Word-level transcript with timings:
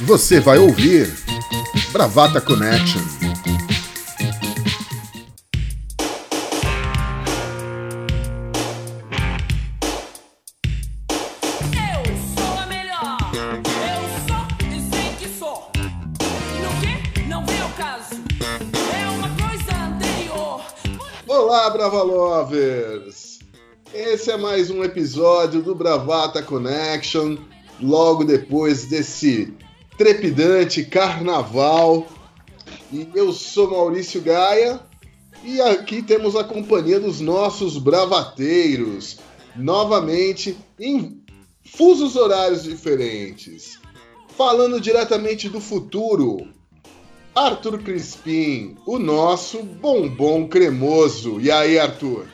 Você 0.00 0.40
vai 0.40 0.58
ouvir 0.58 1.10
Bravata 1.92 2.40
Connection. 2.40 3.00
Eu 11.10 12.04
sou 12.36 12.58
a 12.58 12.66
melhor. 12.66 13.18
Eu 13.64 14.02
sou 14.28 14.46
e 14.68 14.80
sei 14.90 15.14
que 15.18 15.38
sou. 15.38 15.72
No 16.60 16.70
que? 16.80 17.22
Não 17.28 17.44
vem 17.46 17.60
ao 17.60 17.70
caso. 17.70 18.22
É 18.92 19.08
uma 19.08 19.28
coisa 19.28 19.74
anterior. 19.84 20.62
Olá, 21.26 21.70
Bravalovers! 21.70 23.38
Esse 23.94 24.30
é 24.30 24.36
mais 24.36 24.70
um 24.70 24.84
episódio 24.84 25.62
do 25.62 25.74
Bravata 25.74 26.42
Connection, 26.42 27.36
logo 27.80 28.24
depois 28.24 28.84
desse 28.84 29.54
trepidante 30.00 30.82
carnaval. 30.82 32.06
E 32.90 33.06
eu 33.14 33.34
sou 33.34 33.70
Maurício 33.70 34.22
Gaia 34.22 34.80
e 35.44 35.60
aqui 35.60 36.00
temos 36.00 36.34
a 36.34 36.42
companhia 36.42 36.98
dos 36.98 37.20
nossos 37.20 37.76
bravateiros, 37.76 39.18
novamente 39.54 40.56
em 40.78 41.22
fusos 41.66 42.16
horários 42.16 42.62
diferentes. 42.62 43.78
Falando 44.38 44.80
diretamente 44.80 45.50
do 45.50 45.60
futuro, 45.60 46.48
Arthur 47.34 47.82
Crispim, 47.82 48.78
o 48.86 48.98
nosso 48.98 49.62
bombom 49.62 50.48
cremoso. 50.48 51.38
E 51.42 51.50
aí, 51.50 51.78
Arthur? 51.78 52.26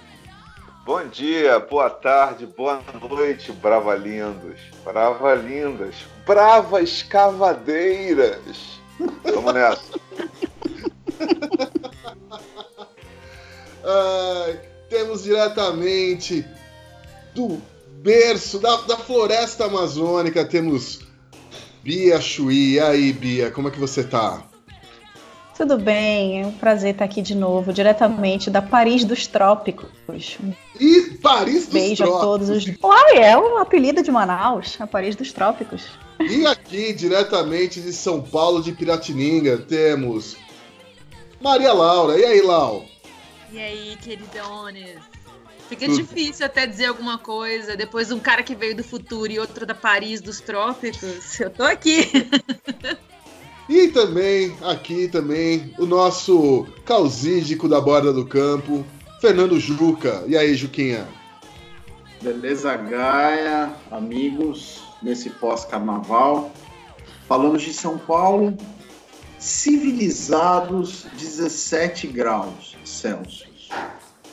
Bom 0.85 1.05
dia, 1.09 1.59
boa 1.59 1.91
tarde, 1.91 2.47
boa 2.47 2.81
noite, 3.11 3.51
bravalindos, 3.51 4.61
bravalindas, 4.85 5.97
bravas 6.27 7.03
cavadeiras. 7.05 8.81
Vamos 9.25 9.55
nessa. 9.55 10.01
Temos 14.91 15.23
diretamente 15.23 16.45
do 17.35 17.61
berço, 18.03 18.59
da, 18.59 18.77
da 18.83 18.97
floresta 18.97 19.67
amazônica, 19.67 20.45
temos 20.45 21.01
Bia 21.83 22.21
Chuí. 22.21 22.75
E 22.75 22.81
aí, 22.81 23.13
Bia, 23.13 23.51
como 23.51 23.69
é 23.69 23.71
que 23.71 23.79
você 23.79 24.03
tá? 24.03 24.43
Tudo 25.57 25.79
bem, 25.79 26.43
é 26.43 26.47
um 26.47 26.53
prazer 26.53 26.93
estar 26.93 27.05
aqui 27.05 27.23
de 27.23 27.35
novo, 27.35 27.73
diretamente 27.73 28.51
da 28.51 28.61
Paris 28.61 29.05
dos 29.05 29.27
Trópicos. 29.27 29.89
E 30.79 31.19
Paris 31.23 31.65
dos 31.65 31.73
beijo 31.73 32.03
a 32.03 32.07
Trópicos. 32.07 32.27
todos 32.27 32.51
os. 32.51 32.67
Uai, 32.83 33.19
é 33.23 33.39
um 33.39 33.59
apelido 33.59 34.03
de 34.03 34.11
Manaus, 34.11 34.77
a 34.79 34.87
Paris 34.87 35.17
dos 35.17 35.33
Trópicos. 35.33 35.87
E 36.21 36.47
aqui, 36.47 36.93
diretamente 36.93 37.81
de 37.81 37.93
São 37.93 38.23
Paulo 38.23 38.63
de 38.63 38.73
Piratininga, 38.73 39.59
temos 39.59 40.37
Maria 41.41 41.73
Laura. 41.73 42.19
E 42.19 42.25
aí, 42.25 42.41
Lau? 42.41 42.85
E 43.53 43.59
aí, 43.59 43.97
queridones? 44.03 44.99
Fica 45.69 45.87
Tudo. 45.87 45.97
difícil 45.97 46.47
até 46.47 46.67
dizer 46.67 46.87
alguma 46.87 47.19
coisa. 47.19 47.77
Depois 47.77 48.09
de 48.09 48.15
um 48.15 48.21
cara 48.21 48.43
que 48.43 48.55
veio 48.55 48.75
do 48.77 48.85
futuro 48.85 49.31
e 49.31 49.39
outro 49.39 49.67
da 49.67 49.75
Paris 49.75 50.21
dos 50.21 50.41
trópicos. 50.41 51.39
Eu 51.41 51.51
tô 51.51 51.63
aqui. 51.63 52.09
E 53.69 53.89
também, 53.89 54.57
aqui 54.63 55.09
também, 55.09 55.75
o 55.77 55.87
nosso 55.87 56.69
causídico 56.85 57.69
da 57.69 57.81
borda 57.81 58.13
do 58.13 58.25
campo, 58.25 58.87
Fernando 59.21 59.59
Juca. 59.59 60.23
E 60.29 60.37
aí, 60.37 60.55
Juquinha? 60.55 61.09
Beleza, 62.23 62.77
Gaia, 62.77 63.75
amigos, 63.91 64.83
nesse 65.03 65.31
pós-carnaval. 65.31 66.53
Falamos 67.29 67.63
de 67.63 67.73
São 67.73 67.99
Paulo, 67.99 68.57
civilizados 69.39 71.07
17 71.19 72.07
graus 72.07 72.77
Celsius. 72.85 73.69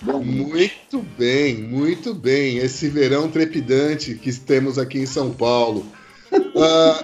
Bom, 0.01 0.21
Muito 0.21 0.99
bem, 1.17 1.55
muito 1.55 2.13
bem. 2.13 2.57
Esse 2.57 2.89
verão 2.89 3.29
trepidante 3.29 4.15
que 4.15 4.33
temos 4.33 4.77
aqui 4.77 4.99
em 4.99 5.05
São 5.05 5.31
Paulo. 5.31 5.85
Ah, 6.55 7.03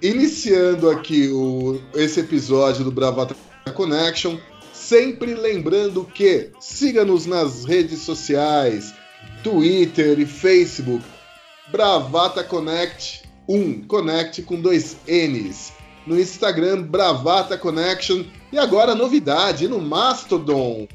iniciando 0.00 0.88
aqui 0.88 1.28
o, 1.28 1.80
esse 1.94 2.20
episódio 2.20 2.82
do 2.82 2.90
Bravata 2.90 3.36
Connection, 3.74 4.38
sempre 4.72 5.34
lembrando 5.34 6.04
que 6.04 6.50
siga-nos 6.58 7.26
nas 7.26 7.66
redes 7.66 7.98
sociais, 8.00 8.94
Twitter 9.42 10.18
e 10.18 10.24
Facebook, 10.24 11.04
Bravata 11.70 12.42
Connect 12.42 13.22
1, 13.48 13.84
Connect 13.86 14.42
com 14.42 14.60
dois 14.60 14.96
N's. 15.06 15.72
No 16.06 16.18
Instagram, 16.18 16.82
Bravata 16.82 17.56
Connection. 17.56 18.24
E 18.52 18.58
agora, 18.58 18.94
novidade, 18.94 19.68
no 19.68 19.80
Mastodon. 19.80 20.88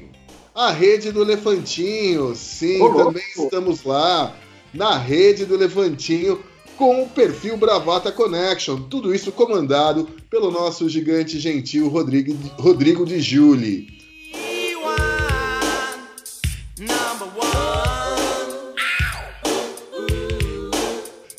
A 0.54 0.70
rede 0.70 1.12
do 1.12 1.22
Elefantinho, 1.22 2.34
sim, 2.34 2.78
louco. 2.78 3.04
também 3.04 3.24
estamos 3.36 3.84
lá 3.84 4.34
na 4.72 4.96
rede 4.96 5.44
do 5.44 5.54
Elefantinho 5.54 6.42
com 6.76 7.02
o 7.02 7.08
perfil 7.08 7.56
Bravata 7.56 8.12
Connection. 8.12 8.82
Tudo 8.82 9.14
isso 9.14 9.32
comandado 9.32 10.08
pelo 10.30 10.50
nosso 10.50 10.88
gigante 10.88 11.38
gentil 11.38 11.88
Rodrigo, 11.88 12.36
Rodrigo 12.58 13.04
de 13.04 13.20
Juli. 13.20 13.96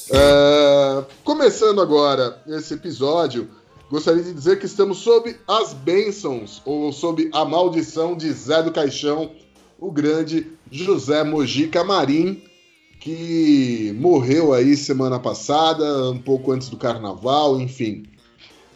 É, 0.10 1.04
começando 1.24 1.82
agora 1.82 2.42
esse 2.48 2.74
episódio, 2.74 3.50
gostaria 3.92 4.24
de 4.24 4.34
dizer 4.34 4.58
que 4.58 4.66
estamos 4.66 5.00
sob 5.00 5.36
as 5.48 5.74
bênçãos 5.74 6.62
ou 6.66 6.94
sob 6.94 7.30
a 7.34 7.44
maldição 7.44 8.16
de 8.16 8.32
Zé 8.32 8.64
do 8.64 8.72
Caixão, 8.72 9.32
o 9.78 9.92
grande 9.92 10.48
José 10.72 11.24
Mojica 11.24 11.84
Marim, 11.84 12.42
que 13.00 13.94
morreu 14.00 14.54
aí 14.54 14.78
semana 14.78 15.20
passada, 15.20 16.10
um 16.10 16.20
pouco 16.20 16.52
antes 16.52 16.70
do 16.70 16.78
carnaval, 16.78 17.60
enfim. 17.60 18.04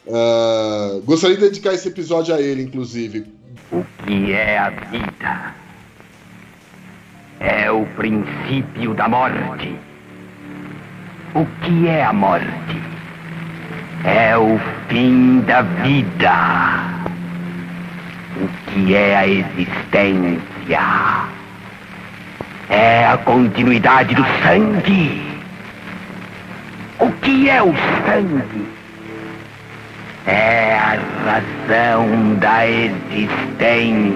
É, 0.06 1.02
gostaria 1.06 1.38
de 1.38 1.44
dedicar 1.44 1.74
esse 1.74 1.88
episódio 1.88 2.36
a 2.36 2.42
ele, 2.42 2.64
inclusive. 2.64 3.26
O 3.72 3.86
que 4.04 4.34
é 4.34 4.58
a 4.58 4.70
vida? 4.70 5.56
É 7.40 7.72
o 7.72 7.86
princípio 7.96 8.94
da 8.94 9.08
morte. 9.08 9.91
O 11.34 11.46
que 11.62 11.88
é 11.88 12.04
a 12.04 12.12
morte? 12.12 12.82
É 14.04 14.38
o 14.38 14.60
fim 14.90 15.40
da 15.48 15.62
vida. 15.62 16.34
O 18.36 18.50
que 18.68 18.94
é 18.96 19.16
a 19.16 19.26
existência? 19.26 20.80
É 22.70 23.08
a 23.08 23.18
continuidade 23.18 24.14
do 24.14 24.26
sangue. 24.44 25.22
O 27.00 27.10
que 27.22 27.50
é 27.50 27.64
o 27.64 27.74
sangue? 28.06 28.68
É 30.28 30.78
a 30.78 30.98
razão 31.26 32.36
da 32.40 32.68
existência. 32.68 34.12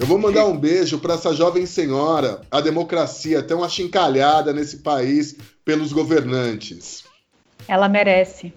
Eu 0.00 0.06
vou 0.06 0.16
mandar 0.16 0.46
um 0.46 0.56
beijo 0.56 0.98
para 0.98 1.12
essa 1.12 1.34
jovem 1.34 1.66
senhora, 1.66 2.40
a 2.50 2.62
democracia 2.62 3.42
tão 3.42 3.62
achincalhada 3.62 4.50
nesse 4.50 4.78
país 4.78 5.36
pelos 5.62 5.92
governantes. 5.92 7.04
Ela 7.68 7.86
merece. 7.86 8.50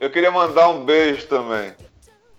Eu 0.00 0.10
queria 0.10 0.30
mandar 0.30 0.70
um 0.70 0.82
beijo 0.82 1.26
também. 1.26 1.74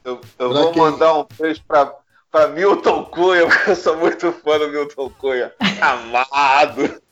Eu, 0.03 0.19
eu 0.39 0.51
vou 0.51 0.71
quem? 0.71 0.81
mandar 0.81 1.13
um 1.13 1.27
beijo 1.39 1.61
pra, 1.67 1.93
pra 2.31 2.47
Milton 2.47 3.05
Cunha, 3.05 3.45
porque 3.45 3.69
eu 3.69 3.75
sou 3.75 3.97
muito 3.97 4.31
fã 4.31 4.57
do 4.57 4.67
Milton 4.69 5.11
Cunha. 5.11 5.53
Amado! 5.79 7.03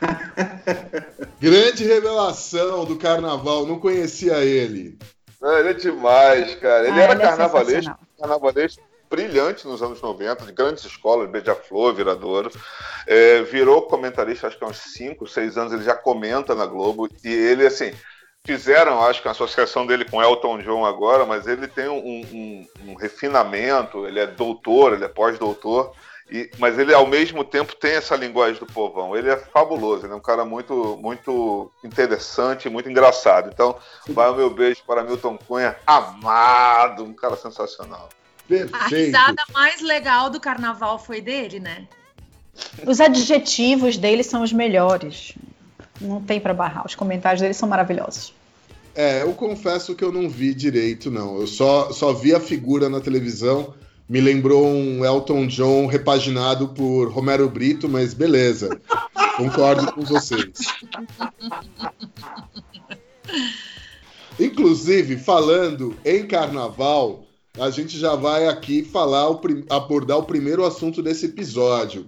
Grande 1.40 1.84
revelação 1.84 2.84
do 2.84 2.96
carnaval, 2.96 3.64
não 3.64 3.80
conhecia 3.80 4.44
ele. 4.44 4.98
Não, 5.40 5.56
Ele 5.56 5.70
é 5.70 5.72
demais, 5.72 6.54
cara. 6.56 6.88
Ele 6.88 7.00
Ah, 7.00 7.04
era 7.04 7.12
ele 7.14 7.22
é 7.22 7.26
carnavalesco 8.18 8.89
brilhante 9.10 9.66
nos 9.66 9.82
anos 9.82 10.00
90, 10.00 10.46
de 10.46 10.52
grandes 10.52 10.84
escolas, 10.84 11.28
Beija-Flor, 11.28 11.92
Viradouro. 11.94 12.50
É, 13.06 13.42
virou 13.42 13.82
comentarista, 13.82 14.46
acho 14.46 14.56
que 14.56 14.64
há 14.64 14.68
uns 14.68 14.78
5, 14.78 15.26
6 15.26 15.58
anos 15.58 15.72
ele 15.72 15.82
já 15.82 15.94
comenta 15.94 16.54
na 16.54 16.64
Globo. 16.64 17.08
E 17.24 17.28
ele, 17.28 17.66
assim, 17.66 17.92
fizeram, 18.46 19.02
acho 19.04 19.20
que 19.20 19.28
a 19.28 19.32
associação 19.32 19.84
dele 19.84 20.04
com 20.04 20.22
Elton 20.22 20.58
John 20.58 20.86
agora, 20.86 21.26
mas 21.26 21.46
ele 21.46 21.66
tem 21.66 21.88
um, 21.88 21.98
um- 21.98 22.66
um 22.86 22.94
refinamento, 22.94 24.06
ele 24.06 24.20
é 24.20 24.26
doutor, 24.26 24.92
ele 24.92 25.04
é 25.04 25.08
pós-doutor. 25.08 25.92
E- 26.30 26.48
mas 26.58 26.78
ele, 26.78 26.94
ao 26.94 27.08
mesmo 27.08 27.42
tempo, 27.42 27.74
tem 27.74 27.94
essa 27.96 28.14
linguagem 28.14 28.60
do 28.60 28.66
povão. 28.66 29.16
Ele 29.16 29.28
é 29.28 29.36
fabuloso, 29.36 30.06
ele 30.06 30.12
é 30.12 30.16
um 30.16 30.20
cara 30.20 30.44
muito, 30.44 30.96
muito 31.02 31.72
interessante, 31.82 32.68
muito 32.68 32.88
engraçado. 32.88 33.50
Então, 33.52 33.76
vai 34.08 34.30
o 34.30 34.36
meu 34.36 34.48
beijo 34.48 34.80
para 34.86 35.02
Milton 35.02 35.36
Cunha, 35.36 35.76
amado, 35.84 37.02
um 37.02 37.12
cara 37.12 37.34
sensacional. 37.36 38.08
A 38.72 38.78
Perfeito. 38.78 39.06
risada 39.06 39.42
mais 39.52 39.80
legal 39.80 40.28
do 40.30 40.40
carnaval 40.40 40.98
foi 40.98 41.20
dele, 41.20 41.60
né? 41.60 41.86
Os 42.86 43.00
adjetivos 43.00 43.96
dele 43.96 44.22
são 44.22 44.42
os 44.42 44.52
melhores. 44.52 45.34
Não 46.00 46.20
tem 46.20 46.40
pra 46.40 46.54
barrar. 46.54 46.86
Os 46.86 46.94
comentários 46.94 47.40
dele 47.40 47.54
são 47.54 47.68
maravilhosos. 47.68 48.34
É, 48.94 49.22
eu 49.22 49.32
confesso 49.34 49.94
que 49.94 50.04
eu 50.04 50.10
não 50.10 50.28
vi 50.28 50.52
direito, 50.52 51.10
não. 51.10 51.38
Eu 51.38 51.46
só, 51.46 51.92
só 51.92 52.12
vi 52.12 52.34
a 52.34 52.40
figura 52.40 52.88
na 52.88 53.00
televisão. 53.00 53.74
Me 54.08 54.20
lembrou 54.20 54.66
um 54.66 55.04
Elton 55.04 55.46
John 55.46 55.86
repaginado 55.86 56.68
por 56.68 57.08
Romero 57.12 57.48
Brito, 57.48 57.88
mas 57.88 58.12
beleza. 58.12 58.80
Concordo 59.36 59.92
com 59.92 60.02
vocês. 60.02 60.52
Inclusive, 64.38 65.16
falando 65.16 65.96
em 66.04 66.26
carnaval, 66.26 67.24
a 67.58 67.70
gente 67.70 67.98
já 67.98 68.14
vai 68.14 68.46
aqui 68.46 68.84
falar 68.84 69.28
o 69.30 69.40
abordar 69.68 70.18
o 70.18 70.22
primeiro 70.22 70.64
assunto 70.64 71.02
desse 71.02 71.26
episódio. 71.26 72.06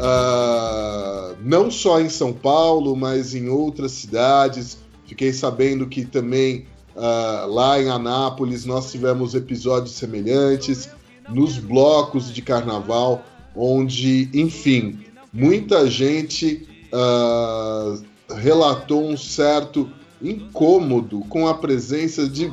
Ah, 0.00 1.34
não 1.40 1.70
só 1.70 2.00
em 2.00 2.08
São 2.08 2.32
Paulo, 2.32 2.96
mas 2.96 3.34
em 3.34 3.48
outras 3.48 3.92
cidades. 3.92 4.78
Fiquei 5.06 5.32
sabendo 5.32 5.86
que 5.86 6.04
também 6.04 6.66
ah, 6.96 7.46
lá 7.48 7.80
em 7.80 7.88
Anápolis 7.88 8.64
nós 8.64 8.90
tivemos 8.90 9.34
episódios 9.34 9.94
semelhantes 9.94 10.88
nos 11.30 11.56
blocos 11.58 12.32
de 12.32 12.42
carnaval, 12.42 13.24
onde, 13.56 14.28
enfim, 14.34 15.04
muita 15.32 15.88
gente 15.88 16.68
ah, 16.92 17.96
relatou 18.34 19.04
um 19.04 19.16
certo 19.16 19.90
incômodo 20.22 21.20
com 21.28 21.46
a 21.46 21.54
presença 21.54 22.28
de 22.28 22.52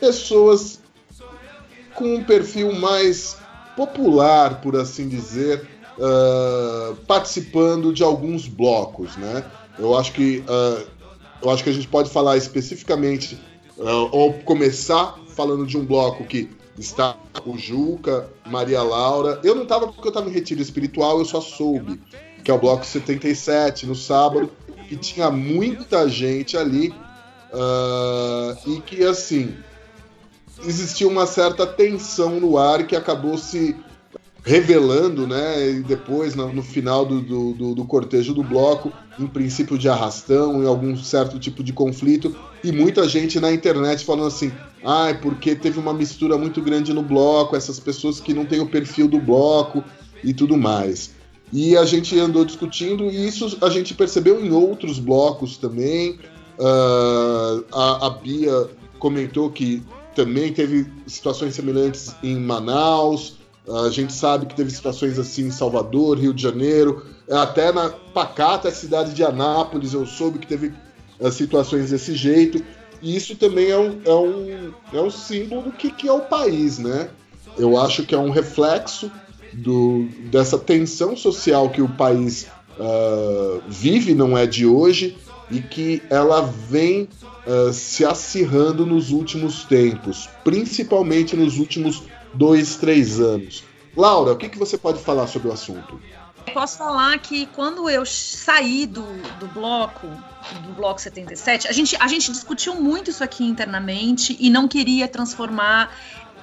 pessoas 0.00 0.80
com 1.94 2.16
um 2.16 2.24
perfil 2.24 2.72
mais 2.72 3.38
popular, 3.74 4.60
por 4.60 4.76
assim 4.76 5.08
dizer, 5.08 5.66
ah, 5.98 6.94
participando 7.06 7.92
de 7.92 8.02
alguns 8.02 8.46
blocos, 8.46 9.16
né? 9.16 9.44
Eu 9.78 9.96
acho 9.96 10.12
que 10.12 10.44
ah, 10.46 10.84
eu 11.42 11.50
acho 11.50 11.62
que 11.64 11.70
a 11.70 11.72
gente 11.72 11.88
pode 11.88 12.10
falar 12.10 12.36
especificamente 12.36 13.38
ah, 13.80 14.08
ou 14.12 14.34
começar 14.34 15.18
falando 15.34 15.66
de 15.66 15.76
um 15.76 15.84
bloco 15.84 16.24
que 16.24 16.50
está 16.78 17.16
o 17.44 17.56
Juca, 17.56 18.28
Maria 18.46 18.82
Laura. 18.82 19.40
Eu 19.42 19.54
não 19.54 19.62
estava 19.62 19.86
porque 19.86 20.08
eu 20.08 20.10
estava 20.10 20.28
em 20.28 20.32
retiro 20.32 20.60
espiritual, 20.60 21.18
eu 21.18 21.24
só 21.24 21.40
soube 21.40 22.00
que 22.46 22.50
é 22.52 22.54
o 22.54 22.58
bloco 22.58 22.86
77 22.86 23.86
no 23.86 23.96
sábado, 23.96 24.48
que 24.88 24.96
tinha 24.96 25.30
muita 25.30 26.08
gente 26.08 26.56
ali 26.56 26.94
ah, 27.52 28.56
e 28.66 28.80
que 28.80 29.04
assim 29.04 29.54
existia 30.64 31.06
uma 31.06 31.26
certa 31.26 31.66
tensão 31.66 32.40
no 32.40 32.56
ar 32.56 32.86
que 32.86 32.96
acabou 32.96 33.36
se 33.36 33.76
revelando, 34.46 35.26
né? 35.26 35.70
E 35.70 35.80
depois, 35.80 36.34
no, 36.36 36.62
final 36.62 37.04
do, 37.04 37.20
do, 37.20 37.74
do- 37.74 37.84
cortejo 37.84 38.32
do 38.32 38.44
bloco, 38.44 38.92
em 39.18 39.26
princípio 39.26 39.76
de 39.76 39.88
arrastão, 39.88 40.62
em 40.62 40.66
algum 40.66 40.96
certo 40.96 41.38
tipo 41.38 41.64
de 41.64 41.72
conflito, 41.72 42.34
e 42.62 42.70
muita 42.70 43.08
gente 43.08 43.40
na 43.40 43.52
internet 43.52 44.04
falando 44.04 44.28
assim: 44.28 44.52
ai, 44.84 45.20
porque 45.20 45.56
teve 45.56 45.80
uma 45.80 45.92
mistura 45.92 46.38
muito 46.38 46.62
grande 46.62 46.92
no 46.92 47.02
bloco, 47.02 47.56
essas 47.56 47.80
pessoas 47.80 48.20
que 48.20 48.32
não 48.32 48.46
têm 48.46 48.60
o 48.60 48.70
perfil 48.70 49.08
do 49.08 49.18
bloco 49.18 49.84
e 50.22 50.32
tudo 50.32 50.56
mais. 50.56 51.15
E 51.52 51.76
a 51.76 51.84
gente 51.84 52.18
andou 52.18 52.44
discutindo, 52.44 53.04
e 53.04 53.28
isso 53.28 53.58
a 53.62 53.70
gente 53.70 53.94
percebeu 53.94 54.44
em 54.44 54.50
outros 54.50 54.98
blocos 54.98 55.56
também. 55.56 56.18
Ah, 56.58 57.60
a, 57.72 58.06
a 58.06 58.10
Bia 58.10 58.68
comentou 58.98 59.50
que 59.50 59.82
também 60.14 60.52
teve 60.52 60.90
situações 61.06 61.54
semelhantes 61.54 62.14
em 62.22 62.36
Manaus. 62.36 63.36
A 63.68 63.90
gente 63.90 64.12
sabe 64.12 64.46
que 64.46 64.54
teve 64.54 64.70
situações 64.70 65.18
assim 65.18 65.46
em 65.46 65.50
Salvador, 65.50 66.18
Rio 66.18 66.32
de 66.32 66.42
Janeiro, 66.42 67.04
até 67.30 67.72
na 67.72 67.90
pacata 67.90 68.70
cidade 68.70 69.12
de 69.12 69.24
Anápolis, 69.24 69.92
eu 69.92 70.06
soube 70.06 70.38
que 70.38 70.46
teve 70.46 70.72
ah, 71.20 71.30
situações 71.30 71.90
desse 71.90 72.14
jeito. 72.14 72.62
E 73.02 73.14
isso 73.14 73.36
também 73.36 73.70
é 73.70 73.78
um, 73.78 74.00
é 74.04 74.14
um, 74.14 74.72
é 74.94 75.00
um 75.00 75.10
símbolo 75.10 75.62
do 75.62 75.72
que, 75.72 75.90
que 75.90 76.08
é 76.08 76.12
o 76.12 76.22
país, 76.22 76.78
né? 76.78 77.10
Eu 77.58 77.78
acho 77.78 78.04
que 78.04 78.14
é 78.14 78.18
um 78.18 78.30
reflexo 78.30 79.10
do, 79.56 80.06
dessa 80.30 80.58
tensão 80.58 81.16
social 81.16 81.70
que 81.70 81.80
o 81.80 81.88
país 81.88 82.46
ah, 82.78 83.60
vive, 83.68 84.14
não 84.14 84.36
é 84.36 84.46
de 84.46 84.66
hoje, 84.66 85.16
e 85.50 85.60
que 85.60 86.02
ela 86.10 86.42
vem 86.42 87.08
ah, 87.46 87.72
se 87.72 88.04
acirrando 88.04 88.84
nos 88.84 89.10
últimos 89.10 89.64
tempos, 89.64 90.28
principalmente 90.44 91.36
nos 91.36 91.58
últimos 91.58 92.02
dois, 92.34 92.76
três 92.76 93.18
anos. 93.20 93.64
Laura, 93.96 94.32
o 94.32 94.36
que, 94.36 94.48
que 94.48 94.58
você 94.58 94.76
pode 94.76 95.00
falar 95.00 95.26
sobre 95.26 95.48
o 95.48 95.52
assunto? 95.52 95.98
Posso 96.52 96.78
falar 96.78 97.18
que 97.18 97.46
quando 97.46 97.90
eu 97.90 98.06
saí 98.06 98.86
do, 98.86 99.02
do 99.40 99.48
bloco, 99.48 100.06
do 100.64 100.72
bloco 100.74 101.00
77, 101.00 101.66
a 101.66 101.72
gente, 101.72 101.96
a 101.98 102.06
gente 102.06 102.30
discutiu 102.30 102.74
muito 102.74 103.10
isso 103.10 103.24
aqui 103.24 103.44
internamente 103.44 104.36
e 104.38 104.48
não 104.48 104.68
queria 104.68 105.08
transformar 105.08 105.90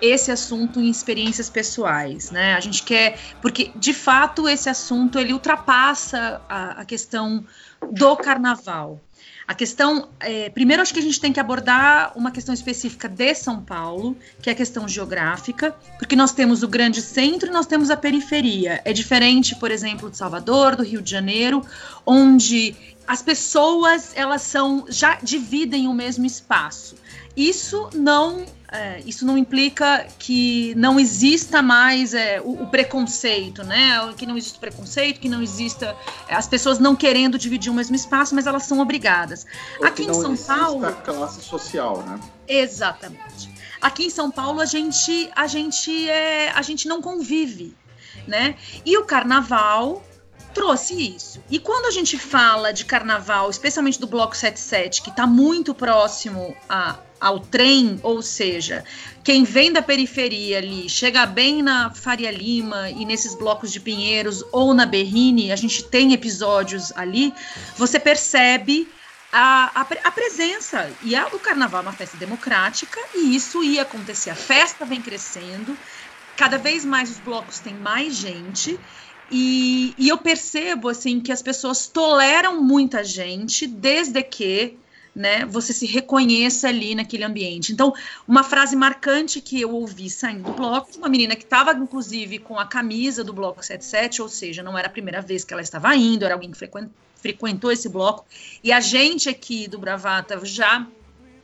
esse 0.03 0.31
assunto 0.31 0.81
em 0.81 0.89
experiências 0.89 1.49
pessoais, 1.49 2.29
né? 2.29 2.55
A 2.55 2.59
gente 2.59 2.83
quer, 2.83 3.17
porque 3.41 3.71
de 3.73 3.93
fato 3.93 4.49
esse 4.49 4.69
assunto 4.69 5.17
ele 5.17 5.31
ultrapassa 5.31 6.41
a, 6.49 6.81
a 6.81 6.85
questão 6.85 7.45
do 7.89 8.17
carnaval. 8.17 8.99
A 9.47 9.53
questão, 9.53 10.09
é, 10.19 10.49
primeiro 10.49 10.81
acho 10.81 10.93
que 10.93 10.99
a 10.99 11.03
gente 11.03 11.19
tem 11.19 11.31
que 11.31 11.39
abordar 11.39 12.11
uma 12.17 12.31
questão 12.31 12.53
específica 12.53 13.07
de 13.07 13.33
São 13.35 13.61
Paulo, 13.61 14.17
que 14.41 14.49
é 14.49 14.53
a 14.53 14.55
questão 14.55 14.87
geográfica, 14.87 15.75
porque 15.97 16.15
nós 16.15 16.33
temos 16.33 16.63
o 16.63 16.67
grande 16.67 17.01
centro 17.01 17.49
e 17.49 17.51
nós 17.51 17.65
temos 17.65 17.89
a 17.89 17.97
periferia. 17.97 18.81
É 18.83 18.91
diferente, 18.91 19.55
por 19.55 19.71
exemplo, 19.71 20.09
de 20.09 20.17
Salvador, 20.17 20.75
do 20.75 20.83
Rio 20.83 21.01
de 21.01 21.11
Janeiro, 21.11 21.65
onde 22.05 22.75
as 23.05 23.21
pessoas 23.21 24.11
elas 24.15 24.41
são 24.41 24.85
já 24.87 25.17
dividem 25.21 25.87
o 25.87 25.93
mesmo 25.93 26.25
espaço. 26.25 26.95
Isso 27.35 27.89
não 27.93 28.45
é, 28.73 29.01
isso 29.05 29.23
não 29.23 29.37
implica 29.37 30.07
que 30.17 30.73
não 30.75 30.99
exista 30.99 31.61
mais 31.61 32.15
é, 32.15 32.41
o, 32.41 32.63
o 32.63 32.67
preconceito, 32.67 33.63
né? 33.63 34.11
Que 34.17 34.25
não 34.25 34.35
existe 34.35 34.57
preconceito, 34.57 35.19
que 35.19 35.29
não 35.29 35.43
exista 35.43 35.95
é, 36.27 36.33
as 36.33 36.47
pessoas 36.47 36.79
não 36.79 36.95
querendo 36.95 37.37
dividir 37.37 37.71
o 37.71 37.75
mesmo 37.75 37.95
espaço, 37.95 38.33
mas 38.33 38.47
elas 38.47 38.63
são 38.63 38.79
obrigadas. 38.79 39.45
Ou 39.79 39.85
Aqui 39.85 40.03
em 40.03 40.13
São 40.13 40.33
exista 40.33 40.55
Paulo, 40.55 40.91
classe 41.03 41.41
social, 41.41 42.01
né? 42.01 42.19
Exatamente. 42.47 43.53
Aqui 43.79 44.07
em 44.07 44.09
São 44.09 44.31
Paulo 44.31 44.59
a 44.59 44.65
gente 44.65 45.29
a 45.35 45.45
gente 45.45 46.09
é 46.09 46.49
a 46.49 46.61
gente 46.63 46.87
não 46.87 46.99
convive, 46.99 47.75
né? 48.27 48.55
E 48.83 48.97
o 48.97 49.05
carnaval 49.05 50.01
trouxe 50.51 51.15
isso. 51.15 51.43
E 51.49 51.59
quando 51.59 51.85
a 51.85 51.91
gente 51.91 52.17
fala 52.17 52.71
de 52.73 52.85
carnaval, 52.85 53.51
especialmente 53.51 53.99
do 53.99 54.07
bloco 54.07 54.35
77, 54.35 55.01
que 55.01 55.09
está 55.09 55.27
muito 55.27 55.75
próximo 55.75 56.55
a, 56.67 56.97
ao 57.23 57.39
trem, 57.39 57.99
ou 58.03 58.21
seja, 58.21 58.83
quem 59.23 59.45
vem 59.45 59.71
da 59.71 59.81
periferia 59.81 60.57
ali, 60.57 60.89
chega 60.89 61.25
bem 61.25 61.63
na 61.63 61.89
Faria 61.89 62.29
Lima 62.29 62.89
e 62.89 63.05
nesses 63.05 63.33
blocos 63.33 63.71
de 63.71 63.79
Pinheiros 63.79 64.43
ou 64.51 64.73
na 64.73 64.85
Berrine, 64.85 65.49
a 65.51 65.55
gente 65.55 65.83
tem 65.83 66.11
episódios 66.11 66.91
ali, 66.97 67.33
você 67.77 67.97
percebe 67.97 68.89
a, 69.31 69.71
a, 69.73 69.81
a 69.81 70.11
presença. 70.11 70.91
E 71.01 71.15
a, 71.15 71.27
o 71.27 71.39
carnaval 71.39 71.79
é 71.79 71.83
uma 71.83 71.93
festa 71.93 72.17
democrática 72.17 72.99
e 73.15 73.33
isso 73.33 73.63
ia 73.63 73.83
acontecer. 73.83 74.29
A 74.29 74.35
festa 74.35 74.83
vem 74.83 75.01
crescendo, 75.01 75.77
cada 76.35 76.57
vez 76.57 76.83
mais 76.83 77.09
os 77.09 77.19
blocos 77.19 77.59
têm 77.59 77.73
mais 77.73 78.15
gente. 78.15 78.77
E, 79.31 79.95
e 79.97 80.09
eu 80.09 80.17
percebo 80.17 80.89
assim 80.89 81.21
que 81.21 81.31
as 81.31 81.41
pessoas 81.41 81.87
toleram 81.87 82.61
muita 82.61 83.01
gente 83.01 83.65
desde 83.65 84.21
que 84.21 84.77
né, 85.15 85.45
você 85.45 85.71
se 85.73 85.85
reconheça 85.85 86.67
ali 86.67 86.95
naquele 86.95 87.23
ambiente. 87.23 87.71
Então, 87.71 87.93
uma 88.27 88.43
frase 88.43 88.75
marcante 88.75 89.41
que 89.41 89.61
eu 89.61 89.71
ouvi 89.71 90.09
saindo 90.09 90.43
do 90.43 90.53
bloco, 90.53 90.91
de 90.91 90.97
uma 90.97 91.09
menina 91.09 91.35
que 91.35 91.43
estava, 91.43 91.71
inclusive, 91.73 92.39
com 92.39 92.57
a 92.57 92.65
camisa 92.65 93.23
do 93.23 93.33
bloco 93.33 93.63
77, 93.63 94.21
ou 94.21 94.29
seja, 94.29 94.63
não 94.63 94.77
era 94.77 94.87
a 94.87 94.91
primeira 94.91 95.21
vez 95.21 95.43
que 95.43 95.53
ela 95.53 95.61
estava 95.61 95.95
indo, 95.95 96.25
era 96.25 96.33
alguém 96.33 96.51
que 96.51 96.57
frequen- 96.57 96.89
frequentou 97.15 97.71
esse 97.71 97.87
bloco. 97.87 98.25
E 98.63 98.71
a 98.71 98.79
gente 98.79 99.29
aqui 99.29 99.67
do 99.67 99.77
Bravata 99.77 100.43
já 100.43 100.87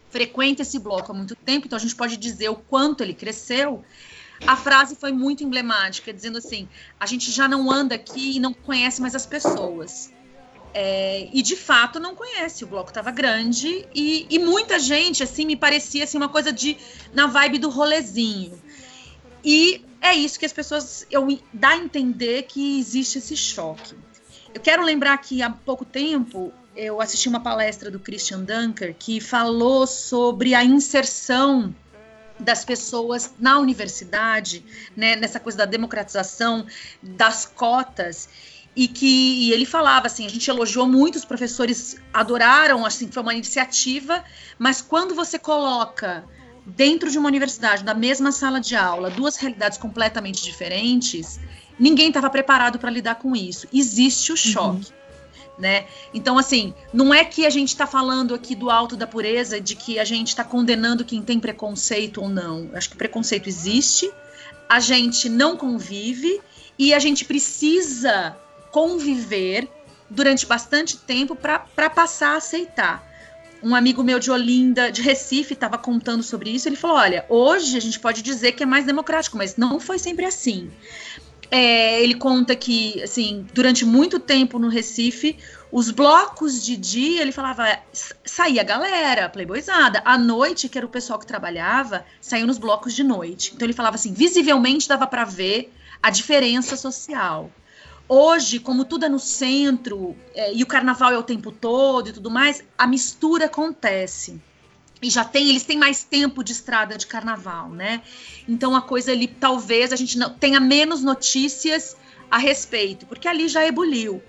frequenta 0.09 0.63
esse 0.63 0.79
bloco 0.79 1.11
há 1.11 1.15
muito 1.15 1.35
tempo, 1.35 1.67
então 1.67 1.77
a 1.77 1.81
gente 1.81 1.95
pode 1.95 2.17
dizer 2.17 2.49
o 2.49 2.55
quanto 2.55 3.03
ele 3.03 3.13
cresceu. 3.13 3.83
A 4.47 4.55
frase 4.55 4.95
foi 4.95 5.11
muito 5.11 5.43
emblemática, 5.43 6.13
dizendo 6.13 6.37
assim: 6.37 6.67
a 6.99 7.05
gente 7.05 7.29
já 7.31 7.47
não 7.47 7.69
anda 7.71 7.95
aqui 7.95 8.37
e 8.37 8.39
não 8.39 8.53
conhece 8.53 9.01
mais 9.01 9.13
as 9.13 9.25
pessoas. 9.25 10.11
É, 10.73 11.27
e 11.33 11.41
de 11.41 11.55
fato 11.55 11.99
não 11.99 12.15
conhece, 12.15 12.63
o 12.63 12.67
bloco 12.67 12.89
estava 12.89 13.09
grande 13.09 13.87
e, 13.93 14.27
e 14.29 14.37
muita 14.37 14.77
gente, 14.77 15.23
assim, 15.23 15.45
me 15.45 15.55
parecia 15.55 16.03
assim, 16.03 16.17
uma 16.17 16.29
coisa 16.29 16.51
de 16.53 16.77
na 17.13 17.25
vibe 17.25 17.57
do 17.57 17.69
rolezinho. 17.69 18.61
E 19.43 19.83
é 20.01 20.13
isso 20.13 20.39
que 20.39 20.45
as 20.45 20.53
pessoas 20.53 21.07
eu, 21.09 21.27
dá 21.53 21.69
a 21.69 21.77
entender 21.77 22.43
que 22.43 22.79
existe 22.79 23.17
esse 23.17 23.35
choque. 23.35 23.95
Eu 24.53 24.61
quero 24.61 24.83
lembrar 24.83 25.17
que 25.17 25.41
há 25.41 25.49
pouco 25.49 25.85
tempo 25.85 26.53
eu 26.75 27.01
assisti 27.01 27.27
uma 27.27 27.39
palestra 27.39 27.91
do 27.91 27.99
Christian 27.99 28.43
Dunker 28.43 28.95
que 28.97 29.19
falou 29.19 29.85
sobre 29.85 30.53
a 30.53 30.63
inserção 30.63 31.73
das 32.39 32.63
pessoas 32.63 33.33
na 33.37 33.59
universidade, 33.59 34.63
né, 34.95 35.15
nessa 35.17 35.39
coisa 35.39 35.57
da 35.57 35.65
democratização 35.65 36.65
das 37.03 37.45
cotas 37.45 38.29
e 38.75 38.87
que 38.87 39.05
e 39.05 39.51
ele 39.51 39.65
falava 39.65 40.07
assim, 40.07 40.25
a 40.25 40.29
gente 40.29 40.49
elogiou 40.49 40.87
muito, 40.87 41.15
os 41.15 41.25
professores 41.25 41.97
adoraram, 42.13 42.85
assim, 42.85 43.09
foi 43.11 43.21
uma 43.21 43.33
iniciativa, 43.33 44.23
mas 44.57 44.81
quando 44.81 45.15
você 45.15 45.37
coloca 45.37 46.23
dentro 46.65 47.09
de 47.09 47.17
uma 47.17 47.27
universidade, 47.27 47.83
na 47.83 47.93
mesma 47.93 48.31
sala 48.31 48.59
de 48.59 48.75
aula, 48.75 49.09
duas 49.09 49.37
realidades 49.37 49.77
completamente 49.77 50.43
diferentes, 50.43 51.39
ninguém 51.79 52.09
estava 52.09 52.29
preparado 52.29 52.77
para 52.77 52.91
lidar 52.91 53.15
com 53.15 53.35
isso. 53.35 53.67
Existe 53.73 54.31
o 54.31 54.37
choque. 54.37 54.91
Uhum. 54.91 54.99
Né? 55.57 55.87
Então, 56.13 56.37
assim, 56.37 56.73
não 56.93 57.13
é 57.13 57.25
que 57.25 57.45
a 57.45 57.49
gente 57.49 57.67
está 57.69 57.85
falando 57.85 58.33
aqui 58.33 58.55
do 58.55 58.69
alto 58.69 58.95
da 58.95 59.05
pureza, 59.05 59.59
de 59.59 59.75
que 59.75 59.99
a 59.99 60.05
gente 60.05 60.29
está 60.29 60.43
condenando 60.43 61.03
quem 61.03 61.21
tem 61.21 61.37
preconceito 61.37 62.21
ou 62.21 62.29
não. 62.29 62.69
Eu 62.71 62.77
acho 62.77 62.89
que 62.89 62.95
preconceito 62.95 63.49
existe, 63.49 64.09
a 64.69 64.79
gente 64.79 65.27
não 65.27 65.57
convive 65.57 66.39
e 66.77 66.93
a 66.93 66.99
gente 66.99 67.25
precisa 67.25 68.37
conviver 68.71 69.67
durante 70.09 70.45
bastante 70.45 70.97
tempo 70.97 71.35
para 71.35 71.89
passar 71.89 72.33
a 72.33 72.37
aceitar. 72.37 73.07
Um 73.61 73.75
amigo 73.75 74.01
meu 74.03 74.19
de 74.19 74.31
Olinda, 74.31 74.89
de 74.89 75.01
Recife, 75.01 75.53
estava 75.53 75.77
contando 75.77 76.23
sobre 76.23 76.49
isso. 76.49 76.69
Ele 76.69 76.77
falou: 76.77 76.97
Olha, 76.97 77.25
hoje 77.27 77.75
a 77.75 77.81
gente 77.81 77.99
pode 77.99 78.21
dizer 78.21 78.53
que 78.53 78.63
é 78.63 78.65
mais 78.65 78.85
democrático, 78.85 79.37
mas 79.37 79.57
não 79.57 79.79
foi 79.79 79.99
sempre 79.99 80.25
assim. 80.25 80.71
É, 81.51 82.01
ele 82.01 82.13
conta 82.13 82.55
que, 82.55 83.01
assim, 83.01 83.45
durante 83.53 83.83
muito 83.83 84.19
tempo 84.19 84.59
no 84.59 84.69
Recife, 84.69 85.37
os 85.71 85.89
blocos 85.89 86.63
de 86.63 86.77
dia, 86.77 87.21
ele 87.21 87.31
falava, 87.31 87.65
saía 88.23 88.61
a 88.61 88.63
galera, 88.63 89.29
playboyzada. 89.29 90.01
À 90.05 90.17
noite, 90.17 90.69
que 90.69 90.77
era 90.77 90.85
o 90.85 90.89
pessoal 90.89 91.17
que 91.17 91.25
trabalhava, 91.25 92.05
saiu 92.21 92.45
nos 92.45 92.59
blocos 92.59 92.93
de 92.93 93.03
noite. 93.03 93.51
Então 93.55 93.65
ele 93.65 93.73
falava 93.73 93.95
assim, 93.95 94.13
visivelmente 94.13 94.87
dava 94.87 95.07
para 95.07 95.25
ver 95.25 95.73
a 96.01 96.11
diferença 96.11 96.77
social. 96.77 97.51
Hoje, 98.11 98.59
como 98.59 98.85
tudo 98.85 99.05
é 99.05 99.09
no 99.09 99.19
centro, 99.19 100.17
é, 100.33 100.51
e 100.51 100.63
o 100.63 100.65
carnaval 100.65 101.11
é 101.11 101.17
o 101.17 101.21
tempo 101.21 101.51
todo 101.51 102.09
e 102.09 102.13
tudo 102.13 102.31
mais, 102.31 102.63
a 102.75 102.87
mistura 102.87 103.45
acontece 103.45 104.41
e 105.01 105.09
já 105.09 105.23
tem, 105.23 105.49
eles 105.49 105.63
têm 105.63 105.77
mais 105.77 106.03
tempo 106.03 106.43
de 106.43 106.51
estrada 106.51 106.97
de 106.97 107.07
carnaval, 107.07 107.69
né? 107.69 108.01
Então 108.47 108.75
a 108.75 108.81
coisa 108.81 109.11
ali, 109.11 109.27
talvez 109.27 109.93
a 109.93 109.95
gente 109.95 110.17
não 110.17 110.29
tenha 110.29 110.59
menos 110.59 111.03
notícias 111.03 111.95
a 112.29 112.37
respeito, 112.37 113.05
porque 113.05 113.27
ali 113.27 113.47
já 113.47 113.65
ebuliu. 113.65 114.21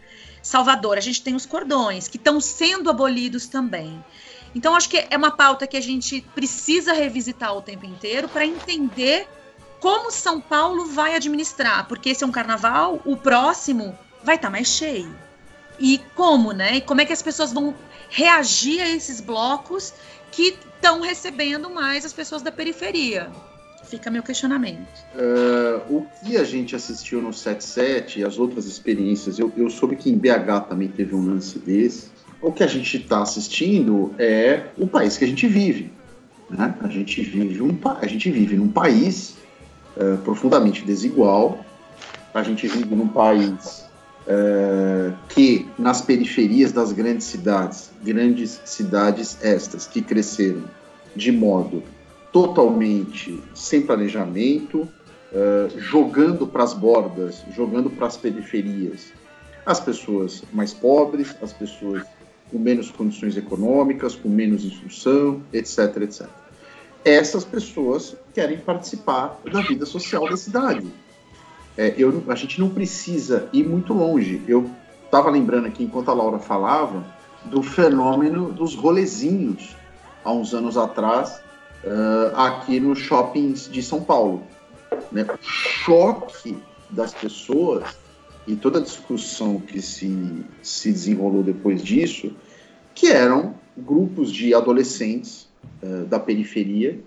Salvador, 0.43 0.97
a 0.97 1.01
gente 1.01 1.23
tem 1.23 1.35
os 1.35 1.45
cordões 1.45 2.07
que 2.07 2.17
estão 2.17 2.41
sendo 2.41 2.89
abolidos 2.89 3.47
também. 3.47 4.03
Então 4.55 4.75
acho 4.75 4.89
que 4.89 5.07
é 5.11 5.17
uma 5.17 5.31
pauta 5.31 5.67
que 5.67 5.77
a 5.77 5.81
gente 5.81 6.21
precisa 6.35 6.93
revisitar 6.93 7.57
o 7.57 7.63
tempo 7.63 7.87
inteiro 7.87 8.29
para 8.29 8.45
entender 8.45 9.29
como 9.81 10.11
São 10.11 10.41
Paulo 10.41 10.87
vai 10.87 11.17
administrar, 11.17 11.89
porque 11.89 12.11
esse 12.11 12.23
é 12.23 12.27
um 12.27 12.31
carnaval, 12.31 13.01
o 13.05 13.17
próximo 13.17 13.99
vai 14.23 14.37
estar 14.37 14.49
tá 14.49 14.53
mais 14.53 14.69
cheio. 14.69 15.15
E 15.79 15.99
como, 16.15 16.53
né? 16.53 16.77
E 16.77 16.81
como 16.83 17.01
é 17.01 17.07
que 17.07 17.13
as 17.13 17.23
pessoas 17.23 17.53
vão 17.53 17.75
reagir 18.11 18.81
a 18.83 18.89
esses 18.89 19.21
blocos 19.21 19.95
que 20.31 20.55
estão 20.75 21.01
recebendo 21.01 21.71
mais 21.71 22.05
as 22.05 22.13
pessoas 22.13 22.43
da 22.43 22.53
periferia. 22.53 23.31
Fica 23.85 24.11
meu 24.11 24.23
questionamento. 24.23 24.87
Uh, 25.15 25.97
o 25.97 26.07
que 26.23 26.37
a 26.37 26.45
gente 26.45 26.77
assistiu 26.77 27.21
no 27.21 27.33
77 27.33 28.21
e 28.21 28.25
as 28.25 28.39
outras 28.39 28.67
experiências, 28.67 29.39
eu, 29.39 29.53
eu 29.57 29.69
soube 29.69 29.97
que 29.97 30.11
em 30.11 30.17
BH 30.17 30.69
também 30.69 30.89
teve 30.89 31.15
um 31.15 31.27
lance 31.27 31.59
desse. 31.59 32.09
O 32.41 32.53
que 32.53 32.63
a 32.63 32.67
gente 32.67 32.99
está 32.99 33.23
assistindo 33.23 34.15
é 34.19 34.67
o 34.79 34.87
país 34.87 35.17
que 35.17 35.25
a 35.25 35.29
gente 35.29 35.47
vive. 35.47 35.93
Né? 36.49 36.75
A, 36.81 36.89
gente 36.89 37.21
vive 37.23 37.63
um, 37.63 37.77
a 38.01 38.07
gente 38.07 38.31
vive 38.31 38.57
num 38.57 38.69
país 38.69 39.37
uh, 39.97 40.19
profundamente 40.19 40.85
desigual, 40.85 41.65
a 42.33 42.43
gente 42.43 42.67
vive 42.69 42.95
num 42.95 43.09
país 43.09 43.87
uh, 44.27 45.17
que 45.29 45.69
nas 45.79 46.01
periferias 46.01 46.73
das 46.73 46.93
grandes 46.93 47.27
cidades, 47.27 47.91
grandes 48.03 48.61
cidades 48.65 49.39
estas 49.43 49.87
que 49.87 50.01
cresceram 50.01 50.65
de 51.15 51.33
modo 51.33 51.83
totalmente 52.33 53.43
sem 53.55 53.83
planejamento, 53.83 54.83
uh, 55.33 55.79
jogando 55.79 56.47
para 56.47 56.63
as 56.63 56.73
bordas, 56.73 57.43
jogando 57.55 57.91
para 57.91 58.07
as 58.07 58.17
periferias 58.17 59.13
as 59.67 59.81
pessoas 59.81 60.43
mais 60.53 60.73
pobres, 60.73 61.37
as 61.43 61.53
pessoas 61.53 62.03
com 62.51 62.59
menos 62.59 62.91
condições 62.91 63.37
econômicas, 63.37 64.17
com 64.17 64.29
menos 64.29 64.65
instrução, 64.65 65.43
etc, 65.53 65.97
etc. 66.03 66.29
Essas 67.05 67.45
pessoas 67.45 68.17
querem 68.35 68.59
participar 68.59 69.41
da 69.51 69.61
vida 69.61 69.87
social 69.87 70.29
da 70.29 70.37
cidade 70.37 70.87
é, 71.77 71.95
eu, 71.97 72.23
a 72.29 72.35
gente 72.35 72.61
não 72.61 72.69
precisa 72.69 73.49
ir 73.53 73.67
muito 73.67 73.95
longe. 73.95 74.43
Eu 74.47 74.71
estava 75.05 75.31
lembrando 75.31 75.67
aqui, 75.67 75.85
enquanto 75.85 76.11
a 76.11 76.15
Laura 76.15 76.39
falava, 76.39 77.05
do 77.45 77.63
fenômeno 77.63 78.53
dos 78.53 78.75
rolezinhos, 78.75 79.75
há 80.25 80.31
uns 80.31 80.53
anos 80.53 80.77
atrás, 80.77 81.41
uh, 81.83 82.37
aqui 82.37 82.79
nos 82.79 82.99
shoppings 82.99 83.67
de 83.71 83.83
São 83.83 84.03
Paulo. 84.03 84.43
Né? 85.11 85.23
O 85.23 85.39
choque 85.43 86.59
das 86.91 87.15
pessoas 87.15 87.97
e 88.47 88.57
toda 88.57 88.79
a 88.79 88.83
discussão 88.83 89.59
que 89.59 89.81
se, 89.81 90.45
se 90.63 90.93
desenrolou 90.93 91.43
depois 91.43 91.83
disso, 91.83 92.33
que 92.95 93.07
eram 93.07 93.55
grupos 93.75 94.31
de 94.31 94.53
adolescentes 94.53 95.49
uh, 95.83 96.05
da 96.07 96.19
periferia 96.19 97.01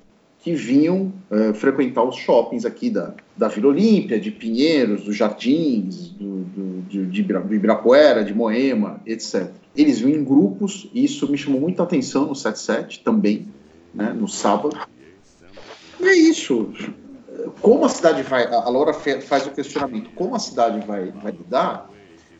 que 0.43 0.53
vinham 0.53 1.13
uh, 1.31 1.53
frequentar 1.53 2.03
os 2.03 2.17
shoppings 2.17 2.65
aqui 2.65 2.89
da, 2.89 3.13
da 3.35 3.47
Vila 3.47 3.69
Olímpia, 3.69 4.19
de 4.19 4.29
Pinheiros, 4.29 5.03
dos 5.05 5.15
Jardins, 5.15 6.09
do, 6.09 6.39
do, 6.43 6.81
de, 6.81 7.05
de 7.05 7.21
Ibirapuera, 7.21 8.25
de 8.25 8.33
Moema, 8.33 8.99
etc. 9.05 9.49
Eles 9.73 10.01
vinham 10.01 10.19
em 10.19 10.23
grupos, 10.23 10.89
e 10.93 11.05
isso 11.05 11.31
me 11.31 11.37
chamou 11.37 11.61
muita 11.61 11.83
atenção 11.83 12.27
no 12.27 12.35
77 12.35 12.99
também, 13.05 13.47
né, 13.93 14.11
no 14.11 14.27
sábado. 14.27 14.77
E 16.01 16.05
é 16.05 16.13
isso. 16.13 16.73
Como 17.61 17.85
a 17.85 17.89
cidade 17.89 18.21
vai. 18.23 18.45
A 18.45 18.69
Laura 18.69 18.93
faz 18.93 19.47
o 19.47 19.51
questionamento: 19.51 20.09
como 20.13 20.35
a 20.35 20.39
cidade 20.39 20.85
vai, 20.85 21.11
vai 21.11 21.31
lidar? 21.31 21.89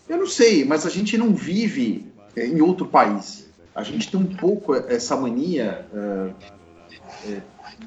Eu 0.08 0.18
não 0.18 0.28
sei, 0.28 0.66
mas 0.66 0.86
a 0.86 0.90
gente 0.90 1.18
não 1.18 1.34
vive 1.34 2.06
é, 2.36 2.46
em 2.46 2.62
outro 2.62 2.86
país. 2.86 3.43
A 3.76 3.84
gente 3.84 4.10
tem 4.10 4.20
um 4.20 4.36
pouco 4.36 4.76
essa 4.76 5.16
mania. 5.16 5.86
É, 5.94 7.42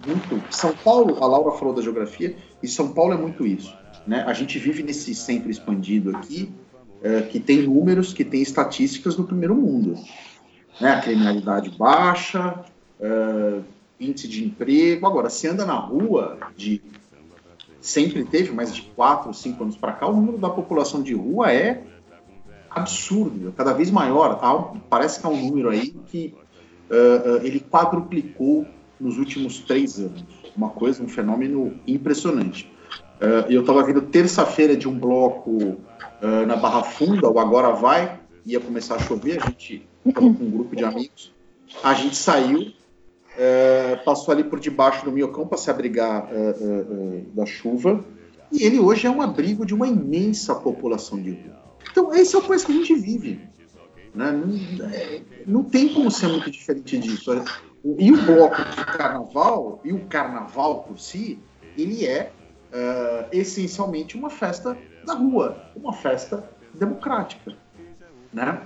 muito. 0.06 0.42
São 0.50 0.74
Paulo, 0.74 1.22
a 1.22 1.26
Laura 1.26 1.56
falou 1.56 1.74
da 1.74 1.82
geografia, 1.82 2.36
e 2.62 2.68
São 2.68 2.92
Paulo 2.92 3.14
é 3.14 3.16
muito 3.16 3.46
isso. 3.46 3.74
Né? 4.06 4.24
A 4.26 4.32
gente 4.32 4.58
vive 4.58 4.82
nesse 4.82 5.14
centro 5.14 5.50
expandido 5.50 6.16
aqui, 6.16 6.52
é, 7.02 7.22
que 7.22 7.40
tem 7.40 7.62
números, 7.62 8.12
que 8.12 8.24
tem 8.24 8.42
estatísticas 8.42 9.16
do 9.16 9.24
primeiro 9.24 9.54
mundo. 9.54 9.94
Né? 10.80 10.90
A 10.90 11.00
criminalidade 11.00 11.70
baixa, 11.70 12.64
é, 13.00 13.60
índice 14.00 14.28
de 14.28 14.44
emprego. 14.44 15.06
Agora, 15.06 15.30
se 15.30 15.46
anda 15.46 15.64
na 15.64 15.74
rua, 15.74 16.38
de 16.56 16.82
sempre 17.80 18.24
teve, 18.24 18.52
mas 18.52 18.74
de 18.74 18.82
4, 18.82 19.32
5 19.32 19.62
anos 19.62 19.76
para 19.76 19.92
cá, 19.92 20.08
o 20.08 20.16
número 20.16 20.38
da 20.38 20.50
população 20.50 21.02
de 21.02 21.14
rua 21.14 21.52
é 21.52 21.82
absurdo, 22.76 23.52
cada 23.56 23.73
vez 23.73 23.90
maior. 23.90 24.38
Parece 24.88 25.21
que 25.21 25.26
há 25.26 25.30
um 25.30 25.49
número 25.49 25.71
aí 25.71 25.95
que 26.06 26.35
uh, 26.90 27.45
ele 27.45 27.59
quadruplicou 27.61 28.66
nos 29.00 29.18
últimos 29.18 29.61
três 29.61 29.99
anos. 29.99 30.25
Uma 30.56 30.71
coisa, 30.71 31.02
um 31.02 31.09
fenômeno 31.09 31.75
impressionante. 31.87 32.71
Uh, 33.21 33.50
eu 33.50 33.62
estava 33.62 33.83
vendo 33.83 34.02
terça-feira 34.02 34.76
de 34.76 34.88
um 34.88 34.99
bloco 34.99 35.78
na 36.47 36.56
Barra 36.56 36.83
Funda, 36.83 37.28
o 37.28 37.38
Agora 37.38 37.73
Vai, 37.73 38.18
ia 38.47 38.59
começar 38.59 38.95
a 38.95 38.99
chover, 38.99 39.38
a 39.42 39.47
gente 39.47 39.87
estava 40.04 40.35
com 40.35 40.45
um 40.45 40.50
grupo 40.50 40.75
de 40.75 40.83
amigos, 40.83 41.30
a 41.85 41.92
gente 41.92 42.16
saiu, 42.16 42.73
passou 44.02 44.33
ali 44.33 44.42
por 44.42 44.59
debaixo 44.59 45.04
do 45.04 45.12
miocão 45.12 45.47
para 45.47 45.59
se 45.59 45.71
abrigar 45.71 46.26
da 47.35 47.45
chuva, 47.45 48.02
e 48.50 48.62
ele 48.64 48.78
hoje 48.78 49.06
é 49.06 49.11
um 49.11 49.21
abrigo 49.21 49.66
de 49.66 49.75
uma 49.75 49.87
imensa 49.87 50.54
população 50.54 51.21
de 51.21 51.33
rua. 51.33 51.65
Então, 51.96 52.14
esse 52.14 52.36
é 52.36 52.38
o 52.38 52.42
país 52.42 52.62
que 52.62 52.72
a 52.72 52.74
gente 52.74 52.94
vive. 52.94 53.40
Né? 54.14 54.30
Não, 54.30 54.86
é, 54.90 55.22
não 55.46 55.64
tem 55.64 55.94
como 55.94 56.10
ser 56.10 56.28
muito 56.28 56.50
diferente 56.50 56.98
disso. 56.98 57.42
E 57.98 58.12
o 58.12 58.22
bloco 58.22 58.56
de 58.56 58.84
carnaval, 58.84 59.80
e 59.82 59.94
o 59.94 60.04
carnaval 60.04 60.82
por 60.82 60.98
si, 60.98 61.38
ele 61.74 62.04
é 62.04 62.30
uh, 62.70 63.28
essencialmente 63.32 64.14
uma 64.14 64.28
festa 64.28 64.76
da 65.06 65.14
rua, 65.14 65.70
uma 65.74 65.94
festa 65.94 66.46
democrática, 66.74 67.56
né? 68.30 68.60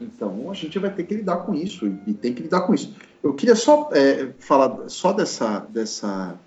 Então 0.00 0.48
a 0.48 0.54
gente 0.54 0.78
vai 0.78 0.94
ter 0.94 1.04
que 1.04 1.14
lidar 1.14 1.38
com 1.38 1.54
isso 1.54 1.88
e, 2.06 2.14
tem 2.14 2.32
que 2.32 2.42
lidar 2.44 2.60
com 2.60 2.74
isso. 2.74 2.94
Eu 3.20 3.34
queria 3.34 3.56
só 3.56 3.88
é, 3.92 4.32
falar 4.38 4.88
só 4.88 5.12
dessa, 5.12 5.66
dessa 5.70 6.38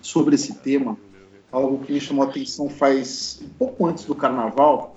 sobre 0.00 0.36
esse 0.36 0.54
tema, 0.54 0.96
algo 1.50 1.84
que 1.84 1.92
me 1.92 2.00
chamou 2.00 2.24
a 2.24 2.28
atenção 2.28 2.68
faz 2.68 3.40
um 3.42 3.48
pouco 3.48 3.86
antes 3.86 4.04
do 4.04 4.14
carnaval. 4.14 4.94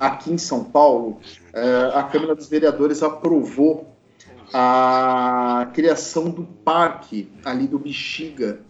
Aqui 0.00 0.32
em 0.32 0.38
São 0.38 0.64
Paulo, 0.64 1.20
eh, 1.52 1.90
a 1.94 2.02
Câmara 2.02 2.34
dos 2.34 2.48
Vereadores 2.48 3.02
aprovou 3.02 3.94
a 4.52 5.70
criação 5.74 6.30
do 6.30 6.42
parque 6.42 7.30
ali 7.44 7.68
do 7.68 7.78
Bexiga, 7.78 8.60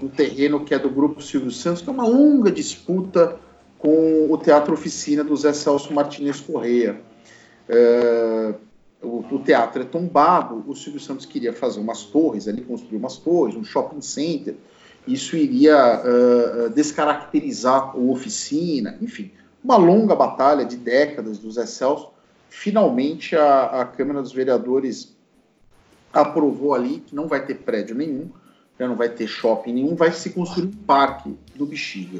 no 0.00 0.08
terreno 0.08 0.64
que 0.64 0.72
é 0.72 0.78
do 0.78 0.88
Grupo 0.88 1.20
Silvio 1.20 1.50
Santos, 1.50 1.82
que 1.82 1.90
é 1.90 1.92
uma 1.92 2.06
longa 2.06 2.50
disputa 2.50 3.36
com 3.78 4.30
o 4.30 4.38
Teatro 4.38 4.72
Oficina 4.72 5.24
do 5.24 5.36
Zé 5.36 5.52
Celso 5.52 5.92
Martinez 5.92 6.40
Correia. 6.40 7.00
Eh, 7.68 8.54
o, 9.02 9.24
o 9.34 9.38
teatro 9.40 9.82
é 9.82 9.84
tombado, 9.84 10.64
o 10.66 10.74
Silvio 10.74 11.00
Santos 11.00 11.26
queria 11.26 11.52
fazer 11.52 11.80
umas 11.80 12.04
torres 12.04 12.48
ali, 12.48 12.62
construir 12.62 12.96
umas 12.96 13.18
torres, 13.18 13.54
um 13.54 13.64
shopping 13.64 14.00
center, 14.00 14.56
isso 15.06 15.36
iria 15.36 16.00
uh, 16.00 16.70
descaracterizar 16.70 17.94
o 17.94 18.10
Oficina, 18.10 18.96
enfim, 19.02 19.30
uma 19.64 19.76
longa 19.78 20.14
batalha 20.14 20.62
de 20.62 20.76
décadas 20.76 21.38
do 21.38 21.50
Zé 21.50 21.64
Celso. 21.64 22.10
Finalmente, 22.50 23.34
a, 23.34 23.80
a 23.80 23.84
Câmara 23.86 24.20
dos 24.20 24.32
Vereadores 24.32 25.16
aprovou 26.12 26.74
ali 26.74 27.00
que 27.00 27.16
não 27.16 27.26
vai 27.26 27.44
ter 27.44 27.54
prédio 27.54 27.96
nenhum, 27.96 28.30
não 28.78 28.94
vai 28.94 29.08
ter 29.08 29.26
shopping 29.26 29.72
nenhum, 29.72 29.96
vai 29.96 30.12
se 30.12 30.30
construir 30.30 30.66
um 30.66 30.72
parque 30.72 31.34
do 31.54 31.64
Bexiga. 31.64 32.18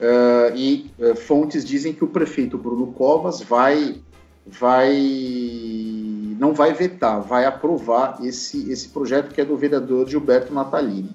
Uh, 0.00 0.56
e 0.56 0.90
uh, 0.98 1.14
fontes 1.14 1.64
dizem 1.64 1.92
que 1.92 2.02
o 2.02 2.08
prefeito 2.08 2.58
Bruno 2.58 2.88
Covas 2.88 3.40
vai, 3.40 4.00
vai, 4.44 4.96
não 6.38 6.54
vai 6.54 6.72
vetar, 6.72 7.20
vai 7.20 7.44
aprovar 7.44 8.18
esse, 8.24 8.72
esse 8.72 8.88
projeto 8.88 9.32
que 9.32 9.40
é 9.40 9.44
do 9.44 9.56
vereador 9.56 10.08
Gilberto 10.08 10.52
Natalini. 10.52 11.10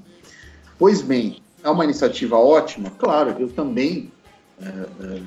Pois 0.80 1.02
bem, 1.02 1.42
é 1.64 1.70
uma 1.70 1.84
iniciativa 1.84 2.38
ótima, 2.38 2.92
claro, 2.92 3.36
eu 3.40 3.50
também 3.50 4.12
é, 4.62 5.22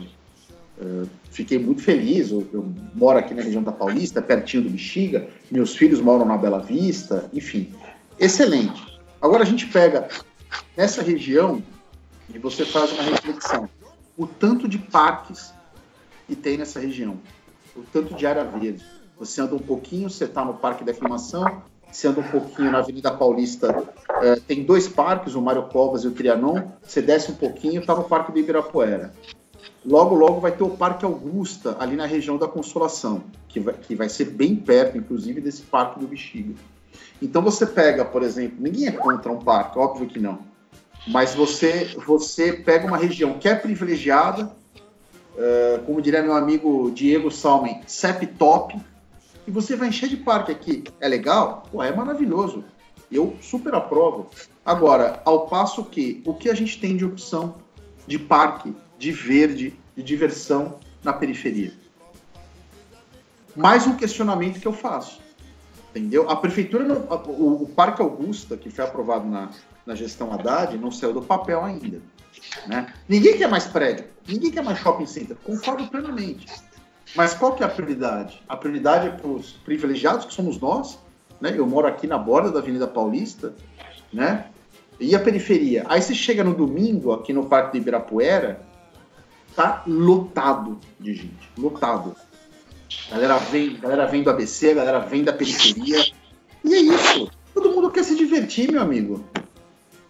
é, 0.81 1.07
fiquei 1.31 1.59
muito 1.59 1.83
feliz, 1.83 2.31
eu, 2.31 2.47
eu, 2.53 2.73
moro 2.95 3.19
aqui 3.19 3.35
na 3.35 3.43
região 3.43 3.63
da 3.63 3.71
Paulista, 3.71 4.23
pertinho 4.23 4.63
do 4.63 4.71
Bexiga, 4.71 5.29
meus 5.51 5.77
filhos 5.77 6.01
moram 6.01 6.25
na 6.25 6.39
Bela 6.39 6.59
Vista, 6.59 7.29
enfim, 7.35 7.75
excelente. 8.19 8.99
Agora 9.21 9.43
a 9.43 9.47
gente 9.47 9.67
pega 9.67 10.09
essa 10.75 11.03
região 11.03 11.63
e 12.35 12.39
você 12.39 12.65
faz 12.65 12.93
uma 12.93 13.03
reflexão. 13.03 13.69
O 14.17 14.27
tanto 14.27 14.67
de 14.67 14.79
parques 14.79 15.53
que 16.27 16.35
tem 16.35 16.57
nessa 16.57 16.81
região, 16.81 17.19
o 17.77 17.83
tanto 17.93 18.15
de 18.15 18.27
área 18.27 18.45
verde. 18.45 18.85
Você 19.19 19.43
anda 19.43 19.55
um 19.55 19.59
pouquinho, 19.59 20.09
você 20.09 20.25
está 20.25 20.43
no 20.43 20.55
Parque 20.55 20.83
da 20.83 20.93
Aclimação, 20.93 21.63
você 21.93 22.09
anda 22.09 22.21
um 22.21 22.29
pouquinho 22.29 22.71
na 22.71 22.79
Avenida 22.79 23.13
Paulista, 23.13 23.87
é, 24.23 24.37
tem 24.37 24.65
dois 24.65 24.89
parques, 24.89 25.35
o 25.35 25.43
Mário 25.43 25.65
Covas 25.65 26.05
e 26.05 26.09
o 26.09 26.13
Trianon. 26.13 26.71
Você 26.83 27.03
desce 27.03 27.31
um 27.31 27.35
pouquinho, 27.35 27.81
está 27.81 27.95
no 27.95 28.05
Parque 28.05 28.33
do 28.33 28.39
Ibirapuera. 28.39 29.13
Logo, 29.85 30.15
logo 30.15 30.41
vai 30.41 30.53
ter 30.53 30.63
o 30.63 30.71
Parque 30.71 31.05
Augusta, 31.05 31.77
ali 31.81 31.97
na 31.97 32.05
região 32.05 32.37
da 32.37 32.47
Consolação, 32.47 33.25
que 33.49 33.59
vai, 33.59 33.75
que 33.75 33.95
vai 33.95 34.09
ser 34.09 34.27
bem 34.27 34.55
perto, 34.55 34.99
inclusive, 34.99 35.41
desse 35.41 35.63
Parque 35.63 35.99
do 35.99 36.07
Bexiga. 36.07 36.55
Então 37.23 37.43
você 37.43 37.67
pega, 37.67 38.05
por 38.05 38.23
exemplo, 38.23 38.57
ninguém 38.61 38.87
é 38.87 38.93
contra 38.93 39.31
um 39.31 39.39
parque, 39.39 39.79
óbvio 39.79 40.07
que 40.07 40.19
não. 40.19 40.39
Mas 41.07 41.35
você, 41.35 41.95
você 42.07 42.53
pega 42.53 42.87
uma 42.87 42.97
região 42.97 43.39
que 43.39 43.49
é 43.49 43.55
privilegiada, 43.55 44.45
uh, 45.35 45.83
como 45.85 46.01
diria 46.01 46.23
meu 46.23 46.35
amigo 46.35 46.91
Diego 46.91 47.31
Salmen, 47.31 47.81
CEP 47.87 48.27
top, 48.27 48.79
e 49.47 49.51
você 49.51 49.77
vai 49.77 49.89
encher 49.89 50.09
de 50.09 50.17
parque 50.17 50.53
aqui. 50.53 50.85
É 51.01 51.09
legal? 51.09 51.65
Pô, 51.71 51.83
é 51.83 51.95
maravilhoso. 51.95 52.65
Eu 53.11 53.37
super 53.41 53.75
aprovo. 53.75 54.29
Agora, 54.65 55.21
ao 55.25 55.47
passo 55.47 55.85
que 55.85 56.23
o 56.25 56.35
que 56.35 56.49
a 56.49 56.55
gente 56.55 56.79
tem 56.79 56.97
de 56.97 57.05
opção 57.05 57.57
de 58.07 58.19
parque, 58.19 58.75
de 59.01 59.11
verde, 59.11 59.75
de 59.97 60.03
diversão 60.03 60.79
na 61.03 61.11
periferia? 61.11 61.73
Mais 63.57 63.87
um 63.87 63.97
questionamento 63.97 64.61
que 64.61 64.69
eu 64.69 64.75
faço. 64.75 65.23
Entendeu? 65.91 66.29
A 66.29 66.37
prefeitura, 66.37 66.85
não, 66.85 66.97
o, 67.27 67.63
o, 67.63 67.67
Parque 67.67 68.03
Augusta, 68.03 68.59
que 68.59 68.69
foi 68.69 68.85
aprovado 68.85 69.27
na, 69.27 69.49
na 69.87 69.95
gestão 69.95 70.31
Haddad, 70.31 70.77
não 70.77 70.93
saiu 70.93 71.15
do 71.15 71.23
papel 71.23 71.65
ainda. 71.65 72.01
Né? 72.67 72.93
Ninguém 73.09 73.39
quer 73.39 73.49
mais 73.49 73.67
prédio, 73.67 74.05
ninguém 74.29 74.51
quer 74.51 74.63
mais 74.63 74.79
shopping 74.79 75.07
center. 75.07 75.37
Concordo 75.43 75.89
plenamente. 75.89 76.47
Mas 77.17 77.33
qual 77.33 77.55
que 77.55 77.63
é 77.63 77.67
a 77.67 77.71
prioridade? 77.71 78.41
A 78.47 78.55
prioridade 78.55 79.09
é 79.09 79.11
para 79.11 79.27
os 79.27 79.53
privilegiados, 79.65 80.27
que 80.27 80.35
somos 80.35 80.61
nós, 80.61 80.99
né? 81.41 81.55
Eu 81.57 81.67
moro 81.67 81.89
aqui 81.89 82.07
na 82.07 82.19
borda 82.19 82.53
da 82.53 82.61
Avenida 82.61 82.87
Paulista, 82.87 83.55
né? 84.13 84.47
E 85.01 85.17
a 85.17 85.19
periferia. 85.19 85.85
Aí 85.89 86.01
você 86.01 86.15
chega 86.15 86.45
no 86.45 86.55
domingo, 86.55 87.13
aqui 87.13 87.33
no 87.33 87.47
Parque 87.47 87.73
do 87.73 87.79
Ibirapuera, 87.79 88.70
tá 89.55 89.83
lotado 89.87 90.79
de 90.99 91.15
gente, 91.15 91.51
lotado. 91.59 92.15
Galera 93.11 93.37
vem, 93.39 93.77
galera 93.77 94.07
vem 94.07 94.23
do 94.23 94.31
ABC, 94.31 94.75
galera 94.75 95.01
vem 95.01 95.23
da 95.23 95.33
periferia. 95.33 96.05
E 96.65 96.75
é 96.75 96.81
isso. 96.81 97.31
Todo 97.55 97.71
mundo 97.71 97.91
quer 97.91 98.05
se 98.05 98.17
divertir, 98.17 98.71
meu 98.71 98.83
amigo. 98.83 99.25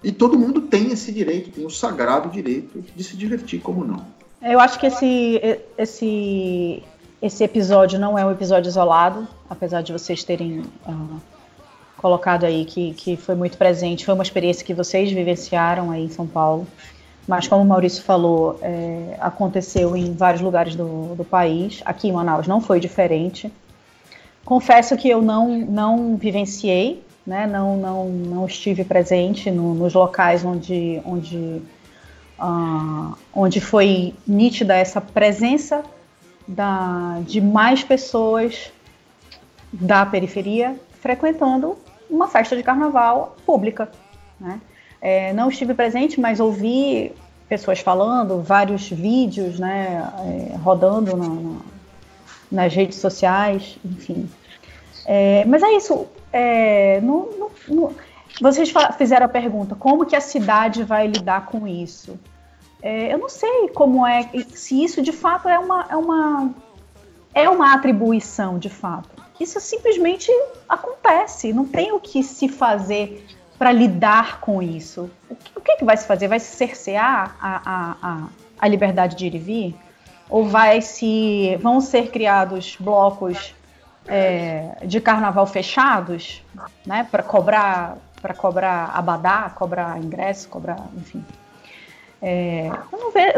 E 0.03 0.11
todo 0.11 0.39
mundo 0.39 0.63
tem 0.63 0.91
esse 0.93 1.13
direito, 1.13 1.51
tem 1.51 1.67
o 1.67 1.71
sagrado 1.71 2.31
direito 2.31 2.83
de 2.95 3.05
se 3.05 3.17
divertir, 3.17 3.61
como 3.61 3.85
não. 3.85 4.05
Eu 4.43 4.59
acho 4.59 4.79
que 4.79 4.87
esse, 4.87 5.41
esse, 5.77 6.83
esse 7.21 7.45
episódio 7.45 7.99
não 7.99 8.19
é 8.19 8.25
um 8.25 8.31
episódio 8.31 8.69
isolado, 8.69 9.29
apesar 9.49 9.83
de 9.83 9.93
vocês 9.93 10.25
terem 10.25 10.61
uh, 10.61 11.21
colocado 11.99 12.45
aí 12.45 12.65
que, 12.65 12.95
que 12.95 13.17
foi 13.17 13.35
muito 13.35 13.59
presente, 13.59 14.07
foi 14.07 14.15
uma 14.15 14.23
experiência 14.23 14.65
que 14.65 14.73
vocês 14.73 15.13
vivenciaram 15.13 15.91
aí 15.91 16.05
em 16.05 16.11
São 16.11 16.27
Paulo. 16.27 16.67
Mas 17.31 17.47
como 17.47 17.63
o 17.63 17.65
Maurício 17.65 18.03
falou, 18.03 18.59
é, 18.61 19.17
aconteceu 19.21 19.97
em 19.97 20.13
vários 20.15 20.43
lugares 20.43 20.75
do, 20.75 21.15
do 21.15 21.25
país. 21.25 21.81
Aqui 21.85 22.09
em 22.09 22.13
Manaus 22.13 22.49
não 22.49 22.61
foi 22.61 22.81
diferente. 22.81 23.53
Confesso 24.45 24.97
que 24.97 25.09
eu 25.09 25.23
não, 25.23 25.57
não 25.61 26.17
vivenciei, 26.17 27.05
né, 27.25 27.47
não, 27.47 27.77
não, 27.77 28.09
não 28.09 28.47
estive 28.47 28.83
presente 28.83 29.49
no, 29.49 29.75
nos 29.75 29.95
locais 29.95 30.45
onde, 30.45 31.01
onde 31.05 31.63
uh, 32.37 33.17
onde 33.33 33.61
foi 33.61 34.13
nítida 34.27 34.75
essa 34.75 35.01
presença 35.01 35.85
da, 36.49 37.21
de 37.25 37.41
mais 37.41 37.85
pessoas 37.85 38.73
da 39.73 40.05
periferia 40.05 40.75
frequentando 41.01 41.79
uma 42.11 42.27
festa 42.27 42.57
de 42.57 42.63
carnaval 42.65 43.37
pública. 43.47 43.89
Né? 44.41 44.61
É, 45.01 45.33
não 45.33 45.49
estive 45.49 45.75
presente, 45.75 46.21
mas 46.21 46.41
ouvi 46.41 47.13
pessoas 47.51 47.81
falando, 47.81 48.41
vários 48.41 48.89
vídeos 48.89 49.59
né, 49.59 50.09
é, 50.53 50.57
rodando 50.57 51.17
na, 51.17 51.29
na, 51.29 51.57
nas 52.51 52.73
redes 52.73 52.99
sociais, 52.99 53.77
enfim. 53.85 54.31
É, 55.05 55.45
mas 55.47 55.61
é 55.61 55.73
isso. 55.73 56.07
É, 56.33 57.03
vocês 58.41 58.73
fizeram 58.97 59.27
a 59.27 59.29
pergunta: 59.29 59.75
como 59.75 60.07
que 60.07 60.15
a 60.15 60.21
cidade 60.21 60.85
vai 60.85 61.09
lidar 61.09 61.47
com 61.47 61.67
isso? 61.67 62.17
É, 62.81 63.13
eu 63.13 63.19
não 63.19 63.29
sei 63.29 63.69
como 63.75 64.07
é, 64.07 64.31
se 64.55 64.85
isso 64.85 65.03
de 65.03 65.13
fato 65.13 65.49
é 65.49 65.59
uma, 65.59 65.87
é 65.91 65.97
uma, 65.97 66.51
é 67.35 67.51
uma 67.51 67.75
atribuição 67.75 68.61
de 68.61 68.71
fato. 68.71 69.11
Isso 69.41 69.59
simplesmente 69.59 70.31
acontece, 70.69 71.53
não 71.53 71.67
tem 71.67 71.91
o 71.91 71.99
que 71.99 72.23
se 72.23 72.49
fazer 72.49 73.27
para 73.61 73.73
lidar 73.73 74.41
com 74.41 74.63
isso. 74.63 75.11
O 75.29 75.37
que, 75.37 75.53
o 75.55 75.61
que, 75.61 75.77
que, 75.77 75.85
vai 75.85 75.95
se 75.95 76.07
fazer? 76.07 76.29
Vai 76.29 76.41
se 76.41 76.57
cercear 76.57 77.37
a, 77.39 77.57
a, 77.57 77.97
a, 78.03 78.29
a 78.59 78.67
liberdade 78.67 79.15
de 79.15 79.27
ir 79.27 79.35
e 79.35 79.39
vir? 79.39 79.77
Ou 80.31 80.47
vai 80.47 80.81
se 80.81 81.59
vão 81.61 81.79
ser 81.79 82.11
criados 82.11 82.79
blocos 82.81 83.55
é, 84.09 84.79
de 84.83 84.99
carnaval 84.99 85.47
fechados, 85.47 86.43
né, 86.87 87.07
para 87.11 87.23
cobrar 87.23 87.99
para 88.23 88.33
cobrar 88.33 88.93
abadá, 88.95 89.51
cobrar 89.55 89.99
ingresso, 89.99 90.49
cobrar, 90.49 90.79
enfim. 90.97 91.23
É, 92.23 92.71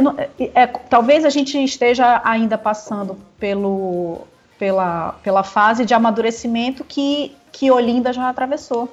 não, 0.00 0.16
é, 0.18 0.28
é, 0.54 0.66
talvez 0.66 1.24
a 1.24 1.30
gente 1.30 1.56
esteja 1.62 2.20
ainda 2.24 2.56
passando 2.56 3.16
pelo, 3.40 4.20
pela, 4.56 5.16
pela 5.22 5.42
fase 5.42 5.84
de 5.84 5.94
amadurecimento 5.94 6.84
que, 6.84 7.34
que 7.50 7.70
Olinda 7.70 8.12
já 8.12 8.28
atravessou, 8.28 8.88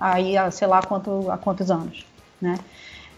aí 0.00 0.36
há 0.36 0.50
sei 0.50 0.66
lá 0.66 0.82
quanto, 0.82 1.30
há 1.30 1.36
quantos 1.36 1.70
anos, 1.70 2.04
né? 2.40 2.58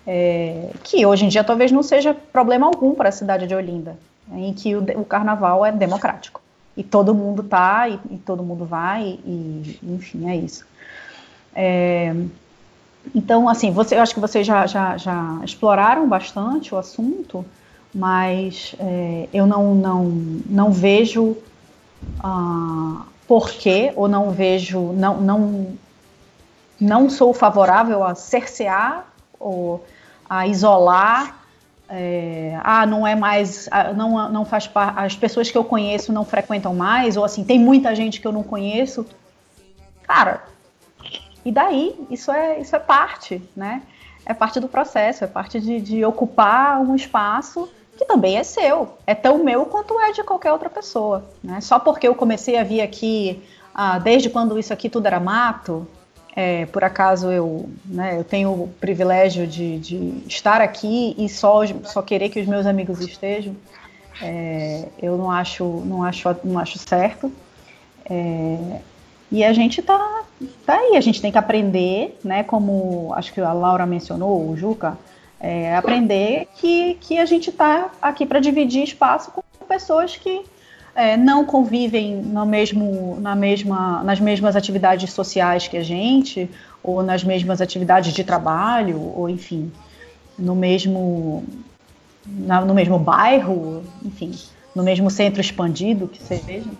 É, 0.04 0.70
que 0.82 1.06
hoje 1.06 1.24
em 1.24 1.28
dia 1.28 1.44
talvez 1.44 1.70
não 1.70 1.82
seja 1.82 2.12
problema 2.12 2.66
algum 2.66 2.92
para 2.92 3.08
a 3.08 3.12
cidade 3.12 3.46
de 3.46 3.54
Olinda, 3.54 3.96
em 4.32 4.52
que 4.52 4.74
o, 4.74 4.82
o, 5.00 5.04
carnaval 5.04 5.64
é 5.64 5.70
democrático 5.70 6.40
e 6.76 6.82
todo 6.82 7.14
mundo 7.14 7.44
tá 7.44 7.88
e, 7.88 8.00
e 8.10 8.18
todo 8.18 8.42
mundo 8.42 8.64
vai 8.64 9.20
e, 9.24 9.78
enfim 9.84 10.28
é 10.28 10.36
isso. 10.36 10.66
É, 11.54 12.12
então, 13.14 13.48
assim, 13.48 13.70
você, 13.70 13.96
eu 13.96 14.00
acho 14.00 14.14
que 14.14 14.20
vocês 14.20 14.46
já, 14.46 14.66
já, 14.66 14.96
já 14.96 15.40
exploraram 15.44 16.08
bastante 16.08 16.74
o 16.74 16.78
assunto, 16.78 17.44
mas 17.94 18.74
é, 18.78 19.28
eu 19.32 19.46
não, 19.46 19.74
não, 19.74 20.04
não 20.46 20.72
vejo 20.72 21.36
ah, 22.20 23.02
porquê, 23.26 23.92
ou 23.96 24.08
não 24.08 24.30
vejo, 24.30 24.92
não, 24.92 25.20
não, 25.20 25.66
não 26.82 27.08
sou 27.08 27.32
favorável 27.32 28.02
a 28.04 28.14
cercear 28.14 29.06
ou 29.38 29.84
a 30.28 30.46
isolar 30.46 31.42
é, 31.94 32.58
ah, 32.64 32.86
não 32.86 33.06
é 33.06 33.14
mais, 33.14 33.68
ah, 33.70 33.92
não, 33.92 34.30
não 34.30 34.44
faz 34.46 34.66
parte, 34.66 34.98
as 34.98 35.14
pessoas 35.14 35.50
que 35.50 35.58
eu 35.58 35.62
conheço 35.62 36.10
não 36.10 36.24
frequentam 36.24 36.74
mais, 36.74 37.18
ou 37.18 37.24
assim, 37.24 37.44
tem 37.44 37.58
muita 37.58 37.94
gente 37.94 38.18
que 38.18 38.26
eu 38.26 38.32
não 38.32 38.42
conheço. 38.42 39.06
Cara, 40.04 40.42
e 41.44 41.52
daí? 41.52 41.94
Isso 42.08 42.32
é, 42.32 42.58
isso 42.58 42.74
é 42.74 42.78
parte, 42.78 43.42
né? 43.54 43.82
É 44.24 44.32
parte 44.32 44.58
do 44.58 44.68
processo, 44.68 45.24
é 45.24 45.26
parte 45.26 45.60
de, 45.60 45.82
de 45.82 46.02
ocupar 46.02 46.80
um 46.80 46.96
espaço 46.96 47.68
que 47.98 48.06
também 48.06 48.38
é 48.38 48.42
seu, 48.42 48.96
é 49.06 49.14
tão 49.14 49.44
meu 49.44 49.66
quanto 49.66 50.00
é 50.00 50.12
de 50.12 50.24
qualquer 50.24 50.52
outra 50.52 50.70
pessoa. 50.70 51.24
Né? 51.44 51.60
Só 51.60 51.78
porque 51.78 52.08
eu 52.08 52.14
comecei 52.14 52.56
a 52.56 52.64
vir 52.64 52.80
aqui 52.80 53.42
ah, 53.74 53.98
desde 53.98 54.30
quando 54.30 54.58
isso 54.58 54.72
aqui 54.72 54.88
tudo 54.88 55.06
era 55.06 55.20
mato, 55.20 55.86
é, 56.34 56.66
por 56.66 56.82
acaso 56.82 57.30
eu, 57.30 57.68
né, 57.84 58.18
eu 58.18 58.24
tenho 58.24 58.50
o 58.50 58.68
privilégio 58.80 59.46
de, 59.46 59.78
de, 59.78 60.22
estar 60.26 60.60
aqui 60.62 61.14
e 61.18 61.28
só, 61.28 61.60
só 61.84 62.00
querer 62.00 62.30
que 62.30 62.40
os 62.40 62.46
meus 62.46 62.64
amigos 62.64 63.00
estejam, 63.00 63.54
é, 64.20 64.88
eu 65.00 65.18
não 65.18 65.30
acho, 65.30 65.64
não 65.84 66.02
acho, 66.02 66.36
não 66.42 66.58
acho 66.58 66.78
certo. 66.78 67.30
É, 68.08 68.80
e 69.30 69.44
a 69.44 69.52
gente 69.52 69.82
tá, 69.82 70.24
tá 70.64 70.74
aí, 70.74 70.96
a 70.96 71.00
gente 71.00 71.20
tem 71.20 71.32
que 71.32 71.38
aprender, 71.38 72.18
né? 72.22 72.42
Como 72.42 73.12
acho 73.14 73.32
que 73.32 73.40
a 73.40 73.52
Laura 73.52 73.86
mencionou, 73.86 74.48
o 74.48 74.56
Juca, 74.56 74.98
é, 75.40 75.74
aprender 75.74 76.48
que, 76.56 76.94
que 77.00 77.18
a 77.18 77.24
gente 77.24 77.50
está 77.50 77.90
aqui 78.00 78.24
para 78.24 78.40
dividir 78.40 78.84
espaço 78.84 79.30
com 79.30 79.42
pessoas 79.66 80.16
que 80.16 80.42
é, 80.94 81.16
não 81.16 81.44
convivem 81.44 82.16
no 82.16 82.44
mesmo, 82.44 83.18
na 83.20 83.34
mesma, 83.34 84.02
nas 84.02 84.20
mesmas 84.20 84.56
atividades 84.56 85.12
sociais 85.12 85.66
que 85.66 85.76
a 85.76 85.82
gente, 85.82 86.50
ou 86.82 87.02
nas 87.02 87.24
mesmas 87.24 87.60
atividades 87.60 88.12
de 88.12 88.22
trabalho, 88.24 89.00
ou 89.16 89.28
enfim, 89.28 89.72
no 90.38 90.54
mesmo, 90.54 91.44
na, 92.26 92.60
no 92.60 92.74
mesmo 92.74 92.98
bairro, 92.98 93.82
enfim, 94.04 94.32
no 94.74 94.82
mesmo 94.82 95.10
centro 95.10 95.40
expandido 95.40 96.08
que 96.08 96.22
seja. 96.22 96.70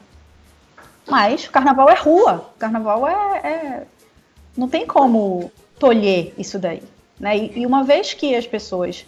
Mas 1.08 1.48
carnaval 1.48 1.88
é 1.88 1.94
rua, 1.94 2.50
carnaval 2.58 3.08
é, 3.08 3.38
é 3.38 3.82
não 4.56 4.68
tem 4.68 4.86
como 4.86 5.50
tolher 5.78 6.34
isso 6.36 6.58
daí. 6.58 6.82
Né? 7.18 7.38
E, 7.38 7.60
e 7.60 7.66
uma 7.66 7.82
vez 7.82 8.12
que 8.12 8.34
as 8.34 8.46
pessoas 8.46 9.06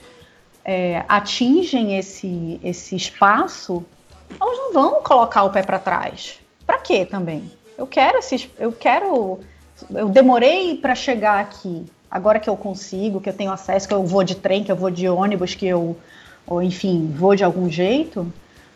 é, 0.64 1.04
atingem 1.08 1.98
esse, 1.98 2.58
esse 2.64 2.96
espaço, 2.96 3.84
elas 4.40 4.58
não 4.58 4.72
vão 4.72 5.02
colocar 5.02 5.44
o 5.44 5.50
pé 5.50 5.62
para 5.62 5.78
trás. 5.78 6.38
Para 6.66 6.78
quê 6.78 7.04
também? 7.04 7.50
Eu 7.76 7.86
quero 7.86 8.18
esses, 8.18 8.48
eu 8.58 8.72
quero, 8.72 9.40
eu 9.90 10.08
demorei 10.08 10.76
para 10.76 10.94
chegar 10.94 11.40
aqui. 11.40 11.84
Agora 12.10 12.38
que 12.38 12.48
eu 12.48 12.56
consigo, 12.56 13.20
que 13.20 13.28
eu 13.28 13.32
tenho 13.34 13.50
acesso, 13.50 13.88
que 13.88 13.94
eu 13.94 14.04
vou 14.04 14.22
de 14.22 14.36
trem, 14.36 14.62
que 14.62 14.70
eu 14.70 14.76
vou 14.76 14.90
de 14.90 15.08
ônibus, 15.08 15.54
que 15.54 15.66
eu, 15.66 15.96
ou 16.46 16.62
enfim, 16.62 17.12
vou 17.16 17.34
de 17.34 17.42
algum 17.42 17.68
jeito, 17.68 18.32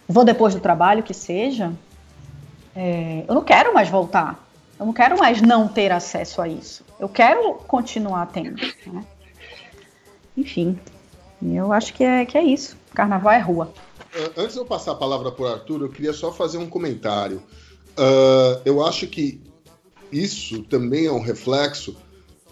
vou 0.08 0.24
depois 0.24 0.54
do 0.54 0.60
trabalho, 0.60 1.04
que 1.04 1.14
seja. 1.14 1.72
É, 2.74 3.24
eu 3.28 3.34
não 3.34 3.44
quero 3.44 3.72
mais 3.72 3.88
voltar. 3.88 4.44
Eu 4.78 4.86
não 4.86 4.92
quero 4.92 5.18
mais 5.18 5.42
não 5.42 5.66
ter 5.66 5.90
acesso 5.90 6.40
a 6.40 6.48
isso. 6.48 6.84
Eu 6.98 7.08
quero 7.08 7.54
continuar 7.66 8.26
tendo. 8.26 8.56
Né? 8.86 9.04
Enfim, 10.36 10.78
eu 11.42 11.72
acho 11.72 11.92
que 11.92 12.04
é, 12.04 12.24
que 12.24 12.38
é 12.38 12.42
isso. 12.42 12.76
Carnaval 12.94 13.32
é 13.32 13.38
rua. 13.38 13.72
Antes 14.36 14.54
de 14.54 14.58
eu 14.58 14.64
passar 14.64 14.92
a 14.92 14.96
palavra 14.96 15.30
para 15.30 15.44
o 15.44 15.48
Arthur, 15.48 15.82
eu 15.82 15.88
queria 15.88 16.12
só 16.12 16.32
fazer 16.32 16.58
um 16.58 16.68
comentário. 16.68 17.42
Uh, 17.96 18.60
eu 18.64 18.84
acho 18.84 19.06
que 19.06 19.40
isso 20.10 20.62
também 20.64 21.06
é 21.06 21.12
um 21.12 21.20
reflexo 21.20 21.96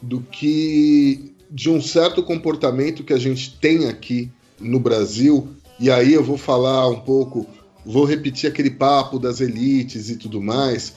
do 0.00 0.20
que 0.20 1.34
de 1.50 1.70
um 1.70 1.80
certo 1.80 2.22
comportamento 2.22 3.02
que 3.02 3.12
a 3.12 3.18
gente 3.18 3.58
tem 3.58 3.88
aqui 3.88 4.30
no 4.60 4.78
Brasil. 4.78 5.48
E 5.80 5.90
aí 5.90 6.12
eu 6.12 6.22
vou 6.22 6.38
falar 6.38 6.88
um 6.88 7.00
pouco, 7.00 7.46
vou 7.84 8.04
repetir 8.04 8.48
aquele 8.48 8.70
papo 8.70 9.18
das 9.18 9.40
elites 9.40 10.08
e 10.08 10.16
tudo 10.16 10.40
mais, 10.40 10.94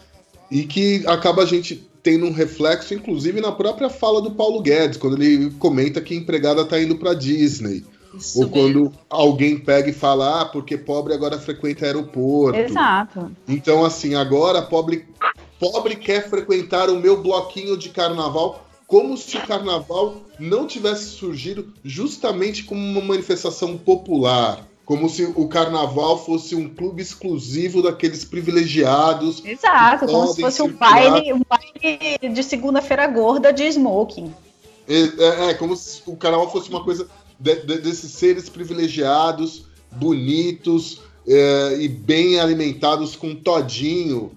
e 0.52 0.64
que 0.64 1.04
acaba 1.08 1.44
a 1.44 1.46
gente 1.46 1.88
tendo 2.02 2.26
um 2.26 2.32
reflexo, 2.32 2.94
inclusive 2.94 3.42
na 3.42 3.52
própria 3.52 3.90
fala 3.90 4.22
do 4.22 4.32
Paulo 4.32 4.62
Guedes, 4.62 4.98
quando 4.98 5.22
ele 5.22 5.52
comenta 5.52 6.00
que 6.00 6.14
a 6.14 6.18
empregada 6.18 6.62
está 6.62 6.82
indo 6.82 6.96
para 6.96 7.14
Disney. 7.14 7.84
Isso 8.14 8.42
Ou 8.42 8.50
quando 8.50 8.82
mesmo. 8.82 8.94
alguém 9.10 9.58
pega 9.58 9.90
e 9.90 9.94
fala, 9.94 10.42
ah, 10.42 10.46
porque 10.46 10.78
pobre 10.78 11.14
agora 11.14 11.38
frequenta 11.40 11.86
aeroporto. 11.86 12.60
Exato. 12.60 13.32
Então, 13.48 13.86
assim, 13.86 14.16
agora 14.16 14.62
pobre, 14.62 15.08
pobre 15.60 15.96
quer 15.96 16.28
frequentar 16.30 16.90
o 16.90 17.00
meu 17.00 17.22
bloquinho 17.22 17.78
de 17.78 17.90
carnaval, 17.90 18.66
como 18.88 19.16
se 19.16 19.38
o 19.38 19.46
carnaval 19.46 20.18
não 20.40 20.66
tivesse 20.66 21.06
surgido 21.06 21.72
justamente 21.84 22.64
como 22.64 22.82
uma 22.82 23.02
manifestação 23.02 23.78
popular. 23.78 24.66
Como 24.84 25.08
se 25.08 25.24
o 25.36 25.48
carnaval 25.48 26.18
fosse 26.18 26.56
um 26.56 26.68
clube 26.68 27.00
exclusivo 27.00 27.84
daqueles 27.84 28.26
privilegiados. 28.26 29.46
Exato, 29.46 30.08
como 30.08 30.34
se 30.34 30.42
fosse 30.42 30.64
um 30.64 30.74
baile, 30.74 31.32
um 31.32 31.42
baile 31.48 32.18
de 32.34 32.42
segunda-feira 32.42 33.06
gorda 33.06 33.54
de 33.54 33.68
smoking. 33.68 34.34
É, 34.88 34.96
é, 34.96 35.50
é, 35.52 35.54
como 35.54 35.76
se 35.76 36.02
o 36.08 36.16
carnaval 36.16 36.52
fosse 36.52 36.72
uma 36.72 36.84
coisa 36.84 37.08
de, 37.40 37.56
de, 37.56 37.78
desses 37.78 38.12
seres 38.12 38.50
privilegiados, 38.50 39.66
bonitos 39.92 41.02
é, 41.28 41.78
e 41.80 41.88
bem 41.88 42.40
alimentados 42.40 43.16
com 43.16 43.34
todinho, 43.36 44.32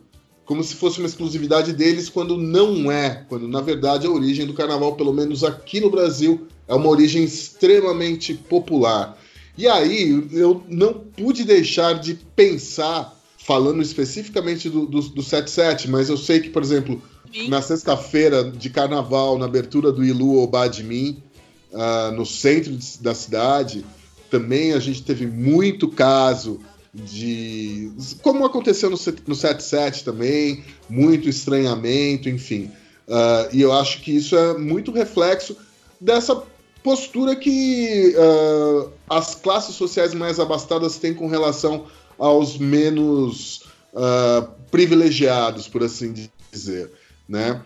como 0.45 0.63
se 0.63 0.75
fosse 0.75 0.99
uma 0.99 1.07
exclusividade 1.07 1.73
deles, 1.73 2.09
quando 2.09 2.37
não 2.37 2.91
é. 2.91 3.25
Quando 3.29 3.49
na 3.49 3.61
verdade 3.61 4.07
a 4.07 4.11
origem 4.11 4.47
do 4.47 4.55
carnaval, 4.55 4.95
pelo 4.95 5.13
menos 5.13 5.43
aqui 5.43 5.81
no 5.81 5.91
Brasil, 5.91 6.47
é 6.69 6.75
uma 6.75 6.89
origem 6.89 7.25
extremamente 7.25 8.35
popular. 8.35 9.19
E 9.57 9.67
aí 9.69 10.29
eu 10.33 10.63
não 10.69 10.95
pude 10.95 11.45
deixar 11.45 11.95
de 11.95 12.15
pensar, 12.15 13.19
falando 13.39 13.83
especificamente 13.83 14.69
do, 14.71 14.87
do, 14.87 15.01
do 15.01 15.23
77, 15.23 15.89
mas 15.89 16.09
eu 16.09 16.17
sei 16.17 16.41
que, 16.41 16.49
por 16.49 16.63
exemplo, 16.63 17.03
Sim. 17.33 17.49
na 17.49 17.61
sexta-feira 17.61 18.45
de 18.45 18.71
carnaval, 18.71 19.39
na 19.39 19.47
abertura 19.47 19.93
do 19.93 20.05
Ilu 20.05 20.39
Obá 20.39 20.69
de 20.69 20.83
Mim, 20.83 21.23
uh, 21.73 22.13
no 22.13 22.25
centro 22.25 22.77
da 23.01 23.15
cidade, 23.15 23.85
também 24.31 24.73
a 24.73 24.79
gente 24.79 25.03
teve 25.03 25.27
muito 25.27 25.89
caso 25.89 26.61
de. 26.93 27.91
Como 28.23 28.45
aconteceu 28.45 28.91
no, 28.91 28.99
no 29.27 29.35
77 29.35 30.05
também, 30.05 30.65
muito 30.89 31.29
estranhamento, 31.29 32.29
enfim. 32.29 32.71
Uh, 33.09 33.49
e 33.53 33.61
eu 33.61 33.73
acho 33.73 34.01
que 34.01 34.15
isso 34.15 34.37
é 34.37 34.57
muito 34.57 34.93
reflexo 34.93 35.57
dessa 36.01 36.43
postura 36.83 37.37
que 37.37 38.15
uh, 38.17 38.91
as 39.09 39.35
classes 39.35 39.75
sociais 39.75 40.15
mais 40.15 40.39
abastadas 40.39 40.97
têm 40.97 41.15
com 41.15 41.27
relação 41.27 41.87
aos 42.19 42.59
menos 42.59 43.65
uh, 43.93 44.49
privilegiados, 44.71 45.69
por 45.69 45.83
assim 45.83 46.15
dizer. 46.51 46.91
Né? 47.29 47.63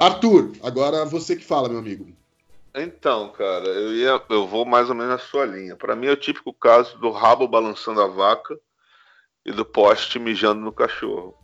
Arthur, 0.00 0.52
agora 0.62 1.04
você 1.04 1.36
que 1.36 1.44
fala, 1.44 1.68
meu 1.68 1.78
amigo. 1.78 2.06
Então, 2.74 3.30
cara, 3.32 3.66
eu 3.66 3.94
ia, 3.94 4.22
eu 4.28 4.46
vou 4.46 4.64
mais 4.64 4.88
ou 4.88 4.94
menos 4.94 5.10
na 5.10 5.18
sua 5.18 5.46
linha. 5.46 5.76
Para 5.76 5.96
mim 5.96 6.06
é 6.06 6.12
o 6.12 6.16
típico 6.16 6.52
caso 6.52 6.98
do 6.98 7.10
rabo 7.10 7.48
balançando 7.48 8.00
a 8.02 8.06
vaca 8.06 8.58
e 9.44 9.52
do 9.52 9.64
poste 9.64 10.18
mijando 10.18 10.60
no 10.60 10.72
cachorro. 10.72 11.34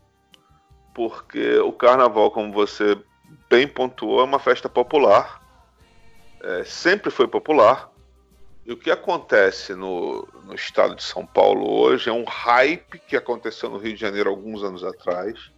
Porque 0.95 1.59
o 1.59 1.73
carnaval, 1.73 2.31
como 2.31 2.53
você 2.53 2.97
bem 3.49 3.67
pontuou, 3.67 4.21
é 4.21 4.25
uma 4.25 4.39
festa 4.39 4.69
popular. 4.69 5.43
É, 6.43 6.65
sempre 6.65 7.11
foi 7.11 7.27
popular. 7.27 7.91
E 8.67 8.73
o 8.73 8.77
que 8.77 8.91
acontece 8.91 9.75
no, 9.75 10.29
no 10.45 10.55
estado 10.55 10.95
de 10.95 11.03
São 11.03 11.27
Paulo 11.27 11.71
hoje 11.71 12.09
é 12.09 12.13
um 12.13 12.25
hype 12.25 12.99
que 12.99 13.17
aconteceu 13.17 13.69
no 13.71 13.79
Rio 13.79 13.95
de 13.95 14.01
Janeiro 14.01 14.31
alguns 14.31 14.63
anos 14.63 14.85
atrás, 14.85 15.51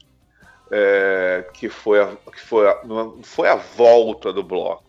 é, 0.71 1.49
que 1.53 1.69
foi 1.69 2.01
a, 2.01 2.17
que 2.33 2.41
foi 2.41 2.69
a, 2.69 2.81
foi 3.23 3.49
a 3.49 3.55
volta 3.55 4.33
do 4.33 4.43
bloco 4.43 4.86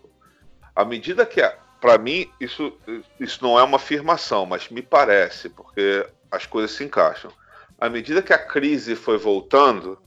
à 0.77 0.85
medida 0.85 1.25
que, 1.25 1.41
para 1.81 1.97
mim, 1.97 2.29
isso, 2.39 2.71
isso 3.19 3.43
não 3.43 3.57
é 3.57 3.63
uma 3.63 3.77
afirmação, 3.77 4.45
mas 4.45 4.69
me 4.69 4.83
parece, 4.83 5.49
porque 5.49 6.05
as 6.29 6.45
coisas 6.45 6.69
se 6.69 6.83
encaixam. 6.83 7.31
À 7.79 7.89
medida 7.89 8.21
que 8.21 8.31
a 8.31 8.37
crise 8.37 8.95
foi 8.95 9.17
voltando, 9.17 9.97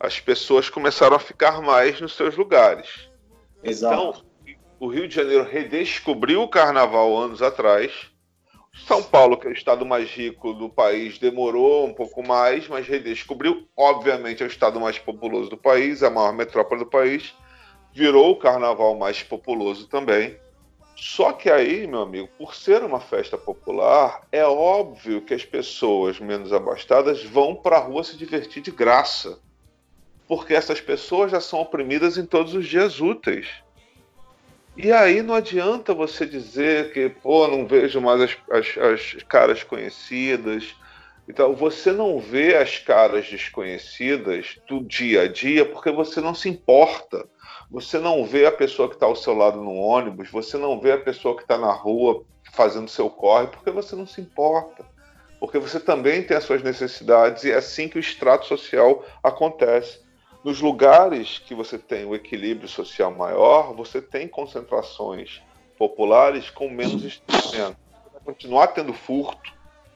as 0.00 0.18
pessoas 0.18 0.68
começaram 0.68 1.14
a 1.14 1.20
ficar 1.20 1.62
mais 1.62 2.00
nos 2.00 2.16
seus 2.16 2.36
lugares. 2.36 3.08
Exato. 3.62 3.94
Então, 3.94 4.56
o 4.80 4.88
Rio 4.88 5.06
de 5.06 5.14
Janeiro 5.14 5.44
redescobriu 5.44 6.42
o 6.42 6.48
carnaval 6.48 7.16
anos 7.16 7.40
atrás. 7.40 8.10
São 8.88 9.04
Paulo, 9.04 9.36
que 9.36 9.46
é 9.46 9.50
o 9.50 9.54
estado 9.54 9.86
mais 9.86 10.10
rico 10.10 10.52
do 10.54 10.68
país, 10.68 11.20
demorou 11.20 11.86
um 11.86 11.94
pouco 11.94 12.20
mais, 12.26 12.66
mas 12.66 12.88
redescobriu. 12.88 13.68
Obviamente, 13.76 14.42
é 14.42 14.46
o 14.46 14.48
estado 14.48 14.80
mais 14.80 14.98
populoso 14.98 15.48
do 15.50 15.56
país, 15.56 16.02
é 16.02 16.08
a 16.08 16.10
maior 16.10 16.32
metrópole 16.32 16.80
do 16.80 16.90
país 16.90 17.32
virou 17.94 18.30
o 18.30 18.36
carnaval 18.36 18.96
mais 18.96 19.22
populoso 19.22 19.86
também. 19.86 20.38
Só 20.96 21.32
que 21.32 21.48
aí, 21.48 21.86
meu 21.86 22.02
amigo, 22.02 22.28
por 22.36 22.54
ser 22.54 22.82
uma 22.82 23.00
festa 23.00 23.38
popular, 23.38 24.26
é 24.30 24.44
óbvio 24.44 25.22
que 25.22 25.32
as 25.32 25.44
pessoas 25.44 26.20
menos 26.20 26.52
abastadas 26.52 27.24
vão 27.24 27.54
para 27.54 27.76
a 27.76 27.80
rua 27.80 28.04
se 28.04 28.16
divertir 28.18 28.62
de 28.62 28.70
graça. 28.70 29.38
Porque 30.28 30.54
essas 30.54 30.80
pessoas 30.80 31.30
já 31.30 31.40
são 31.40 31.60
oprimidas 31.60 32.18
em 32.18 32.26
todos 32.26 32.54
os 32.54 32.66
dias 32.66 33.00
úteis. 33.00 33.48
E 34.76 34.92
aí 34.92 35.22
não 35.22 35.34
adianta 35.34 35.92
você 35.92 36.24
dizer 36.24 36.92
que, 36.92 37.08
pô, 37.08 37.48
não 37.48 37.66
vejo 37.66 38.00
mais 38.00 38.20
as, 38.20 38.36
as, 38.50 38.78
as 39.16 39.22
caras 39.22 39.62
conhecidas. 39.64 40.74
Então, 41.28 41.54
você 41.54 41.92
não 41.92 42.18
vê 42.18 42.56
as 42.56 42.78
caras 42.78 43.28
desconhecidas 43.28 44.58
do 44.68 44.84
dia 44.84 45.22
a 45.22 45.28
dia 45.28 45.64
porque 45.64 45.90
você 45.90 46.20
não 46.20 46.34
se 46.34 46.48
importa. 46.48 47.26
Você 47.70 47.98
não 47.98 48.24
vê 48.24 48.46
a 48.46 48.52
pessoa 48.52 48.88
que 48.88 48.94
está 48.94 49.06
ao 49.06 49.14
seu 49.14 49.34
lado 49.34 49.62
no 49.62 49.74
ônibus, 49.74 50.28
você 50.28 50.58
não 50.58 50.80
vê 50.80 50.92
a 50.92 51.00
pessoa 51.00 51.36
que 51.36 51.42
está 51.42 51.56
na 51.56 51.72
rua 51.72 52.24
fazendo 52.52 52.88
seu 52.88 53.08
corre 53.08 53.46
porque 53.46 53.70
você 53.70 53.94
não 53.94 54.06
se 54.06 54.20
importa. 54.20 54.84
Porque 55.38 55.58
você 55.58 55.78
também 55.78 56.22
tem 56.22 56.36
as 56.36 56.44
suas 56.44 56.62
necessidades 56.62 57.44
e 57.44 57.50
é 57.50 57.54
assim 57.54 57.88
que 57.88 57.96
o 57.96 58.00
extrato 58.00 58.46
social 58.46 59.04
acontece. 59.22 60.00
Nos 60.44 60.60
lugares 60.60 61.38
que 61.38 61.54
você 61.54 61.78
tem 61.78 62.04
o 62.04 62.14
equilíbrio 62.14 62.68
social 62.68 63.10
maior, 63.10 63.74
você 63.74 64.02
tem 64.02 64.26
concentrações 64.26 65.40
populares 65.78 66.50
com 66.50 66.68
menos 66.68 67.04
instrumento. 67.04 67.50
Você 67.50 68.10
vai 68.12 68.20
continuar 68.24 68.66
tendo 68.68 68.92
furto, 68.92 69.52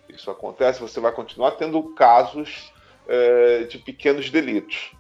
isso 0.09 0.31
acontece, 0.31 0.81
você 0.81 1.01
vai 1.01 1.13
continuar 1.13 1.53
tendo 1.53 1.83
casos 1.95 2.73
é, 3.09 3.65
de 3.65 3.79
pequenos 3.79 4.31
delitos. 4.31 4.93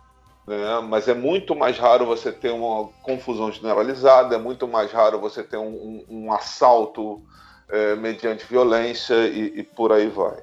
Né? 0.46 0.80
Mas 0.88 1.08
é 1.08 1.14
muito 1.14 1.54
mais 1.54 1.78
raro 1.78 2.06
você 2.06 2.30
ter 2.30 2.50
uma 2.50 2.88
confusão 3.02 3.50
generalizada, 3.50 4.34
é 4.34 4.38
muito 4.38 4.68
mais 4.68 4.92
raro 4.92 5.18
você 5.18 5.42
ter 5.42 5.56
um, 5.56 6.04
um, 6.08 6.32
assalto 6.32 7.22
é, 7.68 7.94
mediante 7.96 8.44
violência 8.44 9.14
e, 9.26 9.60
e, 9.60 9.62
por 9.62 9.92
aí 9.92 10.08
vai. 10.08 10.42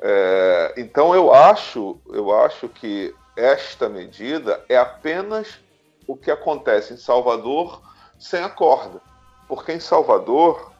É, 0.00 0.74
então 0.76 1.14
eu 1.14 1.32
acho, 1.32 1.98
eu 2.08 2.36
acho 2.40 2.68
que 2.68 3.14
esta 3.36 3.88
medida 3.88 4.64
é 4.68 4.76
apenas 4.76 5.58
o 6.06 6.16
que 6.16 6.30
acontece 6.30 6.94
em 6.94 6.96
Salvador 6.96 7.80
sem 8.18 8.42
a 8.42 8.48
corda, 8.48 9.00
porque 9.48 9.72
em 9.72 9.80
Salvador 9.80 10.71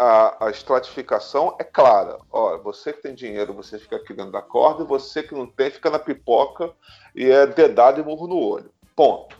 a, 0.00 0.46
a 0.46 0.50
estratificação 0.50 1.54
é 1.60 1.64
clara. 1.64 2.16
Olha, 2.32 2.56
você 2.56 2.90
que 2.90 3.02
tem 3.02 3.14
dinheiro, 3.14 3.52
você 3.52 3.78
fica 3.78 3.96
aqui 3.96 4.14
dentro 4.14 4.32
da 4.32 4.40
corda, 4.40 4.82
e 4.82 4.86
você 4.86 5.22
que 5.22 5.34
não 5.34 5.46
tem, 5.46 5.70
fica 5.70 5.90
na 5.90 5.98
pipoca 5.98 6.72
e 7.14 7.30
é 7.30 7.46
dedado 7.46 8.00
e 8.00 8.04
murro 8.04 8.26
no 8.26 8.38
olho. 8.38 8.70
Ponto. 8.96 9.38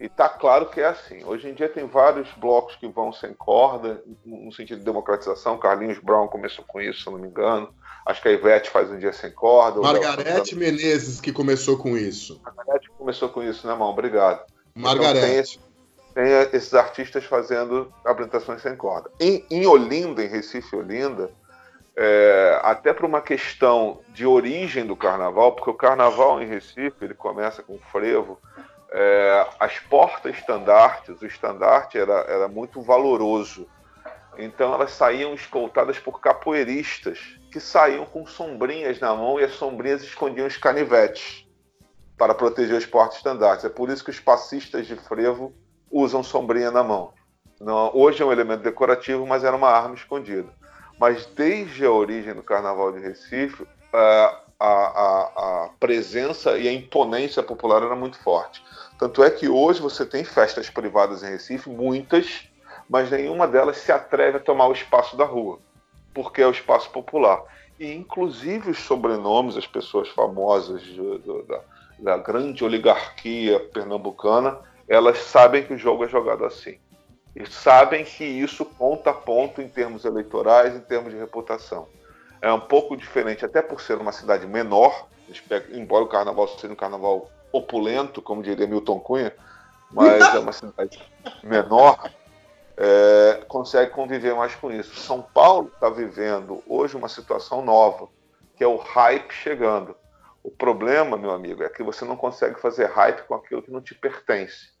E 0.00 0.08
tá 0.08 0.28
claro 0.28 0.70
que 0.70 0.80
é 0.80 0.86
assim. 0.86 1.22
Hoje 1.24 1.48
em 1.48 1.54
dia 1.54 1.68
tem 1.68 1.86
vários 1.86 2.30
blocos 2.38 2.76
que 2.76 2.88
vão 2.88 3.12
sem 3.12 3.34
corda, 3.34 4.02
no 4.24 4.50
sentido 4.50 4.78
de 4.78 4.84
democratização. 4.84 5.58
Carlinhos 5.58 5.98
Brown 5.98 6.26
começou 6.28 6.64
com 6.66 6.80
isso, 6.80 7.02
se 7.02 7.06
eu 7.06 7.12
não 7.12 7.20
me 7.20 7.28
engano. 7.28 7.68
Acho 8.06 8.22
que 8.22 8.28
a 8.28 8.32
Ivete 8.32 8.70
faz 8.70 8.90
um 8.90 8.98
dia 8.98 9.12
sem 9.12 9.30
corda. 9.30 9.80
Margarete 9.80 10.56
Menezes 10.56 11.20
que 11.20 11.32
começou 11.32 11.76
com 11.76 11.96
isso. 11.98 12.40
Margarete 12.42 12.88
começou 12.96 13.28
com 13.28 13.42
isso, 13.42 13.66
né, 13.66 13.74
irmão? 13.74 13.90
Obrigado. 13.90 14.46
Margarete. 14.74 15.58
Então, 15.58 15.67
tem 16.18 16.32
esses 16.52 16.74
artistas 16.74 17.24
fazendo 17.24 17.94
apresentações 18.04 18.60
sem 18.60 18.74
corda. 18.74 19.08
Em, 19.20 19.46
em 19.48 19.64
Olinda, 19.68 20.20
em 20.20 20.26
Recife 20.26 20.74
Olinda, 20.74 21.30
é, 21.96 22.58
até 22.60 22.92
por 22.92 23.04
uma 23.04 23.20
questão 23.20 24.00
de 24.08 24.26
origem 24.26 24.84
do 24.84 24.96
carnaval, 24.96 25.52
porque 25.52 25.70
o 25.70 25.74
carnaval 25.74 26.42
em 26.42 26.46
Recife 26.46 26.96
ele 27.04 27.14
começa 27.14 27.62
com 27.62 27.78
frevo, 27.78 28.36
é, 28.90 29.46
as 29.60 29.78
portas 29.78 30.34
estandartes, 30.36 31.22
o 31.22 31.26
estandarte 31.26 31.96
era, 31.96 32.24
era 32.26 32.48
muito 32.48 32.82
valoroso. 32.82 33.68
Então 34.36 34.74
elas 34.74 34.90
saíam 34.90 35.32
escoltadas 35.34 36.00
por 36.00 36.20
capoeiristas 36.20 37.38
que 37.52 37.60
saíam 37.60 38.04
com 38.04 38.26
sombrinhas 38.26 38.98
na 38.98 39.14
mão 39.14 39.38
e 39.38 39.44
as 39.44 39.52
sombrinhas 39.52 40.02
escondiam 40.02 40.48
os 40.48 40.56
canivetes 40.56 41.46
para 42.16 42.34
proteger 42.34 42.76
os 42.76 42.86
portas 42.86 43.18
estandartes. 43.18 43.64
É 43.64 43.68
por 43.68 43.88
isso 43.88 44.02
que 44.02 44.10
os 44.10 44.18
passistas 44.18 44.84
de 44.84 44.96
frevo 44.96 45.54
usam 45.90 46.22
sombrinha 46.22 46.70
na 46.70 46.82
mão. 46.82 47.12
Não, 47.60 47.90
hoje 47.94 48.22
é 48.22 48.26
um 48.26 48.32
elemento 48.32 48.62
decorativo, 48.62 49.26
mas 49.26 49.42
era 49.42 49.56
uma 49.56 49.68
arma 49.68 49.94
escondida. 49.94 50.48
Mas 50.98 51.26
desde 51.26 51.84
a 51.84 51.90
origem 51.90 52.34
do 52.34 52.42
Carnaval 52.42 52.92
de 52.92 53.00
Recife, 53.00 53.66
a, 53.92 54.40
a, 54.60 54.64
a 54.66 55.70
presença 55.78 56.56
e 56.58 56.68
a 56.68 56.72
imponência 56.72 57.42
popular 57.42 57.82
era 57.82 57.96
muito 57.96 58.18
forte. 58.18 58.62
Tanto 58.98 59.22
é 59.22 59.30
que 59.30 59.48
hoje 59.48 59.80
você 59.80 60.04
tem 60.04 60.24
festas 60.24 60.68
privadas 60.68 61.22
em 61.22 61.30
Recife, 61.30 61.70
muitas, 61.70 62.48
mas 62.88 63.10
nenhuma 63.10 63.46
delas 63.46 63.78
se 63.78 63.92
atreve 63.92 64.38
a 64.38 64.40
tomar 64.40 64.66
o 64.66 64.72
espaço 64.72 65.16
da 65.16 65.24
rua, 65.24 65.58
porque 66.12 66.42
é 66.42 66.46
o 66.46 66.50
espaço 66.50 66.90
popular. 66.90 67.42
E 67.78 67.92
inclusive 67.92 68.70
os 68.70 68.78
sobrenomes, 68.78 69.56
as 69.56 69.66
pessoas 69.66 70.08
famosas 70.08 70.82
da, 71.46 71.60
da 71.98 72.16
grande 72.16 72.64
oligarquia 72.64 73.60
pernambucana, 73.72 74.58
elas 74.88 75.18
sabem 75.18 75.64
que 75.64 75.74
o 75.74 75.78
jogo 75.78 76.04
é 76.04 76.08
jogado 76.08 76.44
assim. 76.44 76.78
E 77.36 77.46
sabem 77.46 78.04
que 78.04 78.24
isso 78.24 78.64
conta 78.64 79.12
ponto 79.12 79.60
em 79.60 79.68
termos 79.68 80.04
eleitorais, 80.04 80.74
em 80.74 80.80
termos 80.80 81.12
de 81.12 81.18
reputação. 81.18 81.86
É 82.40 82.52
um 82.52 82.60
pouco 82.60 82.96
diferente, 82.96 83.44
até 83.44 83.60
por 83.60 83.80
ser 83.80 83.98
uma 83.98 84.12
cidade 84.12 84.46
menor, 84.46 85.06
embora 85.72 86.04
o 86.04 86.08
carnaval 86.08 86.48
seja 86.48 86.72
um 86.72 86.76
carnaval 86.76 87.30
opulento, 87.52 88.22
como 88.22 88.42
diria 88.42 88.66
Milton 88.66 89.00
Cunha, 89.00 89.34
mas 89.90 90.34
é 90.34 90.38
uma 90.38 90.52
cidade 90.52 91.00
menor, 91.42 92.10
é, 92.76 93.44
consegue 93.48 93.90
conviver 93.90 94.34
mais 94.34 94.54
com 94.54 94.70
isso. 94.70 94.94
São 94.96 95.20
Paulo 95.20 95.70
está 95.74 95.90
vivendo 95.90 96.62
hoje 96.66 96.96
uma 96.96 97.08
situação 97.08 97.64
nova, 97.64 98.08
que 98.56 98.64
é 98.64 98.66
o 98.66 98.76
hype 98.76 99.32
chegando. 99.32 99.96
O 100.42 100.50
problema, 100.50 101.16
meu 101.16 101.30
amigo, 101.30 101.62
é 101.62 101.68
que 101.68 101.82
você 101.82 102.04
não 102.04 102.16
consegue 102.16 102.60
fazer 102.60 102.86
hype 102.86 103.26
com 103.26 103.34
aquilo 103.34 103.62
que 103.62 103.70
não 103.70 103.80
te 103.80 103.94
pertence. 103.94 104.77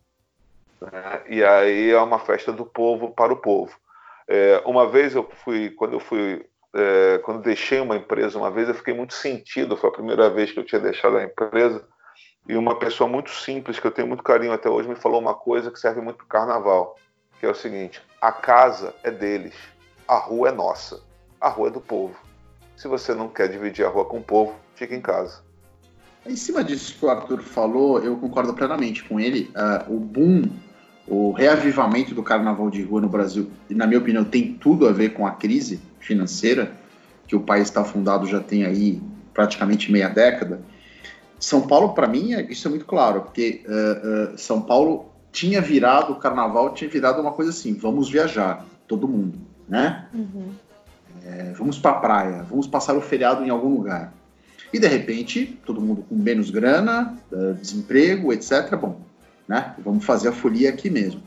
Né? 0.80 1.22
E 1.28 1.44
aí 1.44 1.90
é 1.90 2.00
uma 2.00 2.18
festa 2.18 2.52
do 2.52 2.64
povo 2.64 3.10
para 3.10 3.32
o 3.32 3.36
povo. 3.36 3.74
É, 4.28 4.62
uma 4.64 4.86
vez 4.86 5.14
eu 5.14 5.28
fui, 5.44 5.70
quando 5.70 5.94
eu 5.94 6.00
fui, 6.00 6.44
é, 6.74 7.18
quando 7.24 7.42
deixei 7.42 7.80
uma 7.80 7.96
empresa, 7.96 8.38
uma 8.38 8.50
vez 8.50 8.68
eu 8.68 8.74
fiquei 8.74 8.94
muito 8.94 9.14
sentido. 9.14 9.76
Foi 9.76 9.90
a 9.90 9.92
primeira 9.92 10.28
vez 10.28 10.52
que 10.52 10.58
eu 10.58 10.64
tinha 10.64 10.80
deixado 10.80 11.16
a 11.16 11.24
empresa 11.24 11.86
e 12.48 12.56
uma 12.56 12.78
pessoa 12.78 13.08
muito 13.08 13.30
simples 13.30 13.78
que 13.78 13.86
eu 13.86 13.90
tenho 13.90 14.08
muito 14.08 14.22
carinho 14.22 14.52
até 14.52 14.70
hoje 14.70 14.88
me 14.88 14.94
falou 14.94 15.20
uma 15.20 15.34
coisa 15.34 15.70
que 15.70 15.78
serve 15.78 16.00
muito 16.00 16.16
para 16.16 16.24
o 16.24 16.28
carnaval, 16.28 16.96
que 17.38 17.44
é 17.44 17.50
o 17.50 17.54
seguinte: 17.54 18.00
a 18.20 18.32
casa 18.32 18.94
é 19.02 19.10
deles, 19.10 19.54
a 20.06 20.16
rua 20.16 20.48
é 20.48 20.52
nossa, 20.52 21.02
a 21.38 21.48
rua 21.50 21.68
é 21.68 21.70
do 21.70 21.80
povo. 21.80 22.16
Se 22.74 22.88
você 22.88 23.12
não 23.12 23.28
quer 23.28 23.48
dividir 23.48 23.84
a 23.84 23.88
rua 23.90 24.06
com 24.06 24.18
o 24.18 24.22
povo, 24.22 24.54
fique 24.74 24.94
em 24.94 25.00
casa. 25.00 25.42
Em 26.24 26.36
cima 26.36 26.64
disso 26.64 26.98
que 26.98 27.04
o 27.04 27.10
Arthur 27.10 27.42
falou, 27.42 28.02
eu 28.02 28.16
concordo 28.16 28.54
plenamente 28.54 29.04
com 29.04 29.20
ele. 29.20 29.50
Uh, 29.88 29.94
o 29.94 30.00
boom 30.00 30.48
o 31.10 31.32
reavivamento 31.32 32.14
do 32.14 32.22
carnaval 32.22 32.70
de 32.70 32.82
rua 32.82 33.00
no 33.00 33.08
Brasil, 33.08 33.50
na 33.70 33.86
minha 33.86 33.98
opinião, 33.98 34.24
tem 34.24 34.52
tudo 34.54 34.86
a 34.86 34.92
ver 34.92 35.10
com 35.10 35.26
a 35.26 35.30
crise 35.30 35.80
financeira, 35.98 36.72
que 37.26 37.36
o 37.36 37.40
país 37.40 37.64
está 37.64 37.84
fundado 37.84 38.26
já 38.26 38.40
tem 38.40 38.64
aí 38.64 39.00
praticamente 39.32 39.90
meia 39.90 40.08
década. 40.08 40.60
São 41.38 41.66
Paulo, 41.66 41.94
para 41.94 42.06
mim, 42.06 42.34
é, 42.34 42.42
isso 42.50 42.66
é 42.66 42.70
muito 42.70 42.84
claro, 42.84 43.22
porque 43.22 43.64
uh, 43.66 44.34
uh, 44.34 44.38
São 44.38 44.60
Paulo 44.60 45.06
tinha 45.30 45.60
virado, 45.60 46.12
o 46.12 46.16
carnaval 46.16 46.74
tinha 46.74 46.90
virado 46.90 47.20
uma 47.20 47.32
coisa 47.32 47.50
assim: 47.50 47.74
vamos 47.74 48.10
viajar, 48.10 48.66
todo 48.86 49.06
mundo, 49.06 49.38
né? 49.68 50.06
Uhum. 50.12 50.50
É, 51.24 51.52
vamos 51.56 51.78
para 51.78 51.92
a 51.92 51.94
praia, 51.94 52.42
vamos 52.42 52.66
passar 52.66 52.96
o 52.96 53.00
feriado 53.00 53.44
em 53.44 53.50
algum 53.50 53.68
lugar. 53.68 54.12
E 54.72 54.78
de 54.78 54.86
repente, 54.86 55.58
todo 55.64 55.80
mundo 55.80 56.04
com 56.08 56.14
menos 56.14 56.50
grana, 56.50 57.16
uh, 57.30 57.54
desemprego, 57.54 58.32
etc. 58.32 58.74
Bom, 58.76 59.00
né? 59.48 59.74
Vamos 59.78 60.04
fazer 60.04 60.28
a 60.28 60.32
folia 60.32 60.68
aqui 60.68 60.90
mesmo. 60.90 61.22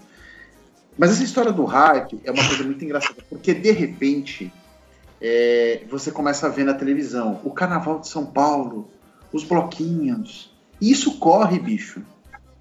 Mas 0.98 1.12
essa 1.12 1.24
história 1.24 1.52
do 1.52 1.66
hype 1.66 2.22
é 2.24 2.32
uma 2.32 2.46
coisa 2.48 2.64
muito 2.64 2.86
engraçada, 2.86 3.24
porque 3.28 3.54
de 3.54 3.72
repente 3.72 4.54
é, 5.20 5.84
você 5.90 6.12
começa 6.12 6.46
a 6.46 6.50
ver 6.50 6.64
na 6.64 6.74
televisão 6.74 7.42
o 7.44 7.52
Carnaval 7.52 8.00
de 8.00 8.08
São 8.08 8.26
Paulo, 8.26 8.88
os 9.34 9.44
bloquinhos. 9.44 10.54
E 10.80 10.92
isso 10.92 11.18
corre, 11.18 11.58
bicho. 11.58 12.04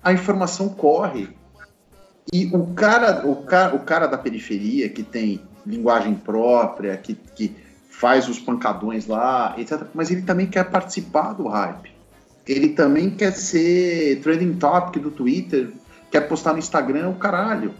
A 0.02 0.12
informação 0.12 0.70
corre. 0.70 1.28
E 2.32 2.46
o 2.54 2.68
cara, 2.74 3.26
o 3.26 3.44
cara, 3.44 3.74
o 3.74 3.80
cara 3.80 4.06
da 4.06 4.16
periferia 4.16 4.88
que 4.88 5.02
tem 5.02 5.42
linguagem 5.66 6.14
própria, 6.14 6.96
que, 6.96 7.14
que 7.14 7.54
faz 7.88 8.28
os 8.28 8.38
pancadões 8.38 9.06
lá, 9.06 9.54
etc. 9.58 9.82
Mas 9.92 10.10
ele 10.10 10.22
também 10.22 10.46
quer 10.46 10.70
participar 10.70 11.34
do 11.34 11.48
hype 11.48 11.99
ele 12.46 12.70
também 12.70 13.10
quer 13.10 13.32
ser 13.32 14.20
trending 14.20 14.54
topic 14.54 15.02
do 15.02 15.10
Twitter, 15.10 15.70
quer 16.10 16.22
postar 16.22 16.52
no 16.52 16.58
Instagram, 16.58 17.10
o 17.10 17.14
caralho. 17.14 17.74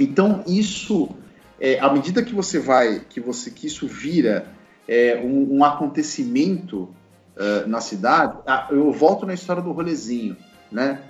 Então 0.00 0.44
isso, 0.46 1.08
é, 1.60 1.78
à 1.80 1.92
medida 1.92 2.22
que 2.22 2.34
você 2.34 2.58
vai, 2.58 3.00
que 3.08 3.20
você 3.20 3.50
que 3.50 3.66
isso 3.66 3.86
vira 3.86 4.46
é, 4.86 5.20
um, 5.22 5.58
um, 5.58 5.64
acontecimento 5.64 6.88
uh, 7.36 7.66
na 7.66 7.80
cidade, 7.80 8.38
ah, 8.46 8.68
eu 8.70 8.90
volto 8.92 9.26
na 9.26 9.34
história 9.34 9.62
do 9.62 9.72
rolezinho, 9.72 10.36
né? 10.70 11.00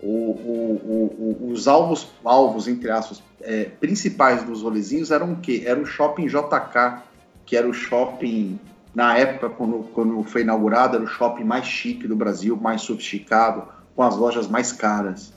O, 0.00 0.08
o, 0.08 1.38
o, 1.40 1.50
os 1.50 1.66
alvos, 1.66 2.08
alvos 2.24 2.68
entre 2.68 2.90
aspas, 2.90 3.20
é, 3.40 3.64
principais 3.64 4.44
dos 4.44 4.62
rolezinhos 4.62 5.10
eram 5.10 5.32
o 5.32 5.36
quê? 5.40 5.64
Era 5.66 5.80
o 5.80 5.84
shopping 5.84 6.26
JK, 6.26 7.02
que 7.44 7.56
era 7.56 7.68
o 7.68 7.72
shopping 7.72 8.58
na 8.98 9.16
época, 9.16 9.48
quando, 9.48 9.84
quando 9.94 10.20
foi 10.24 10.40
inaugurado, 10.40 10.96
era 10.96 11.04
o 11.04 11.06
shopping 11.06 11.44
mais 11.44 11.64
chique 11.64 12.08
do 12.08 12.16
Brasil, 12.16 12.56
mais 12.56 12.82
sofisticado, 12.82 13.62
com 13.94 14.02
as 14.02 14.16
lojas 14.16 14.48
mais 14.48 14.72
caras. 14.72 15.32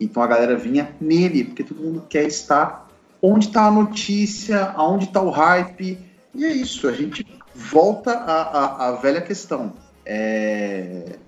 Então 0.00 0.22
a 0.22 0.26
galera 0.26 0.56
vinha 0.56 0.96
nele, 0.98 1.44
porque 1.44 1.62
todo 1.62 1.82
mundo 1.82 2.06
quer 2.08 2.24
estar 2.26 2.88
onde 3.20 3.48
está 3.48 3.66
a 3.66 3.70
notícia, 3.70 4.72
aonde 4.74 5.04
está 5.04 5.20
o 5.20 5.28
hype. 5.28 5.98
E 6.34 6.42
é 6.42 6.52
isso, 6.52 6.88
a 6.88 6.92
gente 6.92 7.26
volta 7.54 8.12
à, 8.12 8.42
à, 8.42 8.88
à 8.88 8.92
velha 8.92 9.20
questão. 9.20 9.74
É, 10.06 11.18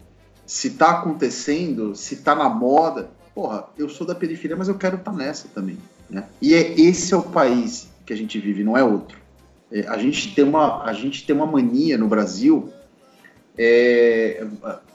se 0.47 0.68
está 0.68 0.92
acontecendo, 0.92 1.94
se 1.94 2.14
está 2.14 2.35
na 2.35 2.49
moda, 2.49 3.11
porra, 3.35 3.66
eu 3.77 3.90
sou 3.90 4.07
da 4.07 4.14
periferia, 4.14 4.57
mas 4.57 4.68
eu 4.68 4.79
quero 4.79 4.97
estar 4.97 5.11
tá 5.11 5.16
nessa 5.18 5.49
também. 5.49 5.77
Né? 6.09 6.25
E 6.40 6.55
é, 6.55 6.81
esse 6.81 7.12
é 7.12 7.16
o 7.18 7.23
país 7.23 7.90
que 8.07 8.12
a 8.14 8.16
gente 8.16 8.40
vive, 8.40 8.64
não 8.64 8.75
é 8.75 8.83
outro. 8.83 9.23
É, 9.75 9.89
a, 9.89 9.99
gente 9.99 10.33
tem 10.33 10.45
uma, 10.45 10.85
a 10.85 10.93
gente 10.93 11.27
tem 11.27 11.35
uma 11.35 11.47
mania 11.47 11.99
no 11.99 12.07
Brasil. 12.07 12.73
É, 13.59 14.47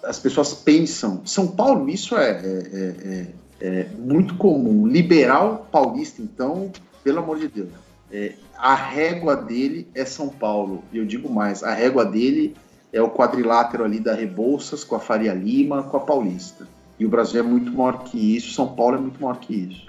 as 0.02 0.18
pessoas 0.18 0.54
pensam. 0.54 1.22
São 1.26 1.48
Paulo, 1.48 1.90
isso 1.90 2.16
é, 2.16 2.32
é, 2.32 2.96
é, 3.04 3.28
é 3.60 3.88
muito 3.98 4.36
comum. 4.36 4.88
Liberal 4.88 5.68
paulista, 5.70 6.22
então, 6.22 6.72
pelo 7.04 7.20
amor 7.20 7.40
de 7.40 7.50
Deus. 7.50 7.68
É, 8.10 8.36
a 8.58 8.74
régua 8.74 9.36
dele 9.36 9.86
é 9.94 10.06
São 10.06 10.30
Paulo. 10.30 10.82
E 10.94 10.98
eu 10.98 11.06
digo 11.06 11.30
mais: 11.30 11.62
a 11.62 11.74
régua 11.74 12.06
dele 12.06 12.56
é 12.94 13.02
o 13.02 13.10
quadrilátero 13.10 13.84
ali 13.84 14.00
da 14.00 14.14
Rebouças 14.14 14.86
com 14.86 14.96
a 14.96 15.00
Faria 15.00 15.34
Lima, 15.34 15.84
com 15.84 15.98
a 15.98 16.00
Paulista. 16.00 16.66
E 16.98 17.06
o 17.06 17.10
Brasil 17.10 17.42
é 17.42 17.44
muito 17.44 17.72
maior 17.72 18.06
que 18.06 18.36
isso, 18.38 18.54
São 18.54 18.74
Paulo 18.76 18.96
é 18.96 19.00
muito 19.00 19.22
maior 19.22 19.38
que 19.40 19.54
isso. 19.54 19.88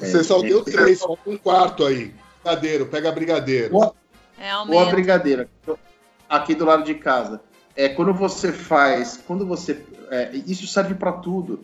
É, 0.00 0.06
Você 0.06 0.24
só 0.24 0.40
é, 0.40 0.48
deu 0.48 0.64
três, 0.64 0.98
só 0.98 1.14
um 1.26 1.36
quarto 1.36 1.84
aí. 1.84 2.12
Brigadeiro, 2.42 2.86
pega 2.86 3.12
brigadeiro. 3.12 3.74
Ou, 3.74 3.94
é 4.38 4.56
ou 4.56 4.80
a 4.80 4.86
brigadeira, 4.86 5.48
aqui 6.28 6.54
do 6.54 6.64
lado 6.64 6.84
de 6.84 6.94
casa. 6.94 7.40
É 7.76 7.88
quando 7.88 8.12
você 8.12 8.52
faz, 8.52 9.18
quando 9.26 9.46
você, 9.46 9.80
é, 10.10 10.30
isso 10.46 10.66
serve 10.66 10.94
para 10.94 11.12
tudo. 11.12 11.60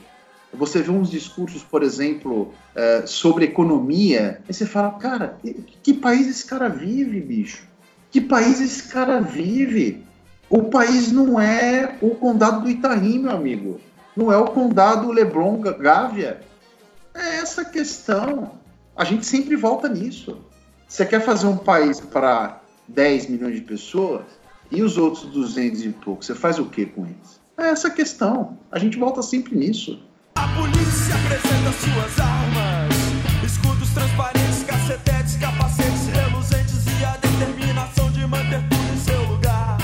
Você 0.53 0.81
vê 0.81 0.91
uns 0.91 1.11
discursos, 1.11 1.63
por 1.63 1.83
exemplo, 1.83 2.55
é, 2.75 3.07
sobre 3.07 3.45
economia, 3.45 4.41
e 4.49 4.55
você 4.55 4.65
fala, 4.65 4.93
cara, 4.93 5.39
que 5.83 5.93
país 5.93 6.27
esse 6.27 6.47
cara 6.47 6.69
vive, 6.69 7.21
bicho? 7.21 7.67
Que 8.11 8.21
país 8.21 8.61
esse 8.61 8.89
cara 8.89 9.21
vive? 9.21 10.03
O 10.49 10.65
país 10.65 11.13
não 11.13 11.39
é 11.39 11.99
o 12.01 12.15
condado 12.15 12.63
do 12.63 12.71
Itaim, 12.71 13.19
meu 13.19 13.33
amigo. 13.33 13.79
Não 14.17 14.33
é 14.33 14.39
o 14.39 14.47
condado 14.47 15.13
Leblon 15.13 15.61
Gávea. 15.61 16.41
É 17.15 17.37
essa 17.37 17.65
questão. 17.65 18.53
A 18.97 19.05
gente 19.05 19.27
sempre 19.27 19.55
volta 19.55 19.89
nisso. 19.89 20.39
Você 20.89 21.05
quer 21.05 21.21
fazer 21.21 21.47
um 21.47 21.57
país 21.59 22.01
para 22.01 22.63
10 22.89 23.29
milhões 23.29 23.57
de 23.57 23.61
pessoas 23.61 24.25
e 24.71 24.83
os 24.83 24.97
outros 24.97 25.25
200 25.27 25.85
e 25.85 25.91
pouco, 25.91 26.25
você 26.25 26.35
faz 26.35 26.59
o 26.59 26.65
que 26.65 26.87
com 26.87 27.05
eles? 27.05 27.39
É 27.59 27.69
essa 27.69 27.91
questão. 27.91 28.59
A 28.73 28.79
gente 28.79 28.99
volta 28.99 29.21
sempre 29.21 29.55
nisso. 29.55 30.01
A 30.37 30.49
polícia 30.49 31.15
apresenta 31.15 31.73
suas 31.73 32.19
armas, 32.19 32.95
escudos 33.45 33.91
transparentes, 33.91 34.63
cacetetes, 34.65 35.37
capacetes 35.37 36.07
reluzentes 36.07 36.87
e 36.99 37.05
a 37.05 37.17
determinação 37.19 38.11
de 38.11 38.27
manter 38.27 38.63
tudo 38.71 38.95
em 38.95 38.99
seu 38.99 39.23
lugar. 39.31 39.77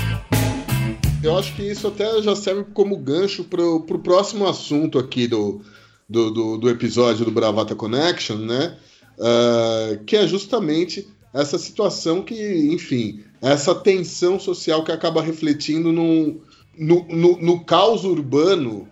Eu 1.22 1.38
acho 1.38 1.54
que 1.54 1.70
isso 1.70 1.86
até 1.86 2.22
já 2.22 2.34
serve 2.34 2.64
como 2.72 2.96
gancho 2.96 3.44
para 3.44 3.62
o 3.62 3.98
próximo 3.98 4.48
assunto 4.48 4.98
aqui 4.98 5.28
do, 5.28 5.60
do, 6.08 6.30
do, 6.30 6.56
do, 6.56 6.70
episódio 6.70 7.26
do 7.26 7.30
Bravata 7.30 7.74
Connection, 7.74 8.38
né? 8.38 8.78
Uh, 9.18 10.02
que 10.04 10.16
é 10.16 10.26
justamente 10.26 11.06
essa 11.32 11.58
situação 11.58 12.22
que, 12.22 12.34
enfim, 12.72 13.24
essa 13.40 13.74
tensão 13.74 14.38
social 14.38 14.84
que 14.84 14.92
acaba 14.92 15.20
refletindo 15.20 15.92
no, 15.92 16.40
no, 16.78 17.06
no, 17.08 17.36
no 17.40 17.64
caos 17.64 18.04
urbano 18.04 18.88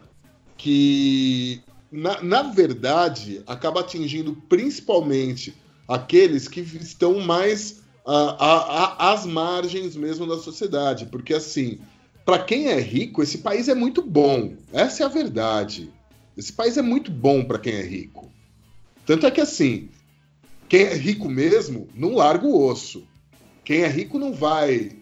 que, 0.56 1.60
na, 1.90 2.22
na 2.22 2.42
verdade, 2.42 3.42
acaba 3.46 3.80
atingindo 3.80 4.36
principalmente 4.48 5.54
aqueles 5.88 6.48
que 6.48 6.60
estão 6.60 7.20
mais 7.20 7.82
às 8.04 9.26
margens 9.26 9.96
mesmo 9.96 10.26
da 10.26 10.38
sociedade. 10.38 11.06
Porque, 11.06 11.34
assim, 11.34 11.78
para 12.24 12.38
quem 12.38 12.68
é 12.68 12.80
rico, 12.80 13.22
esse 13.22 13.38
país 13.38 13.68
é 13.68 13.74
muito 13.74 14.02
bom. 14.02 14.54
Essa 14.72 15.02
é 15.02 15.06
a 15.06 15.08
verdade. 15.08 15.90
Esse 16.36 16.52
país 16.52 16.76
é 16.76 16.82
muito 16.82 17.10
bom 17.10 17.44
para 17.44 17.58
quem 17.58 17.74
é 17.74 17.82
rico. 17.82 18.30
Tanto 19.04 19.26
é 19.26 19.30
que, 19.30 19.40
assim, 19.40 19.88
quem 20.72 20.84
é 20.84 20.94
rico 20.94 21.28
mesmo 21.28 21.86
não 21.94 22.14
larga 22.14 22.46
o 22.46 22.66
osso. 22.66 23.06
Quem 23.62 23.82
é 23.82 23.88
rico 23.88 24.18
não 24.18 24.32
vai 24.32 24.92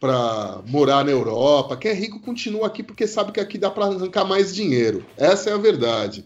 para 0.00 0.62
morar 0.66 1.04
na 1.04 1.10
Europa. 1.10 1.76
Quem 1.76 1.90
é 1.90 1.94
rico 1.94 2.18
continua 2.18 2.66
aqui 2.66 2.82
porque 2.82 3.06
sabe 3.06 3.32
que 3.32 3.38
aqui 3.38 3.58
dá 3.58 3.70
para 3.70 3.84
arrancar 3.84 4.24
mais 4.24 4.54
dinheiro. 4.54 5.04
Essa 5.18 5.50
é 5.50 5.52
a 5.52 5.58
verdade. 5.58 6.24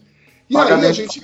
E 0.49 0.55
aí 0.55 0.85
a 0.85 0.91
gente 0.93 1.21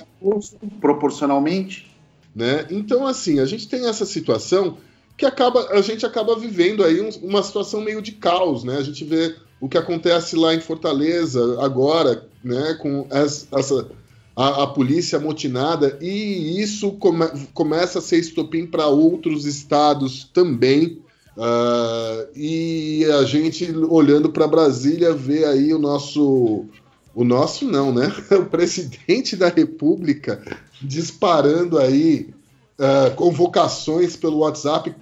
proporcionalmente, 0.78 1.90
né? 2.36 2.66
Então 2.70 3.06
assim, 3.06 3.40
a 3.40 3.46
gente 3.46 3.66
tem 3.66 3.88
essa 3.88 4.04
situação 4.04 4.76
que 5.16 5.24
acaba 5.24 5.70
a 5.70 5.80
gente 5.80 6.04
acaba 6.04 6.38
vivendo 6.38 6.84
aí 6.84 7.00
uma 7.22 7.42
situação 7.42 7.80
meio 7.80 8.02
de 8.02 8.12
caos, 8.12 8.62
né? 8.62 8.76
A 8.76 8.82
gente 8.82 9.02
vê 9.06 9.34
o 9.58 9.70
que 9.70 9.78
acontece 9.78 10.36
lá 10.36 10.54
em 10.54 10.60
Fortaleza 10.60 11.64
agora, 11.64 12.28
né, 12.44 12.74
com 12.74 13.06
essa 13.10 13.88
a, 14.34 14.64
a 14.64 14.66
polícia 14.66 15.18
amotinada, 15.18 15.98
e 16.00 16.60
isso 16.60 16.92
come, 16.92 17.26
começa 17.52 17.98
a 17.98 18.02
ser 18.02 18.18
estopim 18.18 18.66
para 18.66 18.86
outros 18.86 19.44
estados 19.44 20.28
também. 20.32 21.02
Uh, 21.36 22.28
e 22.36 23.04
a 23.20 23.24
gente 23.24 23.70
olhando 23.88 24.30
para 24.30 24.48
Brasília 24.48 25.14
vê 25.14 25.44
aí 25.44 25.72
o 25.72 25.78
nosso 25.78 26.66
o 27.14 27.24
nosso 27.24 27.64
não, 27.64 27.92
né? 27.92 28.12
O 28.30 28.46
presidente 28.46 29.36
da 29.36 29.48
República 29.48 30.42
disparando 30.80 31.78
aí 31.78 32.30
uh, 32.78 33.14
convocações 33.14 34.16
pelo 34.16 34.38
WhatsApp, 34.38 34.94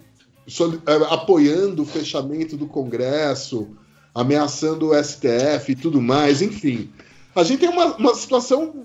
sobre, 0.47 0.79
uh, 0.79 1.05
apoiando 1.11 1.83
o 1.83 1.87
fechamento 1.87 2.57
do 2.57 2.67
Congresso, 2.67 3.69
ameaçando 4.15 4.89
o 4.89 5.05
STF 5.05 5.73
e 5.73 5.77
tudo 5.77 6.01
mais, 6.01 6.43
enfim. 6.43 6.91
A 7.35 7.45
gente 7.45 7.61
tem 7.61 7.69
uma, 7.69 7.95
uma 7.97 8.15
situação 8.15 8.85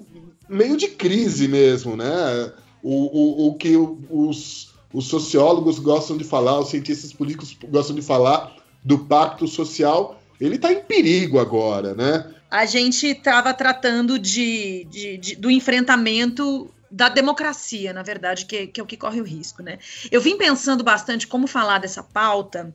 meio 0.54 0.78
de 0.78 0.88
crise 0.88 1.48
mesmo, 1.48 1.96
né? 1.96 2.52
O, 2.82 3.46
o, 3.46 3.48
o 3.48 3.56
que 3.56 3.76
os, 3.78 4.74
os 4.94 5.08
sociólogos 5.08 5.80
gostam 5.80 6.18
de 6.18 6.24
falar, 6.24 6.60
os 6.60 6.70
cientistas 6.70 7.12
políticos 7.12 7.58
gostam 7.70 7.96
de 7.96 8.02
falar 8.02 8.56
do 8.84 9.00
pacto 9.00 9.48
social, 9.48 10.22
ele 10.40 10.56
está 10.56 10.72
em 10.72 10.82
perigo 10.82 11.40
agora, 11.40 11.94
né? 11.96 12.30
A 12.52 12.66
gente 12.66 13.08
estava 13.08 13.54
tratando 13.54 14.20
de, 14.20 14.86
de, 14.86 15.18
de, 15.18 15.36
do 15.36 15.50
enfrentamento 15.50 16.70
da 16.92 17.10
democracia, 17.10 17.92
na 17.92 18.04
verdade, 18.04 18.46
que, 18.46 18.68
que, 18.68 18.80
é 18.80 18.84
o 18.84 18.86
que 18.86 18.96
corre 18.96 19.20
o 19.20 19.24
risco, 19.24 19.64
né? 19.64 19.80
Eu 20.12 20.22
vim 20.22 20.38
pensando 20.38 20.84
bastante 20.84 21.26
como 21.26 21.48
falar 21.48 21.80
dessa 21.80 22.04
pauta 22.04 22.72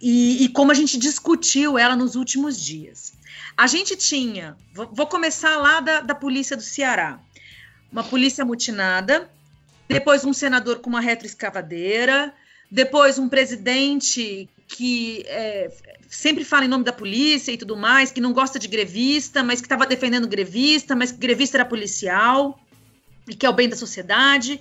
e, 0.00 0.44
e 0.44 0.48
como 0.48 0.72
a 0.72 0.74
gente 0.74 0.96
discutiu 0.96 1.76
ela 1.76 1.94
nos 1.94 2.14
últimos 2.14 2.58
dias. 2.58 3.12
A 3.60 3.66
gente 3.66 3.94
tinha, 3.94 4.56
vou, 4.72 5.06
começar 5.06 5.58
lá 5.58 5.80
da, 5.80 6.00
da 6.00 6.14
polícia 6.14 6.56
do 6.56 6.62
Ceará, 6.62 7.20
uma 7.92 8.02
polícia 8.02 8.42
mutinada, 8.42 9.30
depois 9.86 10.24
um 10.24 10.32
senador 10.32 10.78
com 10.78 10.88
uma 10.88 11.00
retroescavadeira, 11.02 12.32
depois 12.70 13.18
um 13.18 13.28
presidente 13.28 14.48
que 14.66 15.22
é, 15.26 15.70
sempre 16.08 16.42
fala 16.42 16.64
em 16.64 16.68
nome 16.68 16.84
da 16.84 16.92
polícia 16.94 17.52
e 17.52 17.58
tudo 17.58 17.76
mais, 17.76 18.10
que 18.10 18.18
não 18.18 18.32
gosta 18.32 18.58
de 18.58 18.66
grevista, 18.66 19.42
mas 19.42 19.60
que 19.60 19.66
estava 19.66 19.84
defendendo 19.84 20.26
grevista, 20.26 20.96
mas 20.96 21.12
que 21.12 21.18
grevista 21.18 21.58
era 21.58 21.66
policial 21.66 22.58
e 23.28 23.34
que 23.34 23.44
é 23.44 23.50
o 23.50 23.52
bem 23.52 23.68
da 23.68 23.76
sociedade. 23.76 24.58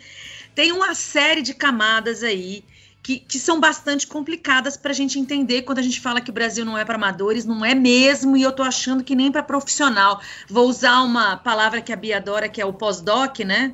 Tem 0.53 0.73
uma 0.73 0.93
série 0.93 1.41
de 1.41 1.53
camadas 1.53 2.21
aí 2.21 2.65
que, 3.01 3.19
que 3.19 3.39
são 3.39 3.59
bastante 3.59 4.05
complicadas 4.05 4.75
para 4.75 4.91
a 4.91 4.93
gente 4.93 5.19
entender 5.19 5.63
quando 5.63 5.79
a 5.79 5.81
gente 5.81 6.01
fala 6.01 6.21
que 6.21 6.29
o 6.29 6.33
Brasil 6.33 6.65
não 6.65 6.77
é 6.77 6.83
para 6.83 6.95
amadores, 6.95 7.45
não 7.45 7.63
é 7.63 7.73
mesmo, 7.73 8.35
e 8.35 8.41
eu 8.41 8.49
estou 8.49 8.65
achando 8.65 9.03
que 9.03 9.15
nem 9.15 9.31
para 9.31 9.41
profissional. 9.41 10.21
Vou 10.49 10.67
usar 10.67 11.01
uma 11.01 11.37
palavra 11.37 11.81
que 11.81 11.93
a 11.93 11.95
Bia 11.95 12.17
adora, 12.17 12.49
que 12.49 12.61
é 12.61 12.65
o 12.65 12.73
pós-doc, 12.73 13.39
né? 13.39 13.73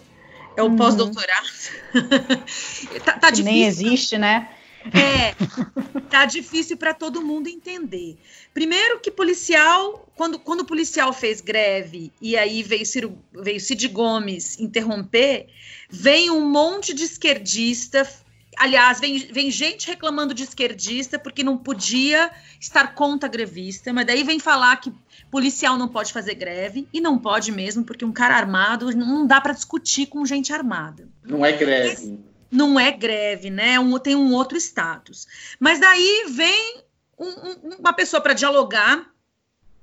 É 0.56 0.64
o 0.64 0.68
uhum. 0.68 0.76
pós-doutorado. 0.76 1.48
tá, 3.04 3.14
tá 3.14 3.30
difícil. 3.30 3.44
Nem 3.52 3.66
existe, 3.66 4.18
né? 4.18 4.50
É, 4.94 5.34
tá 6.10 6.26
difícil 6.26 6.78
para 6.78 6.94
todo 6.94 7.22
mundo 7.22 7.48
entender. 7.48 8.18
Primeiro 8.54 9.00
que 9.00 9.10
policial, 9.10 10.08
quando, 10.16 10.38
quando 10.38 10.62
o 10.62 10.66
policial 10.66 11.12
fez 11.12 11.42
greve 11.42 12.14
e 12.22 12.38
aí 12.38 12.62
veio, 12.62 12.86
Ciro, 12.86 13.18
veio 13.34 13.60
Cid 13.60 13.88
Gomes 13.88 14.60
interromper, 14.60 15.48
vem 15.90 16.30
um 16.30 16.48
monte 16.48 16.94
de 16.94 17.04
esquerdista 17.04 18.08
Aliás, 18.58 19.00
vem, 19.00 19.18
vem 19.18 19.52
gente 19.52 19.88
reclamando 19.88 20.34
de 20.34 20.44
esquerdista 20.44 21.20
porque 21.20 21.44
não 21.44 21.58
podia 21.58 22.32
estar 22.60 22.94
contra 22.96 23.28
grevista, 23.30 23.92
mas 23.92 24.06
daí 24.06 24.24
vem 24.24 24.40
falar 24.40 24.78
que 24.78 24.94
policial 25.30 25.78
não 25.78 25.88
pode 25.88 26.14
fazer 26.14 26.36
greve, 26.36 26.88
e 26.94 27.02
não 27.02 27.18
pode 27.18 27.52
mesmo, 27.52 27.84
porque 27.84 28.06
um 28.06 28.12
cara 28.14 28.36
armado 28.36 28.96
não 28.96 29.28
dá 29.28 29.42
para 29.42 29.54
discutir 29.54 30.06
com 30.06 30.26
gente 30.26 30.54
armada. 30.54 31.08
Não 31.24 31.46
é 31.46 31.52
greve. 31.52 32.20
Não 32.50 32.80
é 32.80 32.92
greve, 32.92 33.50
né? 33.50 33.80
Um, 33.80 34.00
tem 34.00 34.16
um 34.16 34.34
outro 34.34 34.58
status. 34.58 35.28
Mas 35.60 35.80
daí 35.80 36.26
vem 36.30 36.84
um, 37.18 37.28
um, 37.28 37.76
uma 37.80 37.94
pessoa 37.94 38.22
para 38.22 38.34
dialogar, 38.34 39.12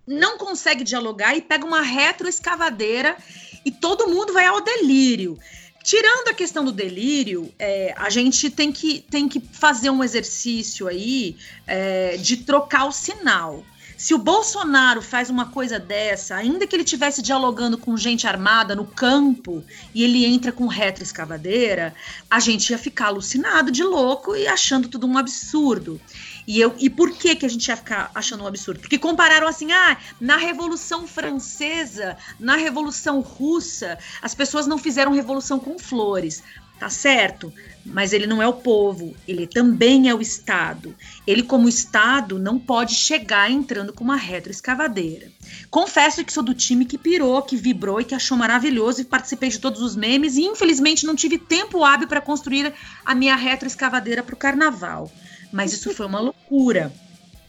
não 0.07 0.39
consegue 0.39 0.83
dialogar 0.83 1.37
e 1.37 1.43
pega 1.43 1.67
uma 1.67 1.83
retroescavadeira 1.83 3.17
e 3.65 3.71
todo 3.71 4.09
mundo 4.09 4.33
vai 4.33 4.47
ao 4.47 4.61
delírio. 4.61 5.39
Tirando 5.83 6.29
a 6.29 6.35
questão 6.35 6.65
do 6.65 6.73
delírio, 6.73 7.53
é, 7.59 7.95
a 7.97 8.09
gente 8.09 8.49
tem 8.51 8.71
que, 8.71 9.05
tem 9.11 9.29
que 9.29 9.41
fazer 9.41 9.91
um 9.91 10.03
exercício 10.03 10.87
aí 10.87 11.37
é, 11.67 12.17
de 12.17 12.37
trocar 12.39 12.85
o 12.85 12.93
sinal. 12.93 13.65
Se 14.03 14.15
o 14.15 14.19
Bolsonaro 14.19 15.01
faz 15.01 15.31
uma 15.31 15.47
coisa 15.47 15.79
dessa, 15.79 16.35
ainda 16.35 16.67
que 16.67 16.75
ele 16.75 16.83
estivesse 16.83 17.23
dialogando 17.23 17.79
com 17.79 17.97
gente 17.97 18.27
armada 18.27 18.75
no 18.75 18.85
campo 18.85 19.63
e 19.95 20.03
ele 20.03 20.25
entra 20.25 20.51
com 20.51 20.67
retroescavadeira, 20.67 21.95
a 22.29 22.41
gente 22.41 22.71
ia 22.71 22.79
ficar 22.79 23.07
alucinado 23.07 23.71
de 23.71 23.85
louco 23.85 24.35
e 24.35 24.49
achando 24.49 24.89
tudo 24.89 25.07
um 25.07 25.17
absurdo. 25.17 26.01
E, 26.47 26.61
eu, 26.61 26.75
e 26.79 26.91
por 26.91 27.13
que, 27.13 27.37
que 27.37 27.47
a 27.47 27.49
gente 27.49 27.67
ia 27.69 27.77
ficar 27.77 28.11
achando 28.15 28.43
um 28.43 28.47
absurdo? 28.47 28.81
Porque 28.81 28.99
compararam 28.99 29.47
assim, 29.47 29.71
ah, 29.73 29.97
na 30.21 30.37
Revolução 30.37 31.07
Francesa, 31.07 32.17
na 32.39 32.57
Revolução 32.57 33.21
Russa, 33.21 33.99
as 34.21 34.35
pessoas 34.35 34.67
não 34.67 34.79
fizeram 34.79 35.13
revolução 35.13 35.59
com 35.59 35.79
flores. 35.79 36.43
Tá 36.79 36.91
certo? 36.91 37.53
Mas 37.87 38.13
ele 38.13 38.27
não 38.27 38.43
é 38.43 38.49
o 38.49 38.55
povo, 38.55 39.15
ele 39.29 39.47
também 39.47 40.09
é 40.09 40.15
o 40.17 40.21
Estado. 40.21 40.97
Ele, 41.25 41.45
como 41.45 41.69
Estado, 41.69 42.41
não 42.41 42.59
pode 42.59 42.97
chegar 42.97 43.49
entrando 43.49 43.93
com 43.93 44.03
uma 44.03 44.17
retroescavadeira. 44.17 45.31
Confesso 45.71 46.25
que 46.25 46.33
sou 46.33 46.43
do 46.43 46.53
time 46.53 46.85
que 46.85 46.99
pirou, 46.99 47.41
que 47.43 47.55
vibrou 47.55 48.01
e 48.01 48.05
que 48.05 48.17
achou 48.17 48.37
maravilhoso 48.37 49.01
e 49.01 49.05
participei 49.05 49.49
de 49.49 49.61
todos 49.61 49.81
os 49.81 49.95
memes 49.95 50.37
e 50.37 50.43
infelizmente 50.43 51.07
não 51.07 51.15
tive 51.15 51.39
tempo 51.39 51.85
hábil 51.85 52.09
para 52.09 52.21
construir 52.21 52.75
a 53.07 53.15
minha 53.15 53.37
retroescavadeira 53.37 54.25
para 54.25 54.35
o 54.35 54.39
carnaval 54.39 55.09
mas 55.53 55.73
isso 55.73 55.95
foi 55.95 56.07
uma 56.07 56.21
loucura. 56.21 56.93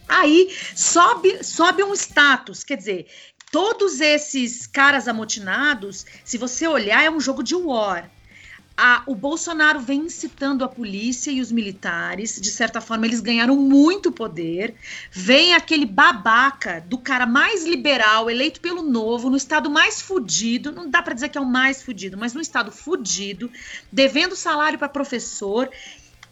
Aí 0.08 0.54
sobe, 0.76 1.44
sobe 1.44 1.84
um 1.84 1.94
status, 1.94 2.64
quer 2.64 2.78
dizer, 2.78 3.08
todos 3.52 4.02
esses 4.02 4.68
caras 4.68 5.08
amotinados, 5.08 6.06
se 6.24 6.38
você 6.38 6.68
olhar, 6.68 7.04
é 7.04 7.10
um 7.10 7.20
jogo 7.20 7.42
de 7.42 7.56
war. 7.56 8.10
A, 8.76 9.04
o 9.06 9.14
Bolsonaro 9.14 9.80
vem 9.80 10.06
incitando 10.06 10.64
a 10.64 10.68
polícia 10.68 11.30
e 11.30 11.40
os 11.40 11.52
militares, 11.52 12.42
de 12.42 12.50
certa 12.50 12.82
forma, 12.82 13.06
eles 13.06 13.22
ganharam 13.22 13.56
muito 13.56 14.12
poder. 14.12 14.74
Vem 15.12 15.54
aquele 15.54 15.86
babaca 15.86 16.84
do 16.88 16.98
cara 16.98 17.28
mais 17.28 17.64
liberal, 17.66 18.32
eleito 18.32 18.60
pelo 18.60 18.82
novo, 18.82 19.30
no 19.30 19.38
estado 19.38 19.70
mais 19.70 20.02
fudido, 20.02 20.72
não 20.72 20.90
dá 20.90 21.04
para 21.04 21.14
dizer 21.14 21.30
que 21.30 21.38
é 21.38 21.42
o 21.42 21.46
mais 21.46 21.84
fudido, 21.84 22.18
mas 22.18 22.34
no 22.34 22.42
estado 22.42 22.72
fudido, 22.72 23.52
devendo 23.92 24.36
salário 24.36 24.80
para 24.80 24.90
professor 24.90 25.70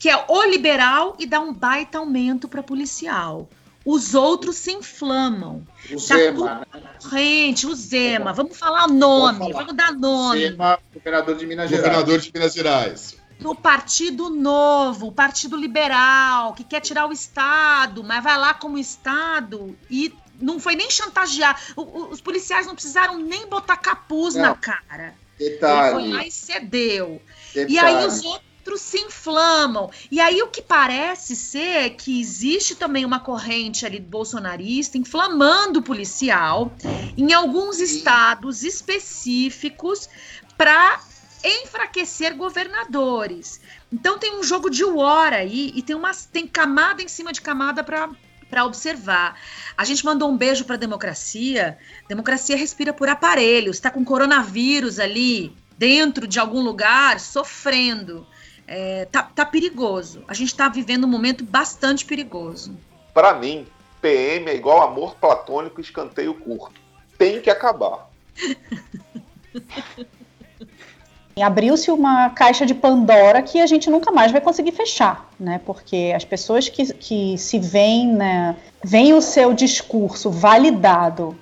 que 0.01 0.09
é 0.09 0.25
o 0.27 0.43
liberal 0.45 1.15
e 1.19 1.27
dá 1.27 1.39
um 1.39 1.53
baita 1.53 1.99
aumento 1.99 2.47
para 2.47 2.63
policial. 2.63 3.47
Os 3.85 4.15
outros 4.15 4.55
se 4.55 4.71
inflamam. 4.71 5.63
O 5.91 5.95
tá 5.95 6.15
Zema. 6.15 6.67
Gente, 7.11 7.67
o 7.67 7.75
Zema. 7.75 8.33
Vamos 8.33 8.57
falar 8.57 8.87
nome, 8.87 9.37
vamos, 9.37 9.53
falar. 9.53 9.65
vamos 9.65 9.75
dar 9.75 9.93
nome. 9.93 10.39
Zema, 10.39 10.79
governador 10.91 11.37
de 11.37 11.45
Minas 11.45 11.69
Gerais. 11.69 11.85
Governador 11.85 12.19
de 12.19 12.31
Minas 12.33 12.53
Gerais. 12.55 13.17
Do 13.39 13.53
Partido 13.53 14.31
Novo, 14.31 15.05
o 15.05 15.11
Partido 15.11 15.55
Liberal, 15.55 16.55
que 16.55 16.63
quer 16.63 16.79
tirar 16.79 17.05
o 17.05 17.11
Estado, 17.11 18.03
mas 18.03 18.23
vai 18.23 18.39
lá 18.39 18.55
como 18.55 18.79
Estado 18.79 19.77
e 19.87 20.11
não 20.39 20.59
foi 20.59 20.75
nem 20.75 20.89
chantagear. 20.89 21.61
O, 21.75 21.81
o, 21.81 22.09
os 22.09 22.19
policiais 22.19 22.65
não 22.65 22.73
precisaram 22.73 23.19
nem 23.19 23.45
botar 23.45 23.77
capuz 23.77 24.33
não. 24.33 24.41
na 24.41 24.55
cara. 24.55 25.13
Detalhe. 25.37 25.89
Ele 25.89 26.09
foi 26.09 26.17
lá 26.17 26.25
e 26.25 26.31
cedeu. 26.31 27.21
Detalhe. 27.53 27.73
E 27.75 27.77
aí 27.77 28.05
os 28.07 28.23
outros 28.23 28.50
outros 28.61 28.81
se 28.81 28.99
inflamam. 28.99 29.89
E 30.11 30.19
aí 30.19 30.41
o 30.43 30.47
que 30.47 30.61
parece 30.61 31.35
ser 31.35 31.91
que 31.91 32.21
existe 32.21 32.75
também 32.75 33.03
uma 33.03 33.19
corrente 33.19 33.85
ali 33.85 33.99
bolsonarista 33.99 34.97
inflamando 34.97 35.79
o 35.79 35.83
policial 35.83 36.71
em 37.17 37.33
alguns 37.33 37.79
estados 37.79 38.63
específicos 38.63 40.07
para 40.55 41.01
enfraquecer 41.43 42.35
governadores. 42.35 43.59
Então 43.91 44.19
tem 44.19 44.37
um 44.37 44.43
jogo 44.43 44.69
de 44.69 44.85
war 44.85 45.33
aí 45.33 45.71
e 45.75 45.81
tem 45.81 45.95
uma 45.95 46.11
tem 46.31 46.45
camada 46.45 47.01
em 47.01 47.07
cima 47.07 47.33
de 47.33 47.41
camada 47.41 47.83
para 47.83 48.09
para 48.47 48.65
observar. 48.65 49.39
A 49.77 49.85
gente 49.85 50.03
mandou 50.03 50.29
um 50.29 50.35
beijo 50.35 50.65
para 50.65 50.75
a 50.75 50.77
democracia. 50.77 51.77
Democracia 52.09 52.57
respira 52.57 52.91
por 52.91 53.07
aparelhos. 53.07 53.77
Está 53.77 53.89
com 53.89 54.03
coronavírus 54.03 54.99
ali 54.99 55.55
dentro 55.77 56.27
de 56.27 56.37
algum 56.37 56.61
lugar, 56.61 57.17
sofrendo 57.17 58.27
é, 58.67 59.05
tá, 59.05 59.23
tá 59.23 59.45
perigoso. 59.45 60.23
A 60.27 60.33
gente 60.33 60.49
está 60.49 60.69
vivendo 60.69 61.05
um 61.05 61.09
momento 61.09 61.43
bastante 61.43 62.05
perigoso. 62.05 62.75
Para 63.13 63.33
mim, 63.33 63.67
PM 64.01 64.49
é 64.49 64.55
igual 64.55 64.81
amor 64.81 65.15
platônico 65.15 65.79
e 65.79 65.83
escanteio 65.83 66.33
curto. 66.33 66.79
Tem 67.17 67.41
que 67.41 67.49
acabar. 67.49 68.09
Abriu-se 71.41 71.89
uma 71.89 72.29
caixa 72.29 72.65
de 72.65 72.73
Pandora 72.73 73.41
que 73.41 73.59
a 73.59 73.65
gente 73.65 73.89
nunca 73.89 74.11
mais 74.11 74.31
vai 74.31 74.41
conseguir 74.41 74.73
fechar, 74.73 75.29
né? 75.39 75.59
Porque 75.65 76.13
as 76.15 76.23
pessoas 76.23 76.69
que, 76.69 76.93
que 76.93 77.37
se 77.37 77.57
veem, 77.57 78.13
né, 78.13 78.55
veem 78.83 79.13
o 79.13 79.21
seu 79.21 79.53
discurso 79.53 80.29
validado 80.29 81.35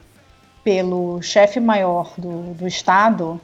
pelo 0.63 1.21
chefe 1.21 1.59
maior 1.59 2.13
do, 2.17 2.53
do 2.53 2.67
Estado, 2.67 3.41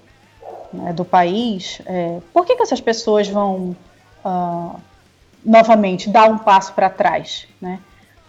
né, 0.76 0.94
do 0.94 1.04
país, 1.04 1.82
é, 1.86 2.20
por 2.34 2.46
que, 2.46 2.56
que 2.56 2.64
essas 2.64 2.82
pessoas 2.82 3.28
vão 3.28 3.76
uh, 4.24 4.80
novamente 5.44 6.10
dar 6.10 6.30
um 6.30 6.38
passo 6.38 6.74
para 6.74 6.90
trás? 6.90 7.48
Né? 7.62 7.80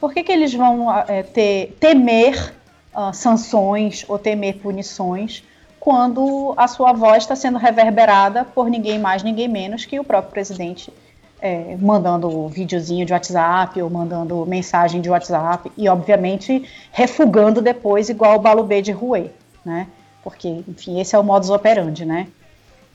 Por 0.00 0.12
que, 0.12 0.22
que 0.22 0.32
eles 0.32 0.54
vão 0.54 0.92
é, 1.08 1.22
ter, 1.22 1.76
temer 1.80 2.54
uh, 2.94 3.12
sanções 3.12 4.04
ou 4.08 4.18
temer 4.18 4.58
punições 4.58 5.42
quando 5.78 6.52
a 6.56 6.66
sua 6.66 6.92
voz 6.92 7.18
está 7.22 7.36
sendo 7.36 7.58
reverberada 7.58 8.44
por 8.44 8.68
ninguém 8.68 8.98
mais, 8.98 9.22
ninguém 9.22 9.46
menos 9.46 9.84
que 9.84 10.00
o 10.00 10.04
próprio 10.04 10.32
presidente 10.32 10.92
é, 11.40 11.76
mandando 11.80 12.48
videozinho 12.48 13.04
de 13.06 13.12
WhatsApp 13.12 13.80
ou 13.80 13.90
mandando 13.90 14.44
mensagem 14.46 15.00
de 15.00 15.08
WhatsApp 15.08 15.70
e, 15.76 15.88
obviamente, 15.88 16.68
refugando 16.90 17.60
depois 17.60 18.08
igual 18.08 18.36
o 18.36 18.40
Balubê 18.40 18.82
de 18.82 18.92
Rouet, 18.92 19.30
né? 19.64 19.86
Porque, 20.24 20.48
enfim, 20.66 20.98
esse 20.98 21.14
é 21.14 21.18
o 21.18 21.22
modus 21.22 21.50
operandi, 21.50 22.04
né? 22.04 22.26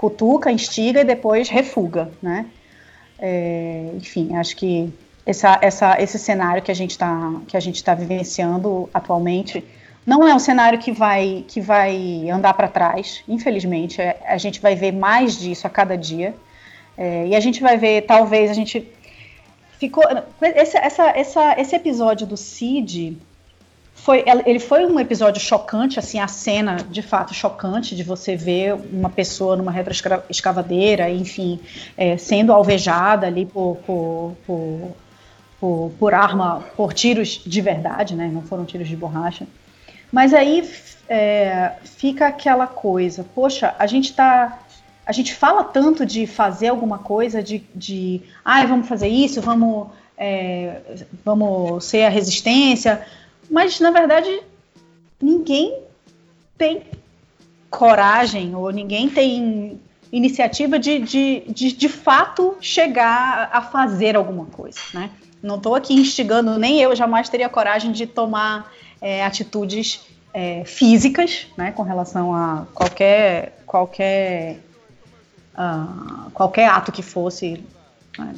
Cutuca, 0.02 0.52
instiga 0.52 1.02
e 1.02 1.04
depois 1.04 1.48
refuga, 1.48 2.10
né? 2.20 2.48
É, 3.20 3.92
enfim, 3.96 4.36
acho 4.36 4.56
que 4.56 4.92
essa, 5.24 5.60
essa, 5.62 6.02
esse 6.02 6.18
cenário 6.18 6.64
que 6.64 6.72
a 6.72 6.74
gente 6.74 6.90
está 6.90 7.32
está 7.72 7.94
vivenciando 7.94 8.90
atualmente 8.92 9.64
não 10.04 10.28
é 10.28 10.34
um 10.34 10.40
cenário 10.40 10.80
que 10.80 10.92
vai 10.92 11.46
que 11.48 11.62
vai 11.62 12.28
andar 12.32 12.56
para 12.56 12.68
trás, 12.68 13.24
infelizmente. 13.28 14.02
É, 14.02 14.18
a 14.26 14.40
gente 14.40 14.60
vai 14.60 14.74
ver 14.74 14.92
mais 14.92 15.38
disso 15.38 15.68
a 15.68 15.70
cada 15.70 15.96
dia 15.96 16.34
é, 16.98 17.28
e 17.28 17.36
a 17.36 17.40
gente 17.40 17.62
vai 17.62 17.78
ver 17.78 18.02
talvez 18.08 18.50
a 18.50 18.56
gente 18.56 18.92
ficou 19.78 20.04
esse, 20.42 20.78
essa, 20.78 21.10
essa, 21.12 21.62
esse 21.62 21.76
episódio 21.76 22.26
do 22.26 22.36
Cid 22.36 23.20
foi, 24.04 24.24
ele 24.48 24.60
foi 24.60 24.84
um 24.84 25.00
episódio 25.00 25.40
chocante, 25.40 26.00
assim, 26.00 26.20
a 26.20 26.28
cena 26.28 26.78
de 26.90 27.04
fato 27.04 27.36
chocante 27.36 27.96
de 27.96 28.04
você 28.04 28.36
ver 28.36 28.74
uma 28.74 29.10
pessoa 29.10 29.56
numa 29.56 29.72
retroescavadeira, 29.72 31.08
enfim, 31.08 31.60
é, 31.96 32.18
sendo 32.18 32.52
alvejada 32.52 33.28
ali 33.28 33.46
por, 33.46 33.78
por, 33.86 34.36
por, 34.46 34.96
por, 35.60 35.92
por 36.00 36.14
arma, 36.16 36.64
por 36.76 36.94
tiros 36.94 37.44
de 37.46 37.62
verdade, 37.62 38.16
né? 38.16 38.28
Não 38.34 38.42
foram 38.42 38.66
tiros 38.66 38.88
de 38.88 38.96
borracha. 38.96 39.46
Mas 40.12 40.34
aí 40.34 40.68
é, 41.08 41.74
fica 41.84 42.26
aquela 42.26 42.66
coisa, 42.66 43.24
poxa, 43.36 43.76
a 43.78 43.86
gente 43.86 44.14
tá. 44.14 44.60
A 45.06 45.12
gente 45.12 45.34
fala 45.34 45.64
tanto 45.64 46.06
de 46.06 46.26
fazer 46.26 46.70
alguma 46.70 47.00
coisa, 47.00 47.44
de, 47.44 47.64
de 47.76 48.22
ah, 48.46 48.66
vamos 48.66 48.88
fazer 48.88 49.08
isso, 49.08 49.42
vamos, 49.42 49.90
é, 50.18 50.80
vamos 51.26 51.84
ser 51.84 52.04
a 52.04 52.10
resistência, 52.10 53.06
mas, 53.52 53.80
na 53.82 53.92
verdade, 53.92 54.42
ninguém 55.22 55.78
tem 56.58 56.84
coragem 57.70 58.56
ou 58.56 58.72
ninguém 58.72 59.10
tem 59.10 59.80
iniciativa 60.12 60.80
de, 60.80 61.00
de, 61.00 61.44
de, 61.48 61.72
de 61.74 61.90
fato 61.90 62.56
chegar 62.62 63.50
a 63.52 63.62
fazer 63.62 64.16
alguma 64.16 64.46
coisa, 64.46 64.80
né? 64.94 65.10
Não 65.44 65.56
estou 65.56 65.76
aqui 65.76 65.94
instigando, 65.94 66.58
nem 66.58 66.80
eu 66.80 66.96
jamais 66.96 67.28
teria 67.28 67.50
coragem 67.50 67.92
de 67.92 68.06
tomar 68.06 68.72
é, 69.02 69.26
atitudes 69.26 70.02
é, 70.34 70.64
físicas, 70.66 71.48
né, 71.58 71.72
com 71.72 71.84
relação 71.84 72.34
a 72.34 72.68
qualquer 72.74 73.62
qualquer 73.66 74.60
uh, 75.56 76.30
qualquer 76.32 76.68
ato 76.70 76.92
que 76.92 77.02
fosse, 77.02 77.64
né? 78.18 78.36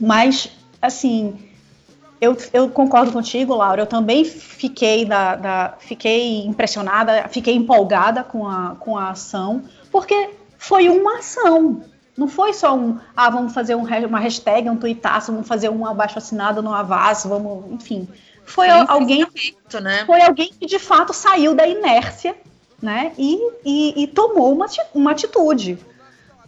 mas 0.00 0.48
assim 0.80 1.38
eu, 2.24 2.36
eu, 2.52 2.68
concordo 2.70 3.12
contigo, 3.12 3.54
Laura. 3.54 3.82
Eu 3.82 3.86
também 3.86 4.24
fiquei, 4.24 5.04
da, 5.04 5.36
da, 5.36 5.74
fiquei 5.78 6.46
impressionada, 6.46 7.28
fiquei 7.28 7.54
empolgada 7.54 8.22
com 8.22 8.46
a, 8.46 8.76
com 8.78 8.96
a 8.96 9.10
ação, 9.10 9.64
porque 9.90 10.30
foi 10.56 10.88
uma 10.88 11.18
ação. 11.18 11.82
Não 12.16 12.28
foi 12.28 12.52
só 12.52 12.74
um, 12.74 12.98
ah, 13.16 13.28
vamos 13.28 13.52
fazer 13.52 13.74
um, 13.74 13.84
uma 14.06 14.20
hashtag, 14.20 14.70
um 14.70 14.76
tweetaço, 14.76 15.32
vamos 15.32 15.48
fazer 15.48 15.68
um 15.68 15.86
abaixo 15.86 16.18
assinado 16.18 16.62
no 16.62 16.72
Avaz, 16.72 17.24
vamos, 17.24 17.72
enfim. 17.72 18.08
Foi 18.44 18.68
alguém, 18.68 19.26
né? 19.80 20.04
foi 20.04 20.20
alguém 20.20 20.52
que 20.58 20.66
de 20.66 20.78
fato 20.78 21.12
saiu 21.12 21.54
da 21.54 21.66
inércia 21.66 22.34
né? 22.82 23.12
E, 23.16 23.38
e, 23.64 24.02
e 24.02 24.06
tomou 24.08 24.52
uma, 24.52 24.66
uma 24.92 25.12
atitude 25.12 25.78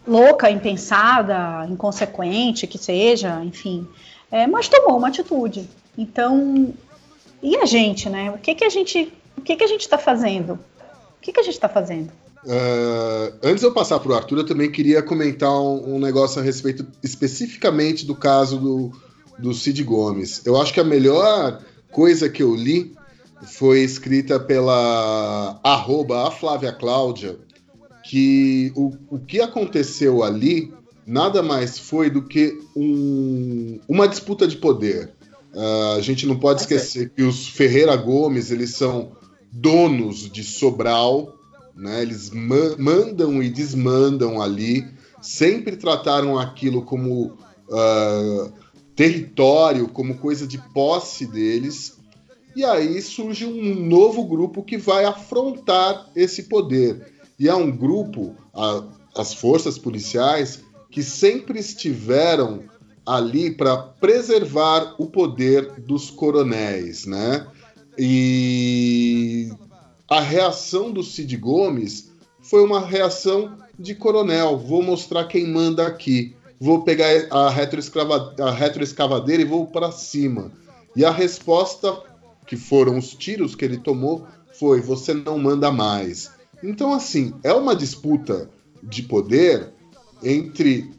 louca, 0.07 0.51
impensada, 0.51 1.65
inconsequente, 1.71 2.67
que 2.67 2.77
seja, 2.77 3.41
enfim, 3.45 3.89
é, 4.35 4.49
mas 4.49 4.67
tomou 4.67 4.99
uma 4.99 5.07
atitude. 5.07 5.71
Então, 5.97 6.75
e 7.41 7.57
a 7.57 7.65
gente, 7.65 8.11
né? 8.11 8.33
O 8.33 8.39
que 8.39 8.53
que 8.53 8.65
a 8.65 8.69
gente, 8.69 9.13
o 9.39 9.41
que 9.41 9.55
que 9.55 9.63
a 9.63 9.67
gente 9.69 9.83
está 9.83 9.97
fazendo? 9.97 10.55
O 10.55 11.21
que 11.21 11.33
que 11.33 11.39
a 11.39 11.43
gente 11.45 11.55
está 11.55 11.69
fazendo? 11.69 12.11
Ah, 12.49 13.33
antes 13.45 13.61
de 13.61 13.67
eu 13.67 13.73
passar 13.73 14.01
para 14.01 14.11
o 14.11 14.15
Arthur, 14.15 14.39
eu 14.39 14.47
também 14.47 14.73
queria 14.73 15.01
comentar 15.05 15.53
um, 15.53 15.95
um 15.95 15.99
negócio 16.01 16.41
a 16.41 16.45
respeito 16.45 16.85
especificamente 17.01 18.05
do 18.05 18.17
caso 18.17 18.59
do, 18.59 18.91
do 19.39 19.55
Cid 19.55 19.85
Gomes. 19.85 20.45
Eu 20.45 20.61
acho 20.61 20.75
que 20.75 20.81
a 20.81 20.85
melhor 20.85 21.63
coisa 21.93 22.29
que 22.29 22.43
eu 22.43 22.57
li 22.57 22.93
foi 23.53 23.85
escrita 23.85 24.41
pela 24.41 25.61
arroba 25.63 26.27
a 26.27 26.31
Flávia 26.33 26.73
Cláudia, 26.73 27.39
que 28.03 28.73
o, 28.75 28.91
o 29.11 29.19
que 29.21 29.41
aconteceu 29.41 30.25
ali 30.25 30.75
nada 31.07 31.43
mais 31.43 31.79
foi 31.79 32.09
do 32.11 32.23
que 32.23 32.59
um- 32.77 33.79
uma 33.89 34.07
disputa 34.09 34.47
de 34.47 34.57
poder. 34.57 35.13
Ah, 35.57 35.95
a 35.97 36.01
gente 36.01 36.27
não 36.27 36.39
pode 36.39 36.63
esquecer 36.63 37.11
que 37.11 37.23
os 37.23 37.47
Ferreira 37.49 37.95
Gomes 37.97 38.51
eles 38.51 38.71
são 38.71 39.13
donos 39.53 40.31
de 40.31 40.43
Sobral, 40.43 41.33
né? 41.77 42.03
Eles 42.03 42.31
ma- 42.31 42.77
mandam 42.79 43.43
e 43.43 43.49
desmandam 43.49 44.41
ali, 44.43 44.85
sempre 45.23 45.77
trataram 45.77 46.39
aquilo 46.39 46.83
como 46.83 47.37
ah, 47.73 48.51
território, 48.97 49.89
como 49.89 50.17
coisa 50.19 50.47
de 50.47 50.59
posse 50.73 51.27
deles. 51.27 51.95
E 52.57 52.65
aí 52.65 53.01
surge 53.03 53.45
um 53.45 53.75
novo 53.87 54.25
grupo 54.25 54.63
que 54.63 54.77
vai 54.79 55.05
afrontar 55.05 56.09
esse 56.15 56.45
poder. 56.45 57.13
E 57.39 57.49
é 57.49 57.55
um 57.55 57.71
grupo, 57.71 58.35
a- 58.55 58.85
as 59.17 59.35
forças 59.35 59.77
policiais, 59.79 60.61
que 60.95 61.03
sempre 61.03 61.59
estiveram 61.59 62.63
ali 63.05 63.51
para 63.51 63.77
preservar 63.77 64.95
o 64.97 65.07
poder 65.07 65.73
dos 65.81 66.09
coronéis, 66.09 67.05
né? 67.05 67.49
E 67.99 69.51
a 70.09 70.21
reação 70.21 70.93
do 70.93 71.03
Cid 71.03 71.37
Gomes 71.37 72.13
foi 72.41 72.63
uma 72.63 72.79
reação 72.79 73.59
de 73.77 73.97
coronel. 73.97 74.57
Vou 74.57 74.85
mostrar 74.85 75.25
quem 75.25 75.49
manda 75.49 75.85
aqui. 75.85 76.37
Vou 76.61 76.85
pegar 76.85 77.09
a, 77.29 77.51
retroescrava- 77.51 78.33
a 78.39 78.53
retroescavadeira 78.53 79.43
e 79.43 79.47
vou 79.47 79.67
para 79.67 79.91
cima. 79.91 80.53
E 80.95 81.05
a 81.05 81.11
resposta, 81.11 82.05
que 82.47 82.57
foram 82.57 82.97
os 82.99 83.15
tiros 83.15 83.57
que 83.57 83.65
ele 83.65 83.79
tomou, 83.79 84.29
foi: 84.57 84.81
você 84.81 85.13
não 85.13 85.41
manda 85.41 85.73
mais. 85.73 86.31
Então, 86.63 86.93
assim, 86.93 87.35
é 87.43 87.53
uma 87.53 87.75
disputa 87.75 88.49
de 88.81 89.03
poder 89.03 89.74
entre 90.25 90.91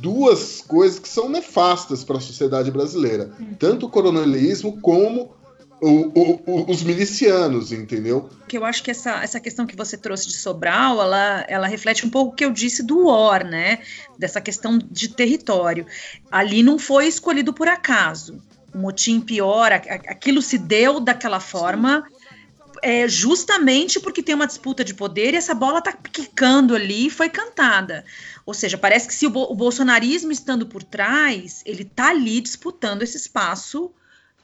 duas 0.00 0.62
coisas 0.66 0.98
que 0.98 1.08
são 1.08 1.28
nefastas 1.28 2.04
para 2.04 2.16
a 2.18 2.20
sociedade 2.20 2.70
brasileira: 2.70 3.30
tanto 3.58 3.86
o 3.86 3.90
coronelismo 3.90 4.80
como 4.80 5.32
o- 5.82 5.86
o- 5.88 6.42
o- 6.46 6.70
os 6.70 6.82
milicianos, 6.82 7.72
entendeu? 7.72 8.28
que 8.46 8.58
eu 8.58 8.64
acho 8.64 8.82
que 8.82 8.90
essa, 8.90 9.22
essa 9.22 9.38
questão 9.40 9.64
que 9.66 9.76
você 9.76 9.96
trouxe 9.96 10.26
de 10.26 10.34
Sobral, 10.36 11.00
ela, 11.00 11.44
ela 11.48 11.66
reflete 11.66 12.04
um 12.04 12.10
pouco 12.10 12.32
o 12.32 12.34
que 12.34 12.44
eu 12.44 12.50
disse 12.50 12.82
do 12.82 13.06
OR, 13.06 13.44
né? 13.44 13.78
Dessa 14.18 14.40
questão 14.40 14.76
de 14.78 15.08
território. 15.08 15.86
Ali 16.30 16.62
não 16.62 16.78
foi 16.78 17.06
escolhido 17.06 17.52
por 17.52 17.68
acaso. 17.68 18.42
O 18.74 18.78
motim 18.78 19.20
pior, 19.20 19.72
aquilo 19.72 20.42
se 20.42 20.58
deu 20.58 21.00
daquela 21.00 21.38
forma. 21.40 22.04
É 22.82 23.06
justamente 23.08 24.00
porque 24.00 24.22
tem 24.22 24.34
uma 24.34 24.46
disputa 24.46 24.84
de 24.84 24.94
poder 24.94 25.34
e 25.34 25.36
essa 25.36 25.54
bola 25.54 25.82
tá 25.82 25.92
quicando 25.92 26.74
ali 26.74 27.06
e 27.06 27.10
foi 27.10 27.28
cantada. 27.28 28.04
Ou 28.46 28.54
seja, 28.54 28.78
parece 28.78 29.06
que 29.06 29.14
se 29.14 29.26
o, 29.26 29.30
o 29.30 29.54
bolsonarismo 29.54 30.32
estando 30.32 30.66
por 30.66 30.82
trás, 30.82 31.62
ele 31.66 31.84
tá 31.84 32.08
ali 32.08 32.40
disputando 32.40 33.02
esse 33.02 33.16
espaço 33.16 33.92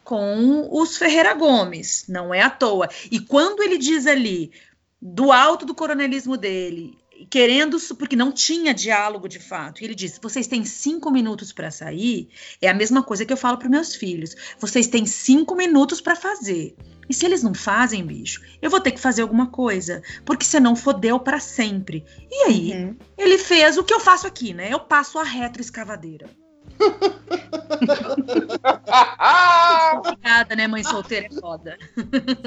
com 0.05 0.69
os 0.71 0.97
Ferreira 0.97 1.35
Gomes, 1.35 2.05
não 2.09 2.33
é 2.33 2.41
à 2.41 2.51
toa. 2.51 2.89
E 3.11 3.19
quando 3.19 3.63
ele 3.63 3.77
diz 3.77 4.07
ali, 4.07 4.53
do 5.01 5.33
alto 5.33 5.67
do 5.67 5.75
coronelismo 5.75 6.37
dele, 6.37 6.97
querendo, 7.31 7.79
porque 7.97 8.17
não 8.17 8.33
tinha 8.33 8.75
diálogo 8.75 9.29
de 9.29 9.39
fato, 9.39 9.81
e 9.81 9.85
ele 9.85 9.95
diz: 9.95 10.19
vocês 10.23 10.47
têm 10.47 10.65
cinco 10.65 11.11
minutos 11.11 11.53
para 11.53 11.71
sair, 11.71 12.29
é 12.61 12.69
a 12.69 12.75
mesma 12.75 13.03
coisa 13.03 13.25
que 13.25 13.33
eu 13.33 13.37
falo 13.37 13.59
para 13.59 13.69
meus 13.69 13.95
filhos: 13.95 14.35
vocês 14.59 14.89
têm 14.89 15.07
cinco 15.07 15.55
minutos 15.55 16.01
para 16.01 16.17
fazer. 16.17 16.75
E 17.09 17.15
se 17.15 17.25
eles 17.25 17.43
não 17.43 17.55
fazem, 17.55 18.05
bicho, 18.05 18.41
eu 18.61 18.69
vou 18.69 18.81
ter 18.81 18.91
que 18.91 19.01
fazer 19.01 19.23
alguma 19.23 19.47
coisa, 19.47 20.03
porque 20.25 20.45
senão 20.45 20.75
fodeu 20.75 21.21
para 21.21 21.39
sempre. 21.39 22.05
E 22.29 22.43
aí, 22.45 22.73
Uhum. 22.73 22.97
ele 23.17 23.39
fez 23.39 23.79
o 23.79 23.85
que 23.85 23.95
eu 23.95 24.01
faço 24.01 24.27
aqui, 24.27 24.53
né? 24.53 24.73
Eu 24.73 24.81
passo 24.81 25.17
a 25.19 25.23
retroescavadeira. 25.23 26.29
Obrigada, 29.99 30.57
né, 30.57 30.67
mãe 30.67 30.83
solteira 30.83 31.29
é 31.31 31.41
foda. 31.41 31.79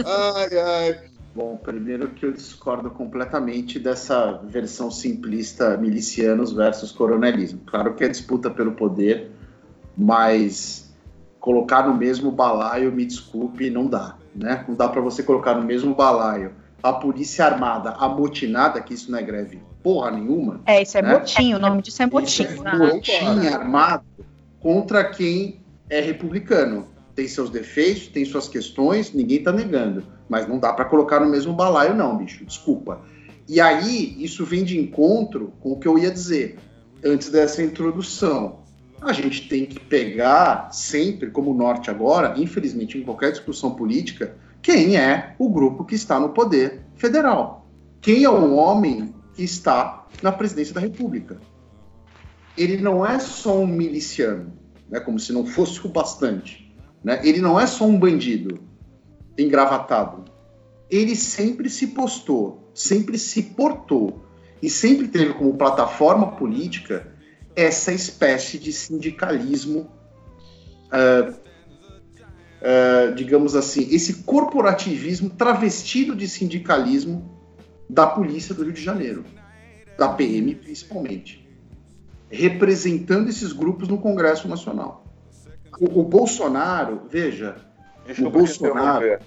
Ai, 0.05 0.59
ai. 0.59 1.09
Bom, 1.35 1.57
primeiro 1.57 2.09
que 2.09 2.25
eu 2.25 2.33
discordo 2.33 2.89
completamente 2.89 3.79
dessa 3.79 4.41
versão 4.43 4.89
simplista 4.89 5.77
milicianos 5.77 6.51
versus 6.51 6.91
coronelismo. 6.91 7.61
Claro 7.65 7.93
que 7.93 8.03
é 8.03 8.07
disputa 8.07 8.49
pelo 8.49 8.71
poder, 8.71 9.31
mas 9.95 10.91
colocar 11.39 11.87
no 11.87 11.95
mesmo 11.95 12.31
balaio, 12.31 12.91
me 12.91 13.05
desculpe, 13.05 13.69
não 13.69 13.87
dá, 13.87 14.15
né? 14.35 14.65
Não 14.67 14.75
dá 14.75 14.89
para 14.89 15.01
você 15.01 15.23
colocar 15.23 15.53
no 15.53 15.63
mesmo 15.63 15.93
balaio 15.95 16.51
a 16.81 16.93
polícia 16.93 17.45
armada 17.45 17.91
amotinada, 17.91 18.81
que 18.81 18.93
isso 18.93 19.11
não 19.11 19.19
é 19.19 19.21
greve 19.21 19.61
porra 19.83 20.11
nenhuma, 20.11 20.61
É, 20.65 20.81
isso 20.81 20.97
é 20.97 21.01
Né? 21.01 21.13
motim, 21.13 21.53
o 21.53 21.59
nome 21.59 21.81
disso 21.81 22.03
é 22.03 22.05
motim. 22.05 22.43
Isso 22.43 22.67
é 22.67 22.75
motim 22.75 23.47
armado 23.47 24.03
contra 24.59 25.03
quem 25.05 25.61
é 25.89 26.01
republicano. 26.01 26.87
Tem 27.19 27.27
seus 27.27 27.49
defeitos, 27.49 28.07
tem 28.07 28.23
suas 28.23 28.47
questões, 28.47 29.11
ninguém 29.11 29.43
tá 29.43 29.51
negando. 29.51 30.05
Mas 30.29 30.47
não 30.47 30.57
dá 30.57 30.71
para 30.71 30.85
colocar 30.85 31.19
no 31.19 31.29
mesmo 31.29 31.51
balaio, 31.51 31.93
não, 31.93 32.15
bicho. 32.15 32.45
Desculpa. 32.45 33.01
E 33.45 33.59
aí, 33.59 34.15
isso 34.23 34.45
vem 34.45 34.63
de 34.63 34.79
encontro 34.79 35.51
com 35.59 35.73
o 35.73 35.77
que 35.77 35.85
eu 35.85 35.99
ia 35.99 36.09
dizer 36.09 36.57
antes 37.03 37.29
dessa 37.29 37.61
introdução. 37.61 38.59
A 39.01 39.11
gente 39.11 39.49
tem 39.49 39.65
que 39.65 39.81
pegar 39.81 40.71
sempre, 40.71 41.29
como 41.29 41.53
norte 41.53 41.89
agora, 41.89 42.35
infelizmente 42.37 42.97
em 42.97 43.03
qualquer 43.03 43.33
discussão 43.33 43.71
política, 43.71 44.37
quem 44.61 44.95
é 44.95 45.35
o 45.37 45.49
grupo 45.49 45.83
que 45.83 45.95
está 45.95 46.17
no 46.21 46.29
poder 46.29 46.83
federal. 46.95 47.67
Quem 47.99 48.23
é 48.23 48.29
o 48.29 48.53
homem 48.53 49.13
que 49.33 49.43
está 49.43 50.07
na 50.23 50.31
presidência 50.31 50.73
da 50.73 50.79
República. 50.79 51.37
Ele 52.57 52.77
não 52.77 53.05
é 53.05 53.19
só 53.19 53.59
um 53.59 53.67
miliciano, 53.67 54.53
né, 54.89 55.01
como 55.01 55.19
se 55.19 55.33
não 55.33 55.45
fosse 55.45 55.85
o 55.85 55.89
bastante. 55.89 56.68
Né? 57.03 57.21
Ele 57.23 57.39
não 57.39 57.59
é 57.59 57.65
só 57.65 57.85
um 57.85 57.97
bandido 57.97 58.59
engravatado. 59.37 60.25
Ele 60.89 61.15
sempre 61.15 61.69
se 61.69 61.87
postou, 61.87 62.71
sempre 62.73 63.17
se 63.17 63.43
portou 63.43 64.25
e 64.61 64.69
sempre 64.69 65.07
teve 65.07 65.33
como 65.33 65.57
plataforma 65.57 66.35
política 66.35 67.07
essa 67.55 67.91
espécie 67.91 68.57
de 68.57 68.71
sindicalismo, 68.73 69.89
ah, 70.91 71.33
ah, 72.61 73.11
digamos 73.15 73.55
assim, 73.55 73.87
esse 73.91 74.23
corporativismo 74.23 75.29
travestido 75.29 76.15
de 76.15 76.27
sindicalismo 76.27 77.39
da 77.89 78.05
polícia 78.07 78.53
do 78.53 78.63
Rio 78.63 78.73
de 78.73 78.83
Janeiro, 78.83 79.23
da 79.97 80.09
PM 80.09 80.55
principalmente, 80.55 81.47
representando 82.29 83.29
esses 83.29 83.51
grupos 83.51 83.87
no 83.87 83.97
Congresso 83.97 84.47
Nacional. 84.47 85.08
O, 85.79 85.99
o 85.99 86.03
Bolsonaro, 86.03 87.01
veja, 87.09 87.55
Desculpa 88.05 88.37
O 88.37 88.39
Bolsonaro- 88.41 89.19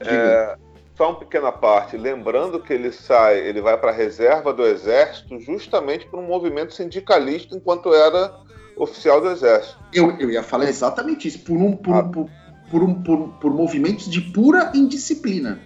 É, 0.00 0.56
só 0.96 1.10
uma 1.10 1.18
pequena 1.18 1.50
parte. 1.50 1.96
Lembrando 1.96 2.60
que 2.60 2.72
ele 2.72 2.92
sai, 2.92 3.38
ele 3.40 3.60
vai 3.60 3.76
para 3.76 3.90
a 3.90 3.94
reserva 3.94 4.52
do 4.52 4.64
Exército 4.64 5.40
justamente 5.40 6.06
por 6.06 6.20
um 6.20 6.26
movimento 6.26 6.72
sindicalista 6.74 7.56
enquanto 7.56 7.92
era 7.92 8.32
oficial 8.76 9.20
do 9.20 9.28
Exército. 9.30 9.76
eu, 9.92 10.12
eu 10.20 10.30
ia 10.30 10.42
falar 10.42 10.66
exatamente 10.68 11.26
isso, 11.26 11.40
por, 11.40 11.56
um, 11.56 11.74
por, 11.76 11.94
Ah. 11.94 11.98
um- 12.00 12.10
por, 12.12 12.30
por, 12.70 12.82
um- 12.84 13.02
por- 13.02 13.28
por 13.40 13.52
movimentos 13.52 14.08
de 14.08 14.20
pura 14.20 14.70
indisciplina. 14.74 15.58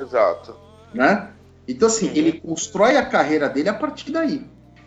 Exato. 0.00 0.54
né? 0.94 1.30
Então, 1.66 1.86
assim, 1.88 2.06
Uhum. 2.08 2.14
ele 2.14 2.32
constrói 2.40 2.96
a 2.96 3.04
carreira 3.04 3.46
dele 3.48 3.68
a 3.68 3.74
partir 3.74 4.10
daí. 4.10 4.42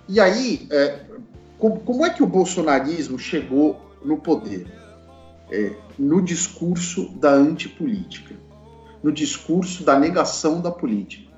E 0.09 0.19
aí, 0.19 0.67
é, 0.71 0.99
como, 1.59 1.79
como 1.81 2.03
é 2.05 2.09
que 2.09 2.23
o 2.23 2.27
bolsonarismo 2.27 3.19
chegou 3.19 3.79
no 4.03 4.17
poder? 4.17 4.67
É, 5.51 5.75
no 5.97 6.21
discurso 6.21 7.09
da 7.17 7.31
antipolítica, 7.31 8.35
no 9.03 9.11
discurso 9.11 9.83
da 9.83 9.99
negação 9.99 10.61
da 10.61 10.71
política, 10.71 11.31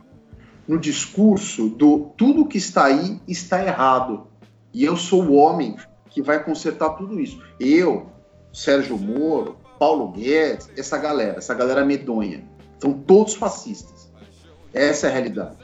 no 0.67 0.79
discurso 0.79 1.69
do 1.69 2.11
tudo 2.15 2.47
que 2.47 2.57
está 2.57 2.85
aí 2.85 3.19
está 3.27 3.63
errado. 3.63 4.27
E 4.73 4.83
eu 4.83 4.95
sou 4.95 5.23
o 5.23 5.33
homem 5.33 5.75
que 6.09 6.21
vai 6.21 6.43
consertar 6.43 6.91
tudo 6.91 7.19
isso. 7.19 7.41
Eu, 7.59 8.07
Sérgio 8.51 8.97
Moro, 8.97 9.57
Paulo 9.79 10.11
Guedes, 10.11 10.69
essa 10.77 10.97
galera, 10.97 11.39
essa 11.39 11.53
galera 11.53 11.83
medonha, 11.83 12.43
são 12.79 12.93
todos 12.93 13.33
fascistas. 13.33 14.11
Essa 14.73 15.07
é 15.07 15.09
a 15.09 15.13
realidade. 15.13 15.57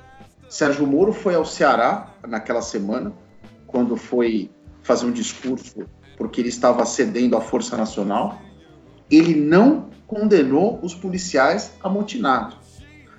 Sérgio 0.50 0.88
Moro 0.88 1.14
foi 1.14 1.36
ao 1.36 1.45
Ceará 1.45 2.14
naquela 2.28 2.62
semana, 2.62 3.14
quando 3.68 3.95
foi 3.95 4.50
fazer 4.82 5.06
um 5.06 5.12
discurso 5.12 5.86
porque 6.20 6.41
ele 6.41 6.49
estava 6.49 6.86
cedendo 6.86 7.38
à 7.38 7.41
Força 7.41 7.78
Nacional. 7.78 8.38
Ele 9.09 9.34
não 9.34 9.89
condenou 10.05 10.78
os 10.84 10.93
policiais 10.93 11.72
amotinados. 11.82 12.57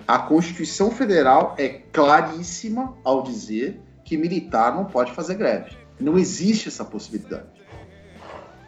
A 0.06 0.18
Constituição 0.18 0.90
Federal 0.90 1.54
é 1.56 1.68
claríssima 1.92 2.94
ao 3.02 3.22
dizer 3.22 3.80
que 4.04 4.18
militar 4.18 4.74
não 4.74 4.84
pode 4.84 5.12
fazer 5.12 5.34
greve. 5.36 5.76
Não 5.98 6.18
existe 6.18 6.68
essa 6.68 6.84
possibilidade. 6.84 7.46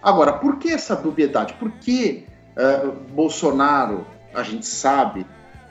Agora, 0.02 0.32
por 0.32 0.56
que 0.58 0.70
essa 0.70 0.96
dubiedade? 0.96 1.54
Por 1.54 1.70
que 1.72 2.24
uh, 2.56 2.92
Bolsonaro, 3.12 4.06
a 4.34 4.42
gente 4.42 4.66
sabe, 4.66 5.26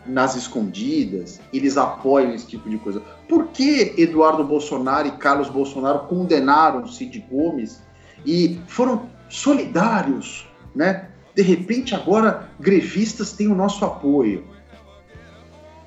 nas 0.06 0.36
escondidas, 0.36 1.40
eles 1.52 1.78
apoiam 1.78 2.34
esse 2.34 2.48
tipo 2.48 2.70
de 2.70 2.78
coisa? 2.78 3.02
Por 3.28 3.48
que 3.48 3.96
Eduardo 3.98 4.44
Bolsonaro 4.44 5.08
e 5.08 5.12
Carlos 5.12 5.50
Bolsonaro 5.50 6.08
condenaram 6.08 6.88
Cid 6.88 7.26
Gomes 7.30 7.82
e 8.26 8.60
foram 8.68 9.10
solidários, 9.30 10.48
né? 10.76 11.10
De 11.34 11.42
repente, 11.42 11.96
agora, 11.96 12.50
grevistas 12.60 13.32
têm 13.34 13.48
o 13.48 13.56
nosso 13.56 13.86
apoio. 13.86 14.46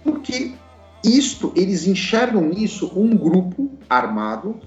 Porque 0.02 0.52
isto, 1.04 1.52
eles 1.54 1.86
enxergam 1.86 2.50
isso 2.50 2.90
um 2.96 3.14
grupo 3.16 3.70
armado 3.88 4.58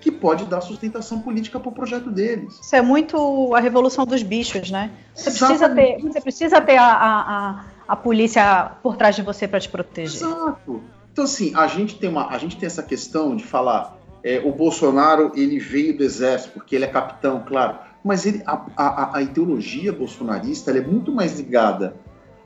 que 0.00 0.10
pode 0.10 0.44
dar 0.44 0.60
sustentação 0.60 1.20
política 1.20 1.58
para 1.58 1.68
o 1.68 1.72
projeto 1.72 2.10
deles. 2.10 2.60
Isso 2.60 2.76
é 2.76 2.82
muito 2.82 3.54
a 3.54 3.60
revolução 3.60 4.04
dos 4.04 4.22
bichos, 4.22 4.70
né? 4.70 4.90
Você 5.14 5.30
precisa 5.30 5.68
ter, 5.68 5.98
você 6.02 6.20
precisa 6.20 6.60
ter 6.60 6.76
a, 6.76 6.92
a, 6.92 7.64
a 7.88 7.96
polícia 7.96 8.72
por 8.82 8.96
trás 8.96 9.16
de 9.16 9.22
você 9.22 9.48
para 9.48 9.60
te 9.60 9.68
proteger. 9.68 10.28
Exato. 10.28 10.82
Então, 11.10 11.24
assim, 11.24 11.54
a 11.54 11.66
gente 11.68 11.96
tem, 11.96 12.10
uma, 12.10 12.28
a 12.28 12.36
gente 12.36 12.56
tem 12.56 12.66
essa 12.66 12.82
questão 12.82 13.34
de 13.34 13.44
falar 13.44 13.96
é, 14.24 14.40
o 14.42 14.50
Bolsonaro 14.50 15.32
ele 15.36 15.58
veio 15.58 15.96
do 15.96 16.02
exército 16.02 16.54
porque 16.54 16.74
ele 16.74 16.86
é 16.86 16.88
capitão, 16.88 17.44
claro, 17.46 17.78
mas 18.02 18.24
ele, 18.24 18.42
a, 18.46 18.64
a, 18.76 19.18
a 19.18 19.22
ideologia 19.22 19.92
bolsonarista 19.92 20.70
é 20.70 20.80
muito 20.80 21.12
mais 21.12 21.38
ligada 21.38 21.94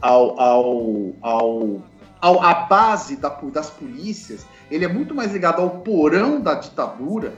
ao, 0.01 0.39
ao, 0.41 1.13
ao, 1.23 1.83
ao 2.21 2.43
à 2.43 2.55
base 2.55 3.17
da, 3.17 3.29
das 3.29 3.71
polícias, 3.71 4.45
ele 4.71 4.85
é 4.85 4.89
muito 4.89 5.15
mais 5.15 5.33
ligado 5.33 5.63
ao 5.63 5.71
porão 5.71 6.41
da 6.41 6.55
ditadura 6.55 7.33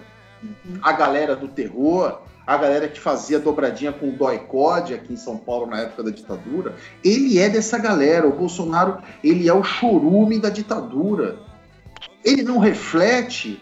a 0.82 0.92
galera 0.92 1.36
do 1.36 1.48
terror, 1.48 2.20
a 2.46 2.56
galera 2.56 2.88
que 2.88 2.98
fazia 2.98 3.38
dobradinha 3.38 3.92
com 3.92 4.08
o 4.08 4.12
Doicode 4.12 4.94
aqui 4.94 5.12
em 5.12 5.16
São 5.16 5.36
Paulo 5.36 5.66
na 5.66 5.80
época 5.80 6.02
da 6.02 6.10
ditadura, 6.10 6.74
ele 7.04 7.38
é 7.38 7.48
dessa 7.48 7.78
galera. 7.78 8.26
O 8.26 8.32
Bolsonaro, 8.32 8.98
ele 9.22 9.48
é 9.48 9.54
o 9.54 9.62
chorume 9.62 10.38
da 10.38 10.48
ditadura. 10.48 11.38
Ele 12.24 12.42
não 12.42 12.58
reflete, 12.58 13.60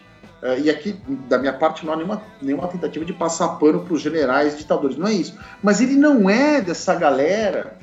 e 0.61 0.69
aqui 0.69 0.93
da 1.27 1.37
minha 1.37 1.53
parte 1.53 1.85
não 1.85 1.93
há 1.93 1.95
nenhuma, 1.95 2.21
nenhuma 2.41 2.67
tentativa 2.67 3.03
de 3.03 3.13
passar 3.13 3.49
pano 3.59 3.81
para 3.81 3.93
os 3.93 4.01
generais 4.01 4.57
ditadores, 4.57 4.97
não 4.97 5.07
é 5.07 5.13
isso. 5.13 5.37
Mas 5.61 5.81
ele 5.81 5.95
não 5.95 6.29
é 6.29 6.61
dessa 6.61 6.95
galera 6.95 7.77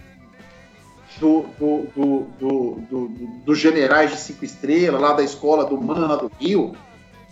do, 1.19 1.47
do, 1.59 2.27
do, 2.39 2.71
do, 2.89 3.09
dos 3.45 3.59
generais 3.59 4.11
de 4.11 4.17
cinco 4.17 4.45
estrelas, 4.45 5.01
lá 5.01 5.13
da 5.13 5.23
escola 5.23 5.65
do 5.65 5.81
Mana 5.81 6.17
do 6.17 6.31
Rio, 6.39 6.75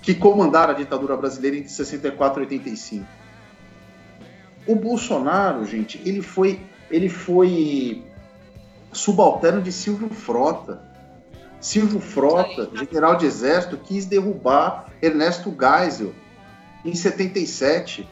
que 0.03 0.15
comandaram 0.15 0.75
a 0.75 0.77
ditadura 0.77 1.17
brasileira 1.17 1.57
entre 1.57 1.71
64 1.71 2.43
e 2.43 2.45
85. 2.45 3.07
O 4.67 4.75
Bolsonaro, 4.75 5.65
gente, 5.65 6.01
ele 6.05 6.23
foi, 6.23 6.61
ele 6.91 7.09
foi 7.09 8.03
subalterno 8.93 9.61
de 9.61 9.73
Silvio 9.73 10.09
Frota. 10.11 10.94
Silvio 11.65 11.99
Frota, 11.99 12.69
general 12.75 13.17
de 13.17 13.25
exército, 13.25 13.79
quis 13.79 14.05
derrubar 14.05 14.93
Ernesto 15.01 15.51
Geisel 15.59 16.13
em 16.85 16.95
77, 16.95 18.07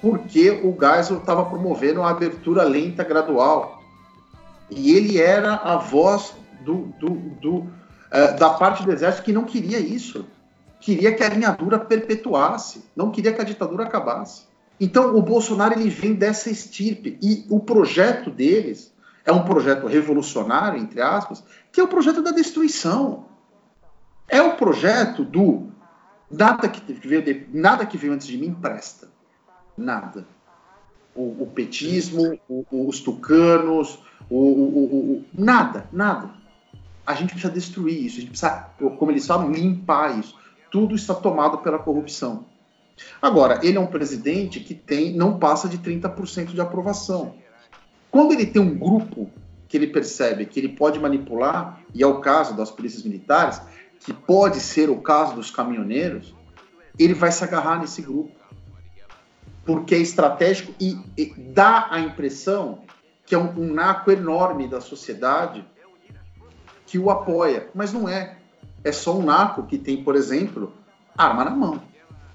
porque 0.00 0.50
o 0.50 0.76
Geisel 0.76 1.18
estava 1.18 1.44
promovendo 1.44 2.00
uma 2.00 2.10
abertura 2.10 2.64
lenta 2.64 3.04
gradual. 3.04 3.80
E 4.68 4.96
ele 4.96 5.20
era 5.20 5.54
a 5.54 5.76
voz 5.76 6.34
do, 6.64 6.92
do, 6.98 7.10
do 7.40 7.70
é, 8.10 8.32
da 8.32 8.50
parte 8.50 8.82
do 8.82 8.90
exército 8.90 9.22
que 9.22 9.32
não 9.32 9.44
queria 9.44 9.78
isso. 9.78 10.26
Queria 10.80 11.14
que 11.14 11.22
a 11.22 11.26
alinhadura 11.26 11.78
perpetuasse, 11.78 12.82
não 12.96 13.12
queria 13.12 13.32
que 13.32 13.40
a 13.40 13.44
ditadura 13.44 13.84
acabasse. 13.84 14.42
Então, 14.80 15.14
o 15.14 15.22
Bolsonaro 15.22 15.74
ele 15.78 15.88
vem 15.88 16.14
dessa 16.14 16.50
estirpe 16.50 17.16
e 17.22 17.46
o 17.48 17.60
projeto 17.60 18.28
deles 18.28 18.92
é 19.24 19.32
um 19.32 19.44
projeto 19.44 19.86
revolucionário, 19.86 20.80
entre 20.80 21.00
aspas, 21.00 21.44
que 21.72 21.80
é 21.80 21.82
o 21.82 21.88
projeto 21.88 22.22
da 22.22 22.30
destruição. 22.30 23.26
É 24.28 24.40
o 24.40 24.56
projeto 24.56 25.24
do 25.24 25.70
nada 26.30 26.68
que 26.68 26.92
veio, 26.92 27.22
de, 27.22 27.46
nada 27.52 27.84
que 27.84 27.98
veio 27.98 28.12
antes 28.12 28.26
de 28.26 28.38
mim 28.38 28.54
presta. 28.54 29.08
Nada. 29.76 30.26
O, 31.14 31.42
o 31.42 31.50
petismo, 31.54 32.38
o, 32.48 32.88
os 32.88 33.00
tucanos, 33.00 33.98
o, 34.30 35.22
nada, 35.34 35.86
nada 35.92 36.42
a 37.06 37.14
gente 37.14 37.30
precisa 37.30 37.52
destruir 37.52 38.04
isso, 38.06 38.18
a 38.18 38.20
gente 38.20 38.30
precisa, 38.30 38.70
como 38.98 39.10
eles 39.10 39.26
falam, 39.26 39.50
limpar 39.50 40.18
isso. 40.18 40.36
Tudo 40.70 40.94
está 40.94 41.14
tomado 41.14 41.58
pela 41.58 41.78
corrupção. 41.78 42.46
Agora, 43.20 43.60
ele 43.62 43.76
é 43.76 43.80
um 43.80 43.86
presidente 43.86 44.60
que 44.60 44.74
tem 44.74 45.14
não 45.14 45.38
passa 45.38 45.68
de 45.68 45.78
30% 45.78 46.52
de 46.52 46.60
aprovação. 46.60 47.34
Quando 48.10 48.32
ele 48.32 48.46
tem 48.46 48.62
um 48.62 48.78
grupo 48.78 49.30
que 49.72 49.78
ele 49.78 49.86
percebe 49.86 50.44
que 50.44 50.60
ele 50.60 50.68
pode 50.68 51.00
manipular, 51.00 51.80
e 51.94 52.02
é 52.02 52.06
o 52.06 52.20
caso 52.20 52.54
das 52.54 52.70
polícias 52.70 53.04
militares, 53.04 53.58
que 54.00 54.12
pode 54.12 54.60
ser 54.60 54.90
o 54.90 55.00
caso 55.00 55.34
dos 55.34 55.50
caminhoneiros, 55.50 56.34
ele 56.98 57.14
vai 57.14 57.32
se 57.32 57.42
agarrar 57.42 57.80
nesse 57.80 58.02
grupo. 58.02 58.32
Porque 59.64 59.94
é 59.94 59.98
estratégico 59.98 60.74
e, 60.78 61.00
e 61.16 61.32
dá 61.38 61.88
a 61.90 62.00
impressão 62.00 62.82
que 63.24 63.34
é 63.34 63.38
um, 63.38 63.48
um 63.60 63.72
naco 63.72 64.10
enorme 64.10 64.68
da 64.68 64.78
sociedade 64.78 65.64
que 66.84 66.98
o 66.98 67.08
apoia, 67.08 67.70
mas 67.74 67.94
não 67.94 68.06
é. 68.06 68.36
É 68.84 68.92
só 68.92 69.16
um 69.16 69.22
naco 69.22 69.62
que 69.62 69.78
tem, 69.78 70.04
por 70.04 70.16
exemplo, 70.16 70.70
arma 71.16 71.46
na 71.46 71.50
mão. 71.50 71.80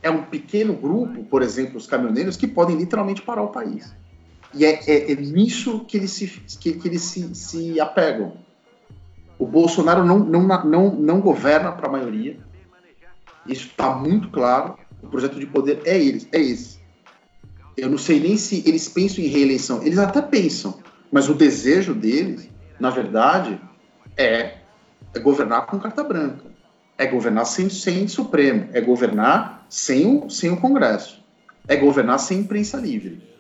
É 0.02 0.10
um 0.10 0.24
pequeno 0.24 0.74
grupo, 0.74 1.24
por 1.26 1.44
exemplo, 1.44 1.78
os 1.78 1.86
caminhoneiros, 1.86 2.36
que 2.36 2.48
podem 2.48 2.76
literalmente 2.76 3.22
parar 3.22 3.44
o 3.44 3.50
país. 3.50 3.94
E 4.58 4.66
é, 4.66 4.82
é, 4.88 5.12
é 5.12 5.16
nisso 5.16 5.82
que 5.82 5.98
eles, 5.98 6.12
se, 6.12 6.28
que, 6.60 6.74
que 6.74 6.88
eles 6.88 7.04
se, 7.04 7.36
se 7.36 7.80
apegam. 7.80 8.34
O 9.38 9.46
Bolsonaro 9.46 10.04
não, 10.04 10.18
não, 10.18 10.66
não, 10.66 10.96
não 10.96 11.22
governa 11.22 11.72
para 11.72 11.88
a 11.88 11.92
maioria. 11.92 12.40
Isso 13.46 13.68
está 13.68 13.96
muito 13.96 14.30
claro. 14.30 14.76
O 15.02 15.08
projeto 15.08 15.40
de 15.40 15.46
poder 15.46 15.82
é 15.86 15.96
eles, 15.96 16.28
é 16.32 16.42
esse. 16.42 16.80
Eu 17.78 17.88
não 17.88 18.00
sei 18.00 18.20
nem 18.20 18.36
se 18.36 18.64
eles 18.66 18.90
pensam 18.90 19.24
em 19.24 19.28
reeleição. 19.28 19.84
Eles 19.84 20.00
até 20.00 20.24
pensam, 20.24 20.80
mas 21.12 21.30
o 21.30 21.36
desejo 21.36 21.94
deles, 21.94 22.50
na 22.80 22.90
verdade, 22.90 23.62
é, 24.18 24.58
é 25.14 25.20
governar 25.20 25.68
com 25.68 25.78
carta 25.78 26.04
branca, 26.04 26.46
é 26.98 27.06
governar 27.06 27.46
sem, 27.46 27.70
sem 27.70 28.08
Supremo, 28.08 28.70
é 28.74 28.82
governar 28.82 29.68
sem 29.70 30.08
o, 30.08 30.30
sem 30.32 30.50
o 30.50 30.58
Congresso, 30.58 31.24
é 31.68 31.76
governar 31.76 32.20
sem 32.20 32.40
imprensa 32.40 32.78
livre. 32.78 33.37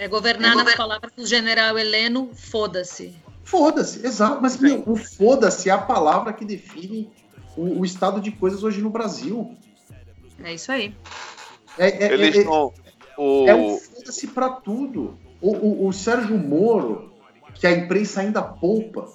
É 0.00 0.08
governar, 0.08 0.52
é 0.52 0.64
nas 0.64 0.74
palavras 0.76 1.12
do 1.14 1.26
general 1.26 1.78
Heleno, 1.78 2.30
foda-se. 2.32 3.14
Foda-se, 3.44 4.06
exato. 4.06 4.40
Mas 4.40 4.56
meu, 4.56 4.82
o 4.86 4.96
foda-se 4.96 5.68
é 5.68 5.72
a 5.72 5.78
palavra 5.78 6.32
que 6.32 6.42
define 6.42 7.10
o, 7.54 7.80
o, 7.80 7.84
estado 7.84 8.18
de 8.18 8.30
coisas 8.30 8.64
hoje 8.64 8.80
no 8.80 8.88
Brasil. 8.88 9.54
É 10.42 10.54
isso 10.54 10.72
aí. 10.72 10.96
É, 11.76 12.06
é, 12.06 12.12
Eles 12.14 12.34
é, 12.34 12.44
não, 12.44 12.72
o... 13.18 13.46
é 13.46 13.54
um 13.54 13.76
foda-se 13.76 14.28
para 14.28 14.48
tudo. 14.48 15.18
O, 15.38 15.54
o, 15.54 15.88
o 15.88 15.92
Sérgio 15.92 16.38
Moro, 16.38 17.12
que 17.52 17.66
a 17.66 17.70
imprensa 17.70 18.22
ainda 18.22 18.40
poupa, 18.40 19.06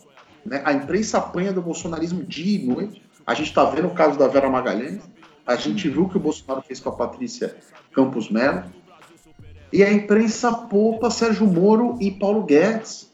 né? 0.46 0.62
A 0.64 0.72
imprensa 0.72 1.18
apanha 1.18 1.52
do 1.52 1.64
bolsonarismo 1.64 2.24
dia 2.24 2.60
e 2.60 2.64
noite. 2.64 3.02
A 3.26 3.34
gente 3.34 3.48
está 3.48 3.64
vendo 3.66 3.88
o 3.88 3.96
caso 3.96 4.20
da 4.20 4.28
Vera 4.28 4.48
Magalhães. 4.52 5.02
A 5.48 5.56
gente 5.56 5.90
viu 5.90 6.04
o 6.04 6.10
que 6.10 6.18
o 6.18 6.20
Bolsonaro 6.20 6.62
fez 6.62 6.80
com 6.80 6.90
a 6.90 6.96
Patrícia 6.96 7.58
Campos 7.92 8.30
Melo. 8.30 8.66
E 9.72 9.84
a 9.84 9.91
imprensa 9.91 10.51
poupa 10.51 11.09
Sérgio 11.09 11.45
Moro 11.45 11.97
e 11.99 12.11
Paulo 12.11 12.43
Guedes, 12.43 13.11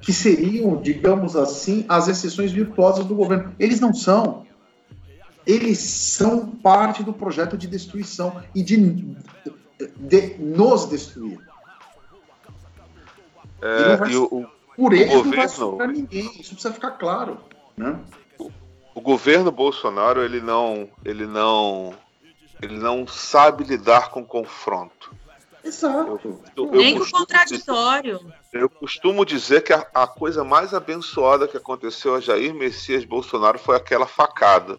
que 0.00 0.12
seriam, 0.12 0.76
digamos 0.76 1.36
assim, 1.36 1.84
as 1.88 2.08
exceções 2.08 2.52
virtuosas 2.52 3.04
do 3.04 3.14
governo. 3.14 3.54
Eles 3.58 3.80
não 3.80 3.94
são. 3.94 4.44
Eles 5.46 5.78
são 5.78 6.46
parte 6.46 7.02
do 7.02 7.12
projeto 7.12 7.56
de 7.56 7.66
destruição 7.66 8.42
e 8.54 8.62
de, 8.62 8.76
de 9.96 10.36
nos 10.38 10.88
destruir. 10.88 11.40
É, 13.60 13.96
vai... 13.96 14.10
e 14.10 14.16
o, 14.16 14.46
por 14.76 14.92
eles 14.92 15.12
governo, 15.12 15.78
não 15.78 15.86
ninguém, 15.86 16.26
isso 16.40 16.54
precisa 16.54 16.72
ficar 16.72 16.92
claro. 16.92 17.38
Né? 17.76 17.98
O, 18.38 18.50
o 18.94 19.00
governo 19.00 19.52
Bolsonaro 19.52 20.22
ele 20.22 20.40
não, 20.40 20.88
ele 21.04 21.26
não, 21.26 21.94
ele 22.60 22.76
não 22.76 23.06
sabe 23.06 23.62
lidar 23.64 24.10
com 24.10 24.24
confronto. 24.24 25.14
Exato. 25.64 26.40
Eu- 26.56 26.66
eu 26.66 26.72
Nem 26.72 26.92
com 26.94 27.00
costumo 27.00 27.20
contraditório. 27.20 28.32
Eu 28.52 28.68
costumo 28.68 29.24
dizer 29.24 29.62
que 29.62 29.72
a, 29.72 29.86
a 29.94 30.06
coisa 30.06 30.42
mais 30.44 30.74
abençoada 30.74 31.46
que 31.46 31.56
aconteceu 31.56 32.14
a 32.14 32.20
Jair 32.20 32.52
Messias 32.54 33.04
Bolsonaro 33.04 33.58
foi 33.58 33.76
aquela 33.76 34.06
facada. 34.06 34.78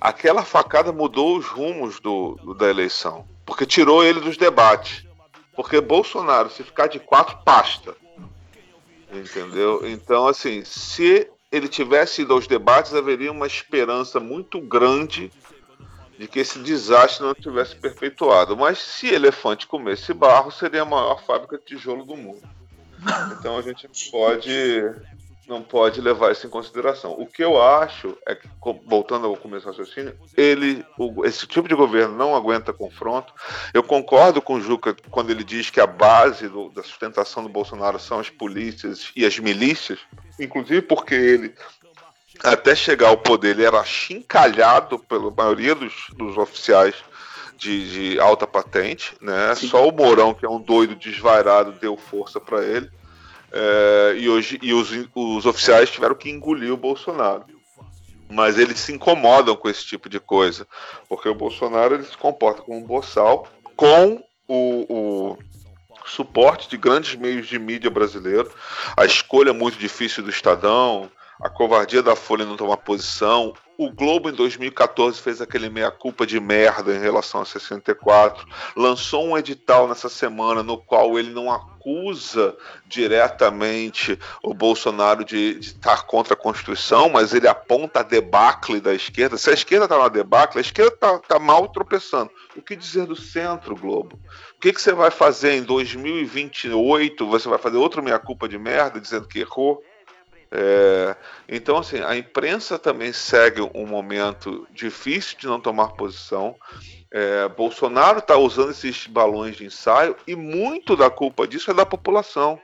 Aquela 0.00 0.42
facada 0.42 0.92
mudou 0.92 1.36
os 1.36 1.46
rumos 1.46 2.00
do, 2.00 2.34
do- 2.42 2.54
da 2.54 2.68
eleição, 2.68 3.26
porque 3.46 3.64
tirou 3.66 4.02
ele 4.02 4.18
dos 4.20 4.36
debates. 4.36 5.04
Porque 5.54 5.80
Bolsonaro, 5.80 6.50
se 6.50 6.62
ficar 6.62 6.86
de 6.88 6.98
quatro, 6.98 7.38
pasta. 7.44 7.94
Entendeu? 9.12 9.82
Então, 9.88 10.26
assim, 10.26 10.64
se 10.64 11.28
ele 11.50 11.68
tivesse 11.68 12.22
ido 12.22 12.32
aos 12.32 12.46
debates, 12.46 12.94
haveria 12.94 13.32
uma 13.32 13.46
esperança 13.46 14.20
muito 14.20 14.60
grande 14.60 15.32
de 16.20 16.28
que 16.28 16.38
esse 16.40 16.58
desastre 16.58 17.24
não 17.24 17.34
tivesse 17.34 17.74
perpetuado. 17.74 18.54
Mas 18.54 18.78
se 18.78 19.08
elefante 19.08 19.66
comesse 19.66 20.12
barro, 20.12 20.50
seria 20.50 20.82
a 20.82 20.84
maior 20.84 21.24
fábrica 21.24 21.56
de 21.56 21.64
tijolo 21.64 22.04
do 22.04 22.14
mundo. 22.14 22.42
Então 23.38 23.56
a 23.56 23.62
gente 23.62 23.88
pode, 24.10 24.84
não 25.48 25.62
pode 25.62 25.98
levar 25.98 26.30
isso 26.30 26.46
em 26.46 26.50
consideração. 26.50 27.12
O 27.18 27.26
que 27.26 27.42
eu 27.42 27.60
acho 27.60 28.18
é 28.28 28.34
que, 28.34 28.46
voltando 28.84 29.26
ao 29.28 29.36
começo 29.38 29.64
do 29.64 29.70
raciocínio, 29.70 30.14
ele, 30.36 30.84
o- 30.98 31.24
esse 31.24 31.46
tipo 31.46 31.66
de 31.66 31.74
governo 31.74 32.14
não 32.14 32.36
aguenta 32.36 32.70
confronto. 32.70 33.32
Eu 33.72 33.82
concordo 33.82 34.42
com 34.42 34.56
o 34.56 34.60
Juca 34.60 34.94
quando 35.10 35.30
ele 35.30 35.42
diz 35.42 35.70
que 35.70 35.80
a 35.80 35.86
base 35.86 36.50
do- 36.50 36.68
da 36.68 36.82
sustentação 36.82 37.42
do 37.42 37.48
Bolsonaro 37.48 37.98
são 37.98 38.20
as 38.20 38.28
polícias 38.28 39.10
e 39.16 39.24
as 39.24 39.38
milícias, 39.38 39.98
inclusive 40.38 40.82
porque 40.82 41.14
ele 41.14 41.54
até 42.42 42.74
chegar 42.74 43.08
ao 43.08 43.16
poder, 43.16 43.50
ele 43.50 43.64
era 43.64 43.84
chincalhado 43.84 44.98
pela 44.98 45.30
maioria 45.30 45.74
dos, 45.74 45.92
dos 46.16 46.36
oficiais 46.36 46.94
de, 47.56 48.12
de 48.14 48.20
alta 48.20 48.46
patente, 48.46 49.14
né? 49.20 49.54
Sim. 49.54 49.68
Só 49.68 49.86
o 49.86 49.92
Mourão, 49.92 50.32
que 50.32 50.46
é 50.46 50.48
um 50.48 50.60
doido 50.60 50.94
desvairado, 50.94 51.72
deu 51.72 51.96
força 51.96 52.40
para 52.40 52.64
ele. 52.64 52.90
É, 53.52 54.14
e 54.16 54.28
hoje 54.28 54.58
e 54.62 54.72
os, 54.72 54.90
os 55.14 55.44
oficiais 55.44 55.90
tiveram 55.90 56.14
que 56.14 56.30
engolir 56.30 56.72
o 56.72 56.76
Bolsonaro. 56.76 57.44
Mas 58.30 58.58
eles 58.58 58.78
se 58.78 58.92
incomodam 58.92 59.56
com 59.56 59.68
esse 59.68 59.84
tipo 59.84 60.08
de 60.08 60.20
coisa, 60.20 60.66
porque 61.08 61.28
o 61.28 61.34
Bolsonaro 61.34 61.94
ele 61.94 62.04
se 62.04 62.16
comporta 62.16 62.62
como 62.62 62.78
um 62.78 62.82
boçal 62.82 63.48
com 63.74 64.22
o, 64.46 64.86
o 64.88 65.38
suporte 66.06 66.68
de 66.68 66.76
grandes 66.76 67.14
meios 67.16 67.48
de 67.48 67.58
mídia 67.58 67.90
brasileiro, 67.90 68.50
a 68.96 69.04
escolha 69.04 69.52
muito 69.52 69.78
difícil 69.78 70.22
do 70.22 70.30
Estadão, 70.30 71.10
a 71.40 71.48
covardia 71.48 72.02
da 72.02 72.14
Folha 72.14 72.44
não 72.44 72.56
tomar 72.56 72.76
posição. 72.76 73.54
O 73.78 73.90
Globo 73.90 74.28
em 74.28 74.32
2014 74.32 75.18
fez 75.22 75.40
aquele 75.40 75.70
meia-culpa 75.70 76.26
de 76.26 76.38
merda 76.38 76.94
em 76.94 77.00
relação 77.00 77.40
a 77.40 77.46
64. 77.46 78.46
Lançou 78.76 79.24
um 79.24 79.38
edital 79.38 79.88
nessa 79.88 80.10
semana 80.10 80.62
no 80.62 80.76
qual 80.76 81.18
ele 81.18 81.30
não 81.30 81.50
acusa 81.50 82.54
diretamente 82.86 84.18
o 84.42 84.52
Bolsonaro 84.52 85.24
de, 85.24 85.54
de 85.54 85.68
estar 85.68 86.02
contra 86.02 86.34
a 86.34 86.36
Constituição, 86.36 87.08
mas 87.08 87.32
ele 87.32 87.48
aponta 87.48 88.00
a 88.00 88.02
debacle 88.02 88.78
da 88.78 88.92
esquerda. 88.92 89.38
Se 89.38 89.48
a 89.48 89.54
esquerda 89.54 89.86
está 89.86 89.96
na 89.96 90.08
debacle, 90.08 90.58
a 90.58 90.60
esquerda 90.60 91.16
está 91.16 91.38
mal 91.38 91.66
tropeçando. 91.68 92.30
O 92.54 92.60
que 92.60 92.76
dizer 92.76 93.06
do 93.06 93.16
centro, 93.16 93.74
Globo? 93.74 94.20
O 94.56 94.60
que, 94.60 94.74
que 94.74 94.82
você 94.82 94.92
vai 94.92 95.10
fazer 95.10 95.52
em 95.52 95.62
2028? 95.62 97.26
Você 97.26 97.48
vai 97.48 97.58
fazer 97.58 97.78
outra 97.78 98.02
meia-culpa 98.02 98.46
de 98.46 98.58
merda 98.58 99.00
dizendo 99.00 99.26
que 99.26 99.38
errou? 99.38 99.82
É, 100.52 101.16
então, 101.48 101.78
assim, 101.78 102.00
a 102.00 102.16
imprensa 102.16 102.78
também 102.78 103.12
segue 103.12 103.60
um 103.74 103.86
momento 103.86 104.66
difícil 104.72 105.38
de 105.38 105.46
não 105.46 105.60
tomar 105.60 105.90
posição. 105.90 106.56
É, 107.10 107.48
Bolsonaro 107.48 108.18
está 108.18 108.36
usando 108.36 108.70
esses 108.70 109.06
balões 109.06 109.56
de 109.56 109.64
ensaio 109.64 110.16
e 110.26 110.34
muito 110.34 110.96
da 110.96 111.08
culpa 111.10 111.46
disso 111.46 111.70
é 111.70 111.74
da 111.74 111.86
população, 111.86 112.60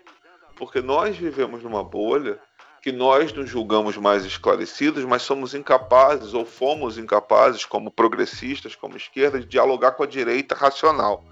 porque 0.56 0.80
nós 0.80 1.16
vivemos 1.16 1.62
numa 1.62 1.84
bolha 1.84 2.38
que 2.82 2.92
nós 2.92 3.32
nos 3.32 3.50
julgamos 3.50 3.96
mais 3.96 4.24
esclarecidos, 4.24 5.04
mas 5.04 5.22
somos 5.22 5.54
incapazes 5.54 6.34
ou 6.34 6.44
fomos 6.44 6.98
incapazes, 6.98 7.64
como 7.64 7.90
progressistas, 7.90 8.76
como 8.76 8.96
esquerda, 8.96 9.40
de 9.40 9.46
dialogar 9.46 9.92
com 9.92 10.04
a 10.04 10.06
direita 10.06 10.54
racional, 10.54 11.24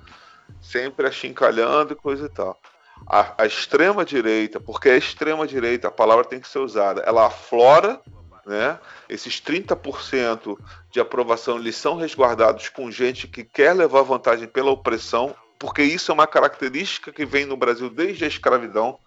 sempre 0.60 1.06
achincalhando 1.06 1.92
e 1.92 1.96
coisa 1.96 2.26
e 2.26 2.28
tal 2.28 2.58
a, 3.06 3.42
a 3.42 3.46
extrema 3.46 4.04
direita, 4.04 4.58
porque 4.58 4.88
a 4.88 4.96
extrema 4.96 5.46
direita, 5.46 5.88
a 5.88 5.92
palavra 5.92 6.24
tem 6.24 6.40
que 6.40 6.48
ser 6.48 6.58
usada, 6.58 7.02
ela 7.02 7.26
aflora, 7.26 8.00
né? 8.46 8.78
Esses 9.08 9.40
30% 9.40 10.58
de 10.90 11.00
aprovação 11.00 11.58
eles 11.58 11.76
são 11.76 11.96
resguardados 11.96 12.68
com 12.68 12.90
gente 12.90 13.26
que 13.26 13.42
quer 13.42 13.72
levar 13.72 14.02
vantagem 14.02 14.46
pela 14.46 14.70
opressão, 14.70 15.34
porque 15.58 15.82
isso 15.82 16.10
é 16.10 16.14
uma 16.14 16.26
característica 16.26 17.12
que 17.12 17.24
vem 17.24 17.46
no 17.46 17.56
Brasil 17.56 17.88
desde 17.88 18.24
a 18.24 18.28
escravidão. 18.28 18.98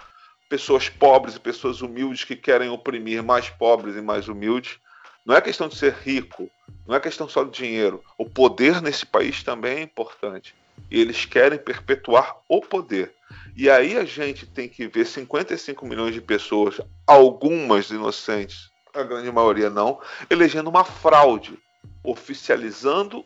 Pessoas 0.49 0.89
pobres 0.89 1.35
e 1.35 1.39
pessoas 1.39 1.81
humildes 1.81 2.23
que 2.23 2.35
querem 2.35 2.69
oprimir 2.69 3.21
mais 3.21 3.49
pobres 3.49 3.95
e 3.95 4.01
mais 4.01 4.27
humildes. 4.27 4.79
Não 5.25 5.35
é 5.35 5.41
questão 5.41 5.67
de 5.67 5.75
ser 5.75 5.93
rico, 5.93 6.49
não 6.87 6.95
é 6.95 6.99
questão 6.99 7.27
só 7.27 7.43
de 7.43 7.51
dinheiro. 7.51 8.01
O 8.17 8.25
poder 8.25 8.81
nesse 8.81 9.05
país 9.05 9.43
também 9.43 9.79
é 9.79 9.81
importante. 9.81 10.55
E 10.89 11.01
eles 11.01 11.25
querem 11.25 11.59
perpetuar 11.59 12.37
o 12.47 12.61
poder. 12.61 13.13
E 13.55 13.69
aí 13.69 13.97
a 13.97 14.05
gente 14.05 14.45
tem 14.45 14.67
que 14.67 14.87
ver 14.87 15.05
55 15.05 15.85
milhões 15.85 16.13
de 16.13 16.21
pessoas, 16.21 16.79
algumas 17.05 17.89
inocentes, 17.89 18.69
a 18.93 19.03
grande 19.03 19.31
maioria 19.31 19.69
não, 19.69 19.99
elegendo 20.29 20.69
uma 20.69 20.83
fraude, 20.83 21.57
oficializando 22.03 23.23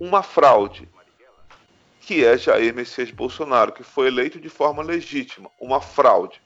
uma 0.00 0.22
fraude, 0.22 0.88
que 2.00 2.24
é 2.24 2.36
Jair 2.36 2.74
Messias 2.74 3.12
Bolsonaro, 3.12 3.72
que 3.72 3.84
foi 3.84 4.08
eleito 4.08 4.40
de 4.40 4.48
forma 4.48 4.82
legítima, 4.82 5.48
uma 5.60 5.80
fraude. 5.80 6.41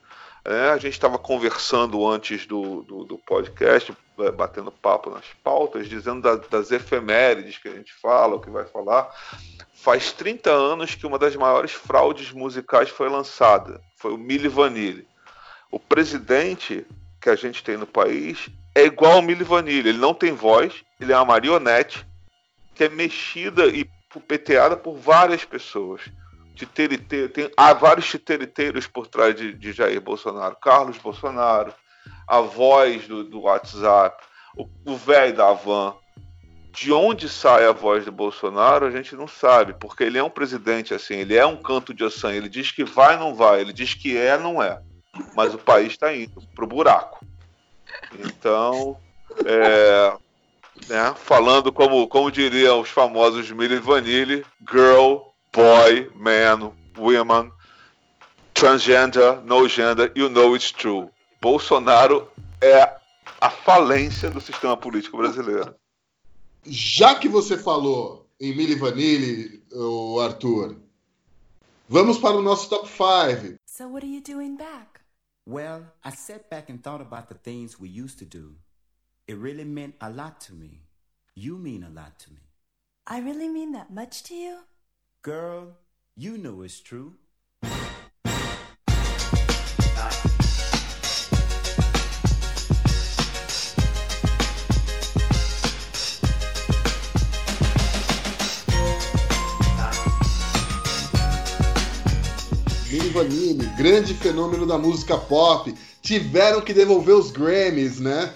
É, 0.49 0.69
a 0.69 0.77
gente 0.77 0.93
estava 0.93 1.17
conversando 1.19 2.07
antes 2.07 2.45
do, 2.45 2.81
do, 2.83 3.03
do 3.03 3.17
podcast, 3.17 3.93
batendo 4.37 4.71
papo 4.71 5.09
nas 5.09 5.25
pautas, 5.43 5.89
dizendo 5.89 6.21
da- 6.21 6.35
das 6.37 6.71
efemérides 6.71 7.57
que 7.57 7.67
a 7.67 7.73
gente 7.73 7.93
fala, 7.93 8.35
o 8.35 8.39
que 8.39 8.49
vai 8.49 8.63
falar. 8.63 9.13
Faz 9.73 10.13
30 10.13 10.49
anos 10.49 10.95
que 10.95 11.05
uma 11.05 11.19
das 11.19 11.35
maiores 11.35 11.73
fraudes 11.73 12.31
musicais 12.31 12.87
foi 12.87 13.09
lançada. 13.09 13.81
Foi 13.97 14.13
o 14.13 14.17
Milli 14.17 14.47
Vanilli. 14.47 15.05
O 15.69 15.77
presidente 15.77 16.87
que 17.19 17.29
a 17.29 17.35
gente 17.35 17.61
tem 17.61 17.75
no 17.75 17.85
país 17.85 18.49
é 18.73 18.85
igual 18.85 19.13
ao 19.13 19.21
Milli 19.21 19.43
Vanilli. 19.43 19.89
Ele 19.89 19.97
não 19.97 20.13
tem 20.13 20.31
voz, 20.31 20.73
ele 20.97 21.11
é 21.11 21.15
uma 21.17 21.25
marionete 21.25 22.07
que 22.73 22.85
é 22.85 22.89
mexida 22.89 23.65
e 23.67 23.83
pupeteada 24.09 24.77
por 24.77 24.95
várias 24.95 25.43
pessoas. 25.43 26.01
Titirite- 26.57 27.29
tem, 27.29 27.51
há 27.55 27.73
vários 27.73 28.07
titeriteiros 28.09 28.87
por 28.87 29.07
trás 29.07 29.35
de, 29.35 29.53
de 29.53 29.71
Jair 29.71 30.01
Bolsonaro. 30.01 30.55
Carlos 30.61 30.97
Bolsonaro, 30.97 31.73
a 32.27 32.39
voz 32.41 33.07
do, 33.07 33.23
do 33.23 33.41
WhatsApp, 33.41 34.23
o- 34.55 34.67
o 34.85 34.95
velho 34.95 35.35
da 35.35 35.47
Havan. 35.49 35.93
De 36.71 36.93
onde 36.93 37.27
sai 37.27 37.65
a 37.65 37.71
voz 37.71 38.05
do 38.05 38.11
Bolsonaro, 38.11 38.85
a 38.85 38.91
gente 38.91 39.15
não 39.15 39.27
sabe, 39.27 39.73
porque 39.73 40.03
ele 40.03 40.17
é 40.19 40.23
um 40.23 40.29
presidente 40.29 40.93
assim, 40.93 41.15
ele 41.15 41.35
é 41.35 41.43
um 41.43 41.57
canto 41.57 41.91
de 41.91 42.03
ossan, 42.03 42.33
ele 42.33 42.47
diz 42.47 42.69
que 42.71 42.83
vai, 42.83 43.17
não 43.17 43.33
vai, 43.33 43.61
ele 43.61 43.73
diz 43.73 43.95
que 43.95 44.15
é, 44.15 44.37
não 44.37 44.61
é. 44.61 44.79
Mas 45.35 45.55
o 45.55 45.57
país 45.57 45.93
está 45.93 46.13
indo 46.15 46.39
pro 46.53 46.67
buraco. 46.67 47.25
Então, 48.19 48.95
é, 49.43 50.13
né, 50.87 51.15
falando 51.17 51.71
como, 51.71 52.07
como 52.07 52.31
diriam 52.31 52.79
os 52.79 52.89
famosos 52.89 53.49
Milli 53.49 53.79
Vanilli, 53.79 54.45
girl, 54.69 55.26
boy, 55.57 56.07
man, 56.15 56.71
woman, 56.95 57.51
transgender, 58.53 59.43
no 59.43 59.67
gender, 59.67 60.11
you 60.15 60.29
know 60.29 60.53
it's 60.53 60.71
true. 60.71 61.09
Bolsonaro 61.41 62.29
é 62.61 62.95
a 63.41 63.49
falência 63.49 64.29
do 64.29 64.39
sistema 64.39 64.77
político 64.77 65.17
brasileiro. 65.17 65.75
Já 66.63 67.15
que 67.15 67.27
você 67.27 67.57
falou 67.57 68.29
em 68.39 68.55
Milli 68.55 68.75
Vanilli, 68.75 69.63
ô 69.73 70.19
Arthur, 70.19 70.75
vamos 71.89 72.19
para 72.19 72.35
o 72.35 72.41
nosso 72.43 72.69
top 72.69 72.87
5. 72.87 73.57
So 73.65 73.87
what 73.87 74.05
are 74.05 74.13
you 74.13 74.21
doing 74.21 74.57
back? 74.57 74.99
Well, 75.47 75.85
I 76.05 76.11
sat 76.11 76.51
back 76.51 76.71
and 76.71 76.83
thought 76.83 77.01
about 77.01 77.29
the 77.29 77.35
things 77.35 77.79
we 77.79 77.89
used 77.89 78.19
to 78.19 78.25
do. 78.25 78.57
It 79.27 79.37
really 79.37 79.65
meant 79.65 79.95
a 80.01 80.09
lot 80.09 80.39
to 80.47 80.53
me. 80.53 80.83
You 81.33 81.57
mean 81.57 81.83
a 81.83 81.89
lot 81.89 82.19
to 82.25 82.31
me. 82.31 82.41
I 83.07 83.21
really 83.21 83.47
mean 83.47 83.71
that 83.71 83.89
much 83.89 84.21
to 84.23 84.35
you? 84.35 84.57
Girl, 85.27 85.75
you 86.15 86.37
know 86.37 86.61
it's 86.61 86.79
true. 86.79 87.11
Vanilli, 103.11 103.65
grande 103.75 104.13
fenômeno 104.13 104.65
da 104.65 104.77
música 104.77 105.17
pop, 105.17 105.73
tiveram 106.01 106.61
que 106.61 106.73
devolver 106.73 107.15
os 107.15 107.31
Grammys, 107.31 107.99
né? 107.99 108.33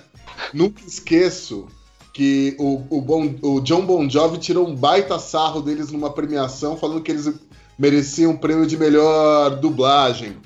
Nunca 0.53 0.83
esqueço 0.85 1.69
que 2.13 2.55
o, 2.59 2.81
o, 2.89 3.01
Bon- 3.01 3.35
o 3.41 3.59
John 3.61 3.85
Bon 3.85 4.09
Jovi 4.09 4.37
tirou 4.37 4.67
um 4.67 4.75
baita 4.75 5.17
sarro 5.19 5.61
deles 5.61 5.91
numa 5.91 6.11
premiação, 6.11 6.75
falando 6.77 7.01
que 7.01 7.11
eles 7.11 7.31
merecia 7.79 8.29
um 8.29 8.35
prêmio 8.37 8.65
de 8.67 8.77
melhor 8.77 9.59
dublagem. 9.59 10.37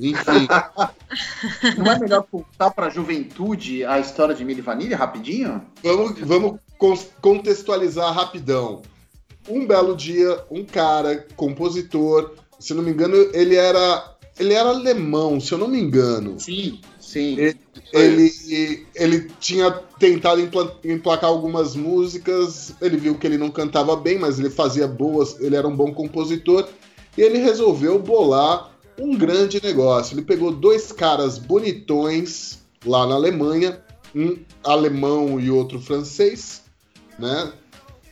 Enfim, 0.00 0.48
Não 1.78 1.92
é 1.92 1.98
melhor 1.98 2.24
contar 2.30 2.70
pra 2.72 2.90
juventude 2.90 3.84
a 3.84 4.00
história 4.00 4.34
de 4.34 4.44
Milli 4.44 4.60
Vanilli 4.60 4.92
rapidinho? 4.94 5.62
vamos, 5.82 6.18
vamos 6.20 6.58
con- 6.78 6.98
contextualizar 7.20 8.12
rapidão. 8.12 8.82
Um 9.48 9.66
belo 9.66 9.94
dia, 9.94 10.42
um 10.50 10.64
cara, 10.64 11.26
compositor, 11.36 12.32
se 12.58 12.74
não 12.74 12.82
me 12.82 12.90
engano, 12.90 13.14
ele 13.32 13.54
era. 13.56 14.10
Ele 14.36 14.52
era 14.52 14.70
alemão, 14.70 15.38
se 15.38 15.52
eu 15.52 15.58
não 15.58 15.68
me 15.68 15.78
engano. 15.80 16.40
Sim, 16.40 16.80
sim. 17.14 17.36
Ele- 17.38 17.58
Ele, 17.92 18.86
ele 18.94 19.30
tinha 19.40 19.70
tentado 19.70 20.40
empla- 20.40 20.76
emplacar 20.84 21.30
algumas 21.30 21.76
músicas, 21.76 22.74
ele 22.80 22.96
viu 22.96 23.16
que 23.16 23.26
ele 23.26 23.38
não 23.38 23.50
cantava 23.50 23.94
bem, 23.96 24.18
mas 24.18 24.38
ele 24.38 24.50
fazia 24.50 24.86
boas, 24.88 25.38
ele 25.40 25.54
era 25.54 25.66
um 25.66 25.76
bom 25.76 25.92
compositor, 25.94 26.68
e 27.16 27.22
ele 27.22 27.38
resolveu 27.38 27.98
bolar 27.98 28.72
um 28.98 29.16
grande 29.16 29.62
negócio. 29.62 30.14
Ele 30.14 30.22
pegou 30.22 30.50
dois 30.50 30.90
caras 30.92 31.38
bonitões 31.38 32.58
lá 32.84 33.06
na 33.06 33.14
Alemanha, 33.14 33.80
um 34.14 34.36
alemão 34.64 35.40
e 35.40 35.50
outro 35.50 35.80
francês, 35.80 36.62
né? 37.18 37.52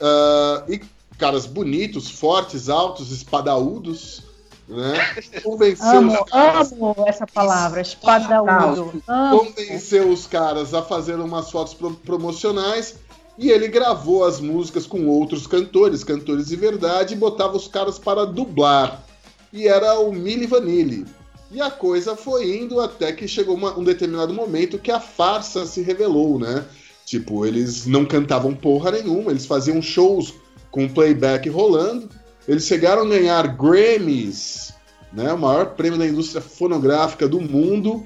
Ah, 0.01 0.65
e 0.69 0.81
caras 1.19 1.47
bonitos, 1.47 2.11
fortes, 2.11 2.69
altos, 2.69 3.13
espadaúdos, 3.13 4.23
né? 4.73 4.95
Convenceu 5.43 5.87
Amo, 5.87 6.13
os 6.13 6.31
caras 6.31 6.73
amo 6.73 6.95
essa 7.07 7.27
palavra, 7.27 7.81
espadaúdo. 7.81 9.03
Convenceu 9.07 10.09
os 10.11 10.27
caras 10.27 10.75
a 10.75 10.83
fazer 10.83 11.15
umas 11.17 11.51
fotos 11.51 11.75
pro- 11.75 11.95
promocionais 11.95 12.97
e 13.39 13.51
ele 13.51 13.69
gravou 13.69 14.25
as 14.25 14.41
músicas 14.41 14.87
com 14.87 15.07
outros 15.07 15.47
cantores, 15.47 16.05
cantores 16.05 16.47
de 16.49 16.57
verdade, 16.57 17.15
e 17.15 17.17
botava 17.17 17.57
os 17.57 17.67
caras 17.69 17.99
para 17.99 18.27
dublar. 18.27 19.03
E 19.53 19.67
era 19.69 19.99
o 19.99 20.13
Milli 20.13 20.47
Vanilli. 20.47 21.07
E 21.51 21.61
a 21.61 21.71
coisa 21.71 22.17
foi 22.17 22.57
indo 22.57 22.81
até 22.81 23.13
que 23.13 23.29
chegou 23.29 23.55
uma- 23.55 23.77
um 23.79 23.85
determinado 23.85 24.33
momento 24.33 24.79
que 24.79 24.91
a 24.91 24.99
farsa 25.01 25.67
se 25.67 25.83
revelou, 25.83 26.39
né? 26.39 26.65
Tipo, 27.05 27.45
eles 27.45 27.85
não 27.87 28.07
cantavam 28.07 28.55
porra 28.55 28.93
nenhuma, 28.93 29.31
eles 29.31 29.45
faziam 29.45 29.83
shows 29.83 30.33
com 30.71 30.89
playback 30.89 31.49
rolando. 31.51 32.09
Eles 32.47 32.67
chegaram 32.67 33.03
a 33.03 33.09
ganhar 33.09 33.47
Grammys, 33.57 34.75
né? 35.13 35.33
O 35.33 35.39
maior 35.39 35.75
prêmio 35.75 35.99
da 35.99 36.07
indústria 36.07 36.41
fonográfica 36.41 37.29
do 37.29 37.41
mundo. 37.41 38.05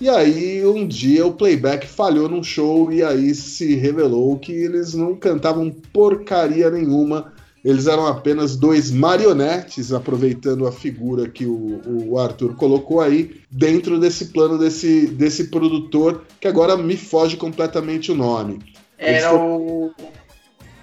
E 0.00 0.08
aí, 0.08 0.66
um 0.66 0.86
dia, 0.86 1.24
o 1.24 1.32
playback 1.32 1.86
falhou 1.86 2.28
num 2.28 2.42
show 2.42 2.92
e 2.92 3.02
aí 3.02 3.34
se 3.34 3.74
revelou 3.76 4.38
que 4.38 4.52
eles 4.52 4.94
não 4.94 5.14
cantavam 5.14 5.70
porcaria 5.92 6.70
nenhuma. 6.70 7.32
Eles 7.64 7.86
eram 7.86 8.06
apenas 8.06 8.56
dois 8.56 8.90
marionetes, 8.90 9.92
aproveitando 9.92 10.66
a 10.66 10.72
figura 10.72 11.28
que 11.30 11.46
o, 11.46 11.80
o 11.86 12.18
Arthur 12.18 12.54
colocou 12.56 13.00
aí, 13.00 13.40
dentro 13.50 13.98
desse 13.98 14.26
plano 14.26 14.58
desse, 14.58 15.06
desse 15.06 15.44
produtor, 15.44 16.24
que 16.38 16.46
agora 16.46 16.76
me 16.76 16.96
foge 16.96 17.38
completamente 17.38 18.12
o 18.12 18.14
nome. 18.14 18.58
Era 18.98 19.34
o, 19.34 19.92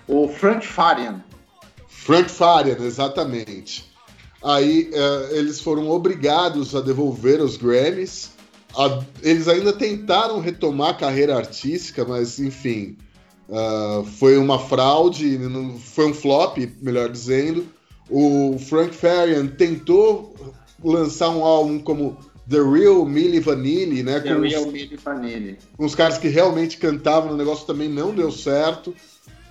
o 0.07 0.27
Frank 0.27 0.65
Farian. 0.65 1.23
Frank 2.03 2.29
Farian, 2.31 2.77
exatamente. 2.81 3.85
Aí 4.43 4.89
eh, 4.91 5.29
eles 5.33 5.59
foram 5.59 5.89
obrigados 5.89 6.75
a 6.75 6.81
devolver 6.81 7.39
os 7.41 7.57
Grammys. 7.57 8.31
A- 8.75 9.03
eles 9.21 9.47
ainda 9.47 9.71
tentaram 9.73 10.39
retomar 10.39 10.89
a 10.89 10.93
carreira 10.95 11.35
artística, 11.37 12.03
mas 12.05 12.39
enfim, 12.39 12.97
ah, 13.51 14.03
foi 14.17 14.37
uma 14.37 14.57
fraude, 14.57 15.37
não- 15.37 15.77
foi 15.77 16.05
um 16.07 16.13
flop, 16.13 16.57
melhor 16.81 17.09
dizendo. 17.09 17.65
O 18.09 18.57
Frank 18.57 18.95
Farian 18.95 19.45
tentou 19.47 20.35
lançar 20.83 21.29
um 21.29 21.43
álbum 21.43 21.77
como 21.79 22.17
The 22.49 22.57
Real 22.61 23.05
Milli 23.05 23.39
Vanilli, 23.39 24.01
né? 24.03 24.19
The 24.19 24.33
com 24.33 24.41
os- 24.41 24.49
Real 24.51 24.65
Milli 24.65 24.97
Vanilli. 24.97 25.57
com 25.77 25.85
os 25.85 25.93
caras 25.93 26.17
que 26.17 26.27
realmente 26.29 26.77
cantavam, 26.77 27.33
o 27.33 27.37
negócio 27.37 27.67
também 27.67 27.87
não 27.87 28.13
deu 28.15 28.31
certo. 28.31 28.93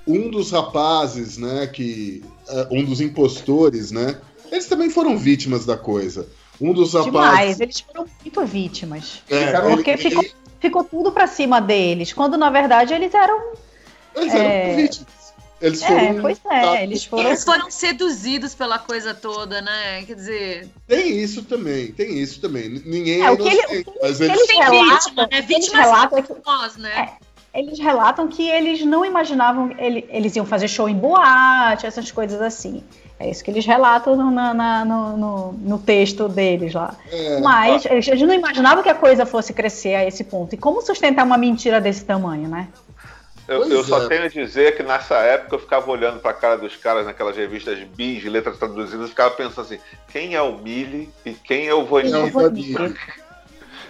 Um 0.07 0.31
dos 0.31 0.51
rapazes, 0.51 1.37
né, 1.39 1.67
que 1.69 2.25
é, 2.40 2.40
um 2.71 2.85
dos 2.85 3.01
impostores, 3.01 3.91
né, 3.91 4.19
eles 4.51 4.67
também 4.67 4.91
foram 4.91 5.17
vítimas 5.17 5.65
da 5.65 5.77
coisa. 5.77 6.29
Um 6.61 6.73
dos 6.75 6.91
Demais, 6.91 7.07
rapazes, 7.15 7.61
eles 7.61 7.81
foram 7.81 8.07
muito 8.21 8.45
vítimas. 8.45 9.23
é, 9.31 9.61
Porque 9.61 9.91
ele- 9.91 9.99
ficou, 10.03 10.23
ele- 10.23 10.33
ficou 10.61 10.85
tudo 10.85 11.11
pra 11.13 11.27
cima 11.27 11.61
deles, 11.61 12.13
quando 12.13 12.37
na 12.37 12.51
verdade 12.51 12.93
eles 12.93 13.15
eram. 13.15 13.53
eles 14.15 14.35
eram 14.35 14.45
é. 14.51 14.77
vítimas. 14.77 15.21
Eles 15.63 15.83
É, 15.83 15.87
foram, 15.89 16.23
pois 16.23 16.41
é, 16.51 16.83
eles 16.85 17.05
foram. 17.05 17.29
Eles 17.29 17.45
foram 17.45 17.71
seduzidos 17.71 18.55
pela 18.55 18.79
coisa 18.79 19.13
toda, 19.13 19.61
né? 19.61 20.03
Quer 20.07 20.15
dizer, 20.15 20.69
Tem 20.87 21.19
isso 21.23 21.43
também, 21.43 21.93
tem 21.93 22.19
isso 22.19 22.41
também. 22.41 22.69
Ninguém 22.87 23.21
é, 23.23 23.27
É, 23.27 23.31
o 23.31 23.37
que 23.37 23.43
ele- 23.47 23.59
inocente, 23.59 23.91
mas 24.01 24.21
eles 24.23 24.37
eles 24.39 24.47
tem 24.47 24.59
relatam- 24.59 24.89
vítima, 24.95 25.29
né? 25.31 25.41
Vítima 25.43 25.83
é 25.83 26.25
nós, 26.47 26.77
né? 26.79 27.13
Eles 27.53 27.79
relatam 27.81 28.29
que 28.29 28.49
eles 28.49 28.85
não 28.85 29.05
imaginavam 29.05 29.73
ele- 29.77 30.07
eles 30.11 30.37
iam 30.37 30.47
fazer 30.47 30.69
show 30.69 30.89
em 30.89 30.95
boate, 30.95 31.85
essas 31.87 32.11
coisas 32.11 32.41
assim. 32.41 32.85
É 33.19 33.29
isso 33.29 33.43
que 33.45 33.51
eles 33.51 33.67
relatam 33.67 34.17
no, 34.17 34.31
na- 34.31 34.55
na- 34.55 34.85
no, 34.85 35.17
no- 35.17 35.53
no 35.53 35.79
texto 35.79 36.29
deles 36.29 36.73
lá. 36.73 36.95
É, 37.11 37.41
Mas 37.41 37.85
eles, 37.85 38.07
eles 38.09 38.23
não 38.23 38.33
imaginavam 38.33 38.83
que 38.83 38.89
a 38.89 38.95
coisa 38.95 39.27
fosse 39.27 39.53
crescer 39.53 39.95
a 39.97 40.07
esse 40.07 40.25
ponto. 40.25 40.55
E 40.55 40.59
como 40.59 40.81
sustentar 40.81 41.27
uma 41.27 41.37
mentira 41.37 41.81
desse 41.81 42.05
tamanho, 42.05 42.49
né? 42.49 42.69
Eu, 43.49 43.69
eu 43.69 43.83
só 43.83 44.05
é. 44.05 44.09
tenho 44.09 44.23
a 44.25 44.29
dizer 44.29 44.77
que 44.77 44.83
nessa 44.85 45.17
época 45.17 45.57
eu 45.57 45.59
ficava 45.59 45.91
olhando 45.91 46.21
pra 46.21 46.33
cara 46.33 46.57
dos 46.57 46.77
caras 46.77 47.05
naquelas 47.05 47.37
revistas 47.37 47.81
bis, 47.81 48.23
letras 48.25 48.57
traduzidas, 48.59 49.07
e 49.07 49.11
ficava 49.11 49.35
pensando 49.35 49.63
assim: 49.67 49.79
quem 50.09 50.37
é 50.37 50.41
o 50.41 50.57
Milli 50.59 51.11
e 51.27 51.33
quem 51.33 51.67
é 51.67 51.75
o 51.75 51.85
Vanille? 51.85 52.29
é 52.29 52.31
Vanille. 52.31 52.95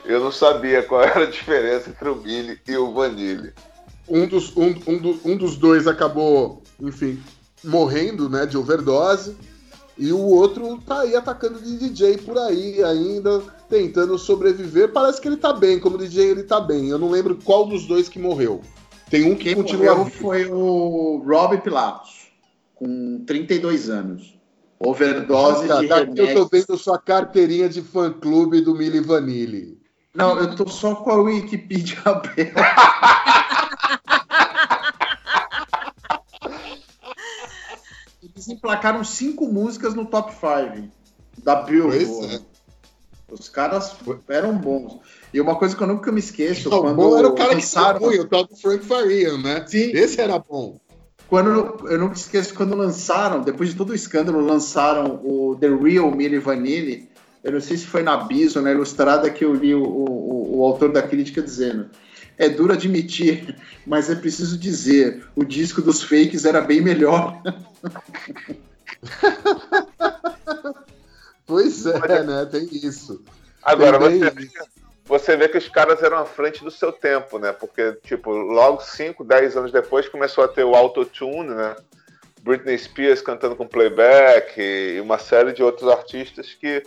Eu 0.04 0.20
não 0.20 0.32
sabia 0.32 0.82
qual 0.82 1.02
era 1.02 1.24
a 1.24 1.30
diferença 1.30 1.90
entre 1.90 2.08
o 2.08 2.16
Milli 2.16 2.58
e 2.66 2.76
o 2.76 2.92
Vanille. 2.92 3.52
um 4.08 4.26
dos, 4.26 4.56
um, 4.56 4.74
um 4.88 4.98
do- 4.98 5.20
um 5.24 5.36
dos 5.36 5.56
dois 5.56 5.86
acabou, 5.86 6.62
enfim, 6.80 7.22
morrendo, 7.62 8.28
né, 8.28 8.44
de 8.44 8.56
overdose. 8.58 9.36
E 9.96 10.12
o 10.12 10.18
outro 10.18 10.78
tá 10.78 11.02
aí 11.02 11.14
atacando 11.14 11.60
de 11.60 11.76
DJ 11.78 12.16
por 12.18 12.36
aí 12.38 12.82
ainda, 12.82 13.42
tentando 13.68 14.18
sobreviver. 14.18 14.90
Parece 14.92 15.20
que 15.20 15.28
ele 15.28 15.36
tá 15.36 15.52
bem, 15.52 15.78
como 15.78 15.98
DJ 15.98 16.30
ele 16.30 16.42
tá 16.42 16.58
bem. 16.58 16.88
Eu 16.88 16.98
não 16.98 17.10
lembro 17.10 17.36
qual 17.44 17.66
dos 17.66 17.86
dois 17.86 18.08
que 18.08 18.18
morreu. 18.18 18.62
Tem 19.10 19.30
um 19.30 19.36
que 19.36 19.44
Quem 19.44 19.54
continua 19.54 19.94
morreu 19.96 20.10
foi 20.10 20.46
o 20.46 21.22
Rob 21.26 21.58
Pilatos, 21.58 22.28
com 22.74 23.22
32 23.26 23.90
anos. 23.90 24.34
Overdose 24.78 25.68
de 25.82 25.86
daqui 25.88 26.18
eu 26.20 26.34
tô 26.34 26.46
vendo 26.46 26.78
sua 26.78 26.98
carteirinha 26.98 27.68
de 27.68 27.82
fã-clube 27.82 28.62
do 28.62 28.74
Mili 28.74 29.00
Vanille. 29.00 29.78
Não, 30.14 30.38
eu 30.38 30.56
tô 30.56 30.68
só 30.68 30.96
com 30.96 31.10
a 31.10 31.16
Wikipedia 31.16 31.98
aberta. 32.04 32.60
Eles 38.22 38.48
emplacaram 38.48 39.04
cinco 39.04 39.46
músicas 39.46 39.94
no 39.94 40.04
top 40.06 40.32
5 40.32 40.88
da 41.42 41.56
Billboard. 41.56 42.34
É. 42.34 42.40
Os 43.30 43.48
caras 43.48 43.94
eram 44.28 44.56
bons. 44.58 44.98
E 45.32 45.40
uma 45.40 45.54
coisa 45.54 45.76
que 45.76 45.82
eu 45.82 45.86
nunca 45.86 46.10
me 46.10 46.18
esqueço, 46.18 46.68
O 46.68 46.80
quando 46.80 46.96
bom 46.96 47.16
era 47.16 47.28
o 47.28 47.34
cara 47.34 47.50
que 47.50 47.54
lançaram, 47.56 48.00
foi 48.00 48.16
ruim, 48.16 48.24
o 48.24 48.28
tal 48.28 48.44
do 48.44 48.56
Frank 48.56 48.84
Farian, 48.84 49.38
né? 49.38 49.64
Sim. 49.66 49.92
Esse 49.92 50.20
era 50.20 50.38
bom. 50.38 50.80
quando 51.28 51.86
eu 51.88 51.98
nunca 51.98 52.16
esqueço 52.16 52.52
quando 52.54 52.74
lançaram, 52.74 53.42
depois 53.42 53.70
de 53.70 53.76
todo 53.76 53.90
o 53.90 53.94
escândalo, 53.94 54.40
lançaram 54.40 55.20
o 55.22 55.56
The 55.60 55.68
Real 55.68 56.10
Milli 56.10 56.38
Vanilli. 56.38 57.09
Eu 57.42 57.52
não 57.52 57.60
sei 57.60 57.76
se 57.76 57.86
foi 57.86 58.02
na 58.02 58.16
Bis 58.18 58.54
ou 58.56 58.62
na 58.62 58.70
Ilustrada 58.70 59.30
que 59.30 59.44
eu 59.44 59.54
li 59.54 59.74
o, 59.74 59.82
o, 59.82 60.58
o 60.58 60.64
autor 60.64 60.92
da 60.92 61.02
crítica 61.02 61.40
dizendo. 61.42 61.88
É 62.36 62.48
duro 62.48 62.72
admitir, 62.72 63.56
mas 63.86 64.08
é 64.08 64.14
preciso 64.14 64.56
dizer, 64.58 65.26
o 65.36 65.44
disco 65.44 65.82
dos 65.82 66.02
fakes 66.02 66.44
era 66.44 66.60
bem 66.60 66.80
melhor. 66.80 67.40
Pois 71.46 71.84
é, 71.84 72.22
né? 72.22 72.46
Tem 72.46 72.68
isso. 72.70 73.24
Agora, 73.60 73.98
Também- 73.98 74.20
você 74.20 74.32
você 75.04 75.36
vê 75.36 75.48
que 75.48 75.58
os 75.58 75.68
caras 75.68 76.00
eram 76.04 76.18
à 76.18 76.24
frente 76.24 76.62
do 76.62 76.70
seu 76.70 76.92
tempo, 76.92 77.40
né? 77.40 77.52
Porque, 77.52 77.94
tipo, 78.04 78.30
logo 78.30 78.80
5, 78.80 79.24
10 79.24 79.56
anos 79.56 79.72
depois 79.72 80.08
começou 80.08 80.44
a 80.44 80.48
ter 80.48 80.62
o 80.62 80.76
autotune, 80.76 81.48
né? 81.52 81.74
Britney 82.42 82.78
Spears 82.78 83.20
cantando 83.20 83.56
com 83.56 83.66
playback 83.66 84.60
e 84.60 85.00
uma 85.00 85.18
série 85.18 85.52
de 85.52 85.64
outros 85.64 85.90
artistas 85.90 86.54
que 86.54 86.84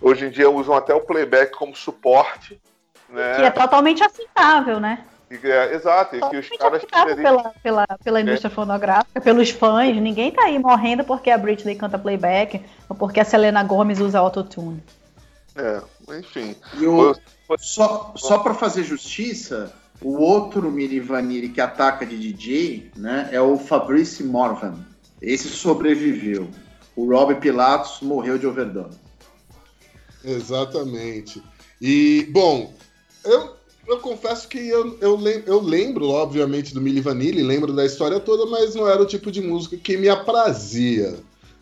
hoje 0.00 0.26
em 0.26 0.30
dia 0.30 0.50
usam 0.50 0.74
até 0.74 0.94
o 0.94 1.00
playback 1.00 1.52
como 1.56 1.74
suporte, 1.74 2.60
né? 3.08 3.36
Que 3.36 3.42
é 3.42 3.50
totalmente 3.50 4.02
aceitável, 4.02 4.78
né? 4.80 5.04
E 5.30 5.46
é- 5.46 5.74
exato, 5.74 6.16
e 6.16 6.20
que 6.20 6.36
os 6.38 6.48
caras 6.56 6.82
pela, 7.16 7.52
pela, 7.62 7.86
pela 8.02 8.20
indústria 8.20 8.50
fonográfica, 8.50 9.20
pelos 9.20 9.50
fãs. 9.50 9.94
Ninguém 9.96 10.30
tá 10.30 10.44
aí 10.44 10.58
morrendo 10.58 11.04
porque 11.04 11.30
a 11.30 11.36
Britney 11.36 11.74
canta 11.74 11.98
playback 11.98 12.64
ou 12.88 12.96
porque 12.96 13.20
a 13.20 13.24
Selena 13.24 13.62
Gomez 13.62 14.00
usa 14.00 14.18
autotune. 14.18 14.82
É, 15.54 15.82
enfim. 16.18 16.56
E 16.78 16.86
o, 16.86 17.14
Foi- 17.46 17.58
só 17.58 18.12
só 18.16 18.38
para 18.38 18.54
fazer 18.54 18.84
justiça, 18.84 19.72
o 20.00 20.18
outro 20.18 20.70
Milli 20.70 21.00
Vanilli 21.00 21.48
que 21.50 21.60
ataca 21.60 22.06
de 22.06 22.16
DJ 22.16 22.90
né, 22.96 23.28
é 23.32 23.40
o 23.40 23.58
Fabrice 23.58 24.22
Morvan. 24.24 24.76
Esse 25.20 25.48
sobreviveu. 25.48 26.48
O 26.96 27.10
Rob 27.12 27.34
Pilatos 27.36 28.00
morreu 28.00 28.38
de 28.38 28.46
overdose. 28.46 28.98
Exatamente. 30.28 31.42
E, 31.80 32.26
bom, 32.30 32.74
eu, 33.24 33.56
eu 33.86 33.98
confesso 34.00 34.46
que 34.46 34.58
eu, 34.58 34.98
eu, 35.00 35.18
eu 35.46 35.60
lembro, 35.60 36.08
obviamente, 36.10 36.74
do 36.74 36.80
Milli 36.80 37.00
Vanilli, 37.00 37.42
lembro 37.42 37.72
da 37.72 37.86
história 37.86 38.20
toda, 38.20 38.44
mas 38.46 38.74
não 38.74 38.86
era 38.86 39.02
o 39.02 39.06
tipo 39.06 39.30
de 39.30 39.40
música 39.40 39.76
que 39.76 39.96
me 39.96 40.08
aprazia. 40.08 41.18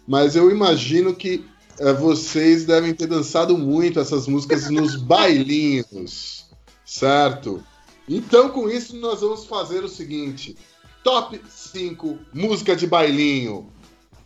Mas 0.07 0.35
eu 0.35 0.51
imagino 0.51 1.15
que 1.15 1.45
eh, 1.79 1.93
vocês 1.93 2.65
devem 2.65 2.93
ter 2.93 3.07
dançado 3.07 3.57
muito 3.57 4.01
essas 4.01 4.27
músicas 4.27 4.69
nos 4.71 4.97
bailinhos, 5.01 6.47
certo? 6.85 7.63
Então, 8.09 8.49
com 8.51 8.69
isso, 8.69 8.97
nós 8.97 9.21
vamos 9.21 9.47
fazer 9.47 9.85
o 9.85 9.89
seguinte: 9.89 10.57
Top 11.05 11.41
5 11.49 12.19
música 12.33 12.75
de 12.75 12.87
bailinho. 12.87 13.69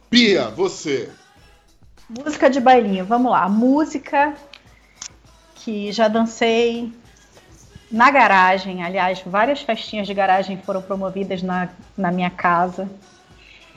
Pia, 0.09 0.49
você. 0.49 1.11
Música 2.19 2.51
de 2.51 2.61
bailinho, 2.61 3.05
vamos 3.05 3.31
lá. 3.31 3.49
Música 3.49 4.35
que 5.55 5.93
já 5.93 6.09
dancei 6.09 6.93
na 7.91 8.11
garagem. 8.11 8.83
Aliás, 8.83 9.23
várias 9.25 9.61
festinhas 9.61 10.09
de 10.09 10.15
garagem 10.15 10.57
foram 10.59 10.83
promovidas 10.83 11.41
na, 11.41 11.69
na 11.97 12.11
minha 12.11 12.31
casa. 12.31 12.91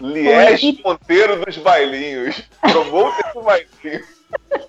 Liés 0.01 0.61
Monteiro 0.84 1.45
dos 1.45 1.57
bailinhos. 1.57 2.41
Promoter 2.59 3.34
do 3.34 3.41
bailinho. 3.43 4.03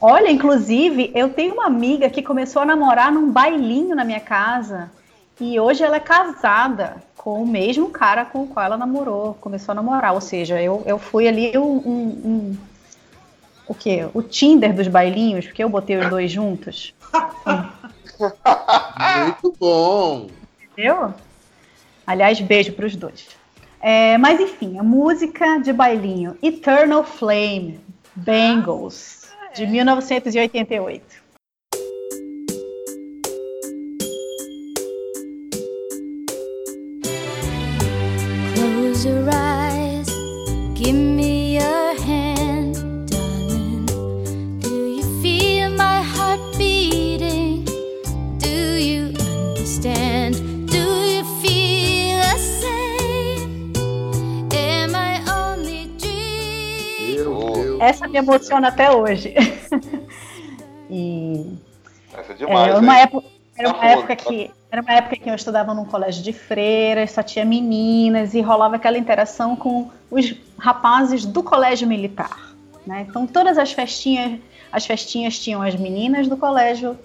Olha, 0.00 0.28
inclusive, 0.32 1.12
eu 1.14 1.28
tenho 1.28 1.54
uma 1.54 1.66
amiga 1.66 2.10
que 2.10 2.20
começou 2.22 2.62
a 2.62 2.64
namorar 2.66 3.12
num 3.12 3.30
bailinho 3.30 3.94
na 3.94 4.04
minha 4.04 4.18
casa 4.18 4.90
e 5.40 5.60
hoje 5.60 5.84
ela 5.84 5.96
é 5.96 6.00
casada 6.00 6.96
com 7.16 7.40
o 7.40 7.46
mesmo 7.46 7.88
cara 7.90 8.24
com 8.24 8.42
o 8.42 8.48
qual 8.48 8.66
ela 8.66 8.76
namorou, 8.76 9.34
começou 9.34 9.70
a 9.70 9.76
namorar. 9.76 10.12
Ou 10.14 10.20
seja, 10.20 10.60
eu, 10.60 10.82
eu 10.86 10.98
fui 10.98 11.28
ali 11.28 11.56
um- 11.56 11.76
um- 11.76 12.56
o 13.72 13.74
quê? 13.74 14.06
O 14.14 14.22
Tinder 14.22 14.74
dos 14.74 14.86
bailinhos, 14.86 15.46
porque 15.46 15.64
eu 15.64 15.68
botei 15.68 15.96
os 15.96 16.08
dois 16.08 16.30
juntos. 16.30 16.94
Muito 19.24 19.56
bom. 19.58 20.28
Entendeu? 20.72 21.12
Aliás, 22.06 22.40
beijo 22.40 22.72
para 22.74 22.86
os 22.86 22.94
dois. 22.94 23.28
É, 23.80 24.16
mas 24.18 24.38
enfim, 24.38 24.78
a 24.78 24.82
música 24.82 25.58
de 25.58 25.72
bailinho 25.72 26.36
Eternal 26.42 27.02
Flame, 27.02 27.80
Bangles, 28.14 29.32
de 29.54 29.66
1988. 29.66 31.22
Close 38.54 39.08
your 39.08 39.28
eyes, 39.28 40.06
give 40.76 40.92
me 40.92 41.21
Essa 57.82 58.06
me 58.08 58.18
emociona 58.18 58.68
até 58.68 58.90
hoje. 58.92 59.34
e 60.90 61.56
Essa 62.16 62.32
é 62.32 62.34
é, 62.34 62.36
demais, 62.38 62.68
era 62.68 62.78
uma 62.80 62.94
hein? 62.94 63.02
época, 63.02 63.26
era 63.56 63.68
uma 63.72 63.86
época 63.86 64.16
que 64.16 64.50
era 64.70 64.80
uma 64.82 64.92
época 64.92 65.16
que 65.16 65.28
eu 65.28 65.34
estudava 65.34 65.74
num 65.74 65.84
colégio 65.84 66.22
de 66.22 66.32
freiras, 66.32 67.10
só 67.12 67.22
tinha 67.22 67.44
meninas 67.44 68.32
e 68.34 68.40
rolava 68.40 68.76
aquela 68.76 68.96
interação 68.96 69.54
com 69.54 69.90
os 70.10 70.34
rapazes 70.58 71.26
do 71.26 71.42
colégio 71.42 71.86
militar. 71.86 72.54
né? 72.86 73.04
Então 73.08 73.26
todas 73.26 73.58
as 73.58 73.72
festinhas, 73.72 74.40
as 74.70 74.86
festinhas 74.86 75.38
tinham 75.38 75.60
as 75.60 75.74
meninas 75.76 76.26
do 76.26 76.36
colégio 76.38 76.98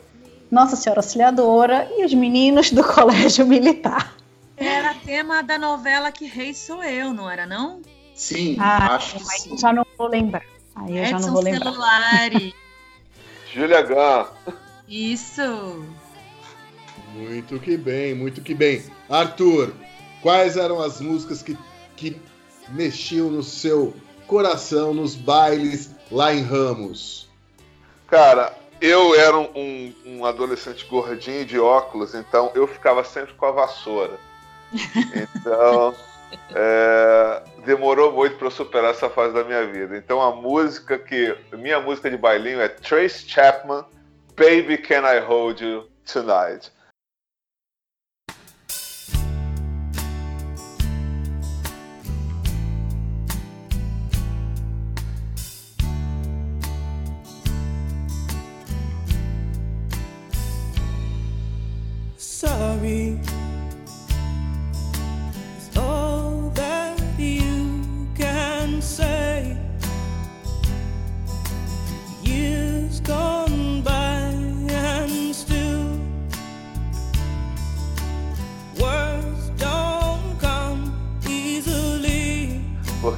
Nossa 0.49 0.75
Senhora 0.77 0.99
Auxiliadora 0.99 1.89
e 1.97 2.05
os 2.05 2.13
meninos 2.13 2.71
do 2.71 2.83
colégio 2.87 3.45
militar. 3.45 4.15
Era 4.55 4.93
tema 4.93 5.43
da 5.43 5.57
novela 5.59 6.11
Que 6.11 6.25
Rei 6.25 6.53
Sou 6.53 6.83
Eu, 6.83 7.13
não 7.13 7.29
era 7.29 7.45
não? 7.45 7.81
Sim, 8.15 8.55
Ah, 8.59 8.95
acho 8.95 9.17
que 9.17 9.25
sim. 9.25 9.57
já 9.57 9.71
não 9.73 9.85
vou 9.97 10.07
lembrar. 10.07 10.43
Aí 10.79 10.97
eu 10.97 11.05
já 11.05 11.11
não 11.11 11.19
Edson 11.19 11.31
vou 11.33 11.41
lembrar. 11.41 11.71
Celulari. 11.71 12.55
Julia 13.53 13.81
Gunn. 13.81 14.53
Isso. 14.87 15.85
Muito 17.13 17.59
que 17.59 17.75
bem, 17.77 18.13
muito 18.13 18.41
que 18.41 18.53
bem. 18.53 18.83
Arthur, 19.09 19.73
quais 20.21 20.55
eram 20.57 20.79
as 20.81 21.01
músicas 21.01 21.41
que, 21.41 21.57
que 21.95 22.19
mexiam 22.69 23.29
no 23.29 23.41
seu 23.41 23.93
coração 24.27 24.93
nos 24.93 25.15
bailes 25.15 25.89
lá 26.11 26.33
em 26.33 26.43
Ramos? 26.43 27.27
Cara, 28.07 28.53
eu 28.79 29.15
era 29.15 29.35
um, 29.37 29.49
um- 29.55 29.93
um 30.05 30.25
adolescente 30.25 30.85
gordinho 30.85 31.45
de 31.45 31.57
óculos, 31.59 32.13
então 32.13 32.51
eu 32.53 32.67
ficava 32.67 33.03
sempre 33.03 33.33
com 33.33 33.45
a 33.45 33.51
vassoura. 33.51 34.19
Então, 35.35 35.95
é, 36.53 37.41
demorou 37.67 38.13
muito 38.13 38.37
para 38.37 38.47
eu 38.47 38.51
superar 38.51 38.91
essa 38.91 39.09
fase 39.09 39.33
da 39.33 39.43
minha 39.43 39.67
vida. 39.67 39.97
Então, 39.97 40.21
a 40.21 40.33
música 40.33 40.97
que. 40.97 41.37
Minha 41.51 41.81
música 41.81 42.09
de 42.09 42.17
bailinho 42.17 42.61
é 42.61 42.69
Trace 42.69 43.27
Chapman, 43.27 43.85
Baby 44.35 44.77
Can 44.77 45.03
I 45.03 45.19
Hold 45.19 45.61
You 45.61 45.89
Tonight. 46.05 46.71
sorry 62.17 63.36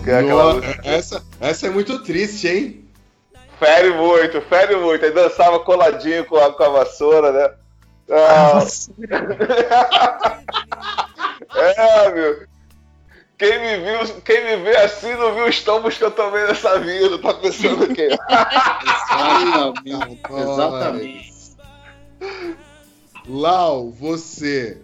É 0.10 0.20
aquela 0.20 0.44
Nossa, 0.44 0.68
música 0.68 0.82
essa, 0.84 1.24
essa 1.40 1.68
é 1.68 1.70
muito 1.70 2.04
triste, 2.04 2.48
hein? 2.48 2.90
fere 3.60 3.92
muito, 3.92 4.42
fere 4.42 4.76
muito. 4.78 5.06
Aí 5.06 5.12
dançava 5.12 5.60
coladinho 5.60 6.26
com 6.26 6.38
a, 6.38 6.52
com 6.54 6.64
a 6.64 6.70
vassoura, 6.70 7.32
né? 7.32 7.52
Ah, 8.10 8.60
É, 11.56 12.12
meu. 12.12 12.48
Quem 13.38 13.60
me, 13.60 13.78
viu, 13.78 14.22
quem 14.22 14.44
me 14.44 14.58
vê 14.64 14.76
assim 14.78 15.16
não 15.16 15.34
viu 15.34 15.46
os 15.46 15.62
tombos 15.62 15.98
que 15.98 16.04
eu 16.04 16.12
tomei 16.12 16.46
nessa 16.46 16.78
vida. 16.80 17.18
Tá 17.20 17.34
pensando 17.36 17.86
o 17.86 17.94
quê? 17.96 18.10
Exatamente. 19.18 20.22
Exatamente. 20.38 21.30
Lau, 23.28 23.92
você. 23.92 24.82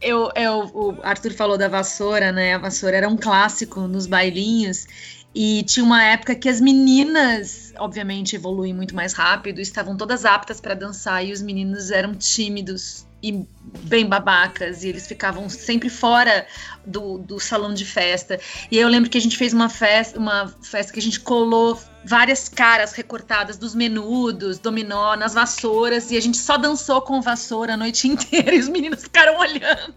Eu, 0.00 0.30
eu, 0.34 0.70
o 0.74 0.98
Arthur 1.02 1.32
falou 1.32 1.58
da 1.58 1.68
vassoura, 1.68 2.32
né? 2.32 2.54
A 2.54 2.58
vassoura 2.58 2.96
era 2.96 3.08
um 3.08 3.16
clássico 3.16 3.80
nos 3.82 4.06
bailinhos. 4.06 4.86
E 5.34 5.62
tinha 5.62 5.84
uma 5.84 6.02
época 6.02 6.34
que 6.34 6.48
as 6.48 6.60
meninas, 6.60 7.72
obviamente, 7.78 8.34
evoluem 8.34 8.74
muito 8.74 8.94
mais 8.96 9.12
rápido, 9.12 9.60
estavam 9.60 9.96
todas 9.96 10.24
aptas 10.24 10.60
para 10.60 10.74
dançar 10.74 11.24
e 11.24 11.32
os 11.32 11.40
meninos 11.40 11.90
eram 11.92 12.14
tímidos 12.14 13.06
e 13.22 13.46
bem 13.82 14.06
babacas, 14.06 14.82
e 14.82 14.88
eles 14.88 15.06
ficavam 15.06 15.48
sempre 15.48 15.88
fora 15.90 16.46
do, 16.86 17.18
do 17.18 17.38
salão 17.38 17.72
de 17.74 17.84
festa. 17.84 18.40
E 18.70 18.78
eu 18.78 18.88
lembro 18.88 19.10
que 19.10 19.18
a 19.18 19.20
gente 19.20 19.36
fez 19.36 19.52
uma 19.52 19.68
festa, 19.68 20.18
uma 20.18 20.48
festa 20.62 20.92
que 20.92 20.98
a 20.98 21.02
gente 21.02 21.20
colou 21.20 21.78
várias 22.04 22.48
caras 22.48 22.92
recortadas 22.94 23.58
dos 23.58 23.74
menudos, 23.74 24.58
dominó, 24.58 25.14
nas 25.16 25.34
vassouras, 25.34 26.10
e 26.10 26.16
a 26.16 26.20
gente 26.20 26.38
só 26.38 26.56
dançou 26.56 27.02
com 27.02 27.20
vassoura 27.20 27.74
a 27.74 27.76
noite 27.76 28.08
inteira 28.08 28.54
e 28.54 28.58
os 28.58 28.68
meninos 28.68 29.02
ficaram 29.02 29.38
olhando. 29.38 29.94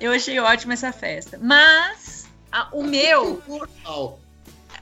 Eu 0.00 0.10
achei 0.12 0.38
ótima 0.40 0.72
essa 0.74 0.92
festa. 0.92 1.38
Mas 1.40 2.26
a- 2.50 2.68
o 2.72 2.82
meu. 2.82 3.40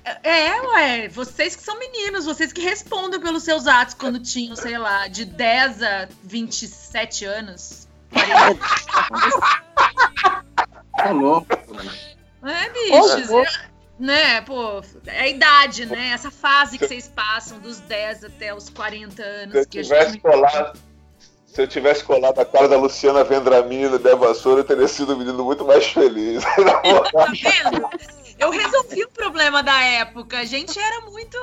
É, 0.04 0.60
ué, 0.62 1.08
vocês 1.08 1.54
que 1.54 1.62
são 1.62 1.78
meninos, 1.78 2.24
vocês 2.24 2.52
que 2.52 2.60
respondam 2.60 3.20
pelos 3.20 3.44
seus 3.44 3.66
atos 3.68 3.94
quando 3.94 4.18
tinham, 4.18 4.56
sei 4.56 4.76
lá, 4.76 5.06
de 5.06 5.24
10 5.24 5.82
a 5.82 6.08
27 6.24 7.24
anos. 7.24 7.86
40. 8.12 8.58
Tá 10.96 11.10
louco. 11.10 11.46
É, 12.44 12.68
bichos. 12.70 13.30
é- 13.30 13.72
né, 13.98 14.40
pô, 14.40 14.82
é 15.06 15.20
a 15.20 15.28
idade, 15.28 15.86
né? 15.86 16.08
Essa 16.08 16.30
fase 16.30 16.76
que 16.76 16.86
vocês 16.88 17.06
passam 17.14 17.60
dos 17.60 17.78
10 17.80 18.24
até 18.24 18.52
os 18.52 18.68
40 18.68 19.22
Se 19.22 19.22
anos. 19.22 19.54
eu 19.54 19.66
que 19.66 19.78
a 19.78 19.82
tivesse 19.82 20.12
gente... 20.12 20.20
colado. 20.20 20.78
Se 21.46 21.62
eu 21.62 21.68
tivesse 21.68 22.02
colado 22.02 22.40
a 22.40 22.44
cara 22.44 22.66
da 22.66 22.76
Luciana 22.76 23.22
Vendramini 23.22 23.86
no 23.88 23.98
Dé 23.98 24.16
Vassoura, 24.16 24.60
eu 24.60 24.64
teria 24.64 24.88
sido 24.88 25.14
um 25.14 25.18
menino 25.18 25.44
muito 25.44 25.64
mais 25.64 25.86
feliz. 25.86 26.42
Tá 27.12 27.26
vendo? 27.26 27.88
Eu 28.38 28.50
resolvi 28.50 29.04
o 29.04 29.08
problema 29.08 29.62
da 29.62 29.80
época. 29.80 30.38
A 30.38 30.44
gente 30.44 30.78
era 30.78 31.00
muito. 31.02 31.38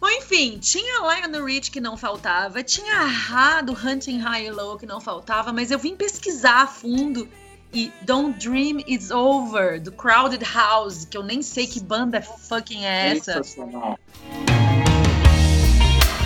Bom, 0.00 0.08
enfim, 0.10 0.58
tinha 0.58 1.00
Lionel 1.00 1.44
Rich 1.44 1.70
que 1.70 1.80
não 1.80 1.96
faltava, 1.96 2.62
tinha 2.62 2.94
a 3.32 3.62
do 3.62 3.72
Hunting 3.72 4.18
High 4.18 4.48
and 4.48 4.52
Low 4.52 4.76
que 4.76 4.84
não 4.84 5.00
faltava, 5.00 5.54
mas 5.54 5.70
eu 5.70 5.78
vim 5.78 5.96
pesquisar 5.96 6.62
a 6.62 6.66
fundo 6.66 7.26
e 7.72 7.92
Don't 8.02 8.38
Dream 8.38 8.80
It's 8.86 9.10
Over, 9.10 9.80
do 9.80 9.92
Crowded 9.92 10.44
House, 10.44 11.04
que 11.04 11.16
eu 11.16 11.22
nem 11.22 11.42
sei 11.42 11.66
que 11.66 11.80
banda 11.80 12.22
fucking 12.22 12.84
é 12.84 13.16
essa. 13.16 13.42
Sensacional. 13.42 13.98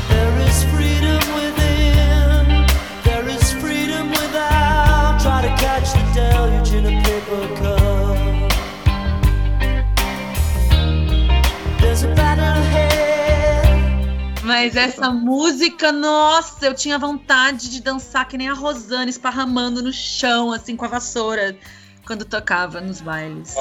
There 0.09 0.49
is 0.49 0.62
freedom 0.64 1.20
within. 1.35 2.66
There 3.05 3.28
is 3.28 3.53
freedom 3.53 4.11
without. 4.11 5.20
Try 5.20 5.43
to 5.43 5.62
catch 5.62 5.93
the 5.93 6.03
deluge 6.12 6.72
in 6.72 6.87
a 6.87 7.03
paper 7.03 7.57
cup. 7.57 7.69
Mas 14.64 14.76
essa 14.76 15.11
música, 15.11 15.90
nossa, 15.92 16.66
eu 16.66 16.74
tinha 16.74 16.98
vontade 16.98 17.70
de 17.70 17.80
dançar 17.82 18.26
que 18.28 18.36
nem 18.36 18.48
a 18.48 18.54
Rosana, 18.54 19.08
esparramando 19.11 19.82
no 19.82 19.92
chão, 19.92 20.52
assim, 20.52 20.76
com 20.76 20.84
a 20.84 20.88
vassoura, 20.88 21.56
quando 22.06 22.24
tocava 22.24 22.80
nos 22.80 23.00
bailes. 23.00 23.54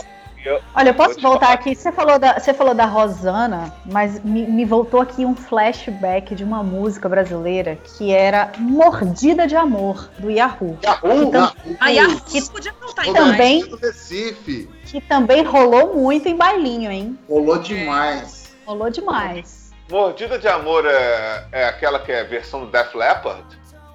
Eu- 0.46 0.62
Olha, 0.74 0.90
eu 0.92 0.94
posso 0.94 1.20
voltar 1.20 1.48
falar. 1.48 1.54
aqui? 1.56 1.76
Você 1.76 1.92
falou, 1.92 2.18
da, 2.18 2.40
você 2.40 2.54
falou 2.54 2.74
da 2.74 2.86
Rosana, 2.86 3.74
mas 3.86 4.24
me, 4.24 4.48
me 4.48 4.64
voltou 4.64 5.02
aqui 5.02 5.26
um 5.26 5.36
flashback 5.36 6.34
de 6.34 6.46
uma 6.46 6.64
música 6.64 7.10
brasileira 7.10 7.76
que 7.76 8.12
era 8.14 8.50
Mordida 8.58 9.46
de 9.46 9.58
Amor, 9.58 10.10
do 10.18 10.32
Yahoo. 10.32 10.78
Yahoo! 10.82 11.24
Então- 11.24 11.52
Aí 11.82 12.00
a 12.00 12.08
que- 12.22 12.42
podia 12.50 12.74
faltar 12.74 13.04
que 13.04 13.12
em 13.12 13.14
também- 13.14 13.68
do 13.68 13.76
Recife. 13.76 14.70
Que 14.86 15.02
também 15.02 15.44
rolou 15.44 15.96
muito 15.98 16.30
em 16.30 16.38
bailinho, 16.38 16.90
hein? 16.90 17.20
Rolou 17.28 17.58
demais. 17.60 18.54
Rolou 18.66 18.90
demais. 18.90 19.59
Mordida 19.90 20.38
de 20.38 20.48
Amor 20.48 20.86
é, 20.86 21.48
é 21.52 21.66
aquela 21.66 22.00
que 22.00 22.12
é 22.12 22.22
a 22.22 22.24
versão 22.24 22.66
do 22.66 22.72
Def 22.72 22.94
Leppard? 22.94 23.44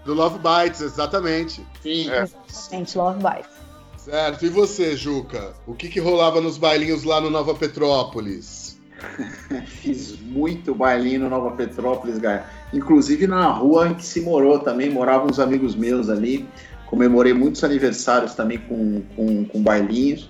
Do 0.05 0.13
Love 0.13 0.39
Bites, 0.39 0.81
exatamente. 0.81 1.65
Sim. 1.83 2.11
É. 2.11 2.29
Gente, 2.71 2.99
Love 2.99 3.19
Bites. 3.19 3.51
Certo. 3.97 4.45
E 4.45 4.49
você, 4.49 4.97
Juca? 4.97 5.55
O 5.67 5.75
que, 5.75 5.89
que 5.89 6.01
rolava 6.01 6.41
nos 6.41 6.59
bailinhos 6.59 7.05
lá 7.05 7.21
no 7.21 7.31
Nova 7.31 7.55
Petrópolis? 7.55 8.79
Fiz 9.67 10.19
muito 10.21 10.75
bailinho 10.75 11.21
no 11.21 11.31
Nova 11.31 11.53
Petrópolis, 11.53 12.19
Gaia. 12.19 12.45
Inclusive 12.73 13.27
na 13.27 13.47
rua 13.47 13.89
em 13.89 13.95
que 13.95 14.05
se 14.05 14.21
morou 14.21 14.59
também, 14.59 14.91
moravam 14.91 15.29
uns 15.29 15.39
amigos 15.39 15.75
meus 15.75 16.11
ali. 16.11 16.47
Comemorei 16.87 17.33
muitos 17.33 17.65
aniversários 17.65 18.35
também 18.35 18.59
com, 18.59 19.03
com, 19.17 19.45
com 19.45 19.63
bailinhos. 19.63 20.29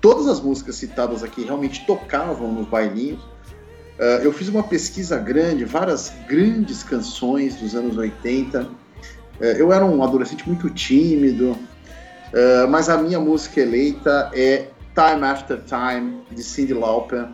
Todas 0.00 0.26
as 0.26 0.40
músicas 0.40 0.76
citadas 0.76 1.22
aqui 1.22 1.44
realmente 1.44 1.84
tocavam 1.86 2.50
nos 2.52 2.66
bailinhos. 2.66 3.20
Ah, 3.98 4.20
eu 4.22 4.32
fiz 4.32 4.48
uma 4.48 4.62
pesquisa 4.62 5.18
grande, 5.18 5.64
várias 5.64 6.12
grandes 6.28 6.82
canções 6.82 7.56
dos 7.56 7.74
anos 7.74 7.96
80. 7.96 8.68
Eh, 9.40 9.56
eu 9.58 9.72
era 9.72 9.84
um 9.84 10.02
adolescente 10.02 10.46
muito 10.46 10.70
tímido, 10.70 11.56
ah, 12.34 12.66
mas 12.68 12.88
a 12.88 12.96
minha 12.98 13.20
música 13.20 13.60
eleita 13.60 14.30
é 14.34 14.68
Time 14.94 15.24
After 15.24 15.60
Time, 15.62 16.22
de 16.30 16.42
Cyndi 16.42 16.74
Lauper. 16.74 17.28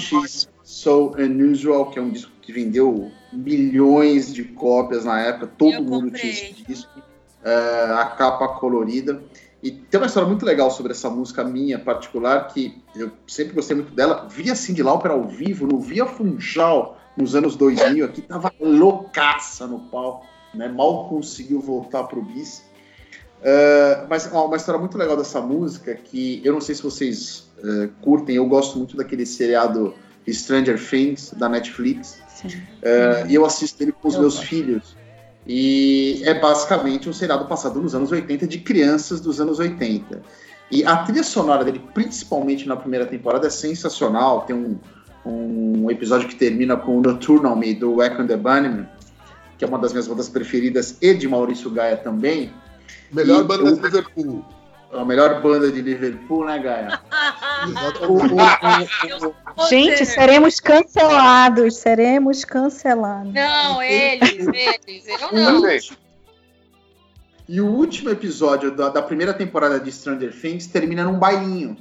X 0.00 0.48
So 0.62 1.12
Unusual, 1.18 1.90
que 1.90 1.98
é 1.98 2.02
um 2.02 2.10
disco 2.10 2.30
que 2.42 2.52
vendeu 2.52 3.10
milhões 3.32 4.32
de 4.32 4.44
cópias 4.44 5.04
na 5.04 5.20
época, 5.20 5.46
todo 5.58 5.74
Eu 5.74 5.82
mundo 5.82 6.04
comprei. 6.10 6.20
tinha 6.20 6.32
esse 6.32 6.62
disco, 6.66 6.90
é, 7.42 7.92
a 7.92 8.06
capa 8.06 8.48
colorida. 8.48 9.22
E 9.62 9.70
tem 9.70 9.98
uma 9.98 10.06
história 10.06 10.28
muito 10.28 10.46
legal 10.46 10.70
sobre 10.70 10.92
essa 10.92 11.10
música 11.10 11.42
minha 11.42 11.78
particular, 11.78 12.46
que 12.48 12.80
eu 12.94 13.10
sempre 13.26 13.54
gostei 13.54 13.76
muito 13.76 13.92
dela. 13.92 14.26
Vi 14.30 14.50
a 14.50 14.54
Cyndi 14.54 14.82
Lauper 14.82 15.10
ao 15.10 15.24
vivo, 15.24 15.66
no 15.66 15.80
Via 15.80 16.06
Funchal, 16.06 16.96
nos 17.16 17.34
anos 17.34 17.56
2000, 17.56 18.04
aqui 18.04 18.22
tava 18.22 18.52
loucaça 18.60 19.66
no 19.66 19.80
palco, 19.80 20.24
né? 20.54 20.68
mal 20.68 21.08
conseguiu 21.08 21.60
voltar 21.60 22.04
pro 22.04 22.22
bis. 22.22 22.62
É, 23.42 24.06
mas 24.08 24.30
ó, 24.32 24.46
uma 24.46 24.56
história 24.56 24.78
muito 24.78 24.96
legal 24.96 25.16
dessa 25.16 25.40
música, 25.40 25.94
que 25.94 26.40
eu 26.44 26.52
não 26.52 26.60
sei 26.60 26.74
se 26.74 26.82
vocês 26.82 27.47
é, 27.62 27.88
curtem, 28.02 28.36
eu 28.36 28.46
gosto 28.46 28.78
muito 28.78 28.96
daquele 28.96 29.24
seriado 29.26 29.94
Stranger 30.28 30.78
Things, 30.78 31.32
da 31.36 31.48
Netflix, 31.48 32.20
Sim. 32.28 32.48
é, 32.82 33.26
e 33.28 33.34
eu 33.34 33.44
assisto 33.46 33.82
ele 33.82 33.92
com 33.92 34.08
os 34.08 34.14
Eu 34.14 34.20
meus 34.20 34.34
gosto. 34.36 34.46
filhos. 34.48 34.96
E 35.46 36.22
é 36.24 36.34
basicamente 36.38 37.08
um 37.08 37.12
seriado 37.12 37.46
passado 37.46 37.80
nos 37.80 37.94
anos 37.94 38.12
80 38.12 38.46
de 38.46 38.58
crianças 38.58 39.20
dos 39.20 39.40
anos 39.40 39.58
80. 39.58 40.20
E 40.70 40.84
a 40.84 40.98
trilha 40.98 41.22
sonora 41.22 41.64
dele, 41.64 41.80
principalmente 41.94 42.68
na 42.68 42.76
primeira 42.76 43.06
temporada, 43.06 43.46
é 43.46 43.50
sensacional. 43.50 44.42
Tem 44.42 44.54
um, 44.54 44.76
um 45.24 45.90
episódio 45.90 46.28
que 46.28 46.34
termina 46.36 46.76
com 46.76 46.98
o 46.98 47.00
Nocturnal 47.00 47.56
Me, 47.56 47.72
do 47.74 48.02
Echo 48.02 48.20
and 48.20 48.26
the 48.26 48.36
Bunnymen, 48.36 48.86
que 49.56 49.64
é 49.64 49.68
uma 49.68 49.78
das 49.78 49.92
minhas 49.92 50.06
bandas 50.06 50.28
preferidas, 50.28 50.98
e 51.00 51.14
de 51.14 51.26
Maurício 51.26 51.70
Gaia 51.70 51.96
também. 51.96 52.52
Melhor 53.10 53.40
E 53.40 53.44
banda 53.44 53.70
eu- 53.70 53.76
de 53.76 53.80
Liverpool. 53.80 54.44
A 54.92 55.04
melhor 55.04 55.42
banda 55.42 55.70
de 55.70 55.82
Liverpool, 55.82 56.46
né, 56.46 56.58
Gaia? 56.58 57.00
Gente, 59.68 60.06
seremos 60.06 60.60
cancelados. 60.60 61.76
Seremos 61.76 62.44
cancelados. 62.44 63.32
Não, 63.32 63.82
eles, 63.82 64.46
eles. 64.46 65.06
Eu 65.08 65.32
não. 65.32 65.68
Gente, 65.68 65.98
E 67.46 67.60
o 67.60 67.66
último 67.66 68.10
episódio 68.10 68.74
da, 68.74 68.88
da 68.88 69.02
primeira 69.02 69.34
temporada 69.34 69.78
de 69.78 69.92
Stranger 69.92 70.32
Things 70.32 70.66
termina 70.66 71.04
num 71.04 71.18
bailinho. 71.18 71.76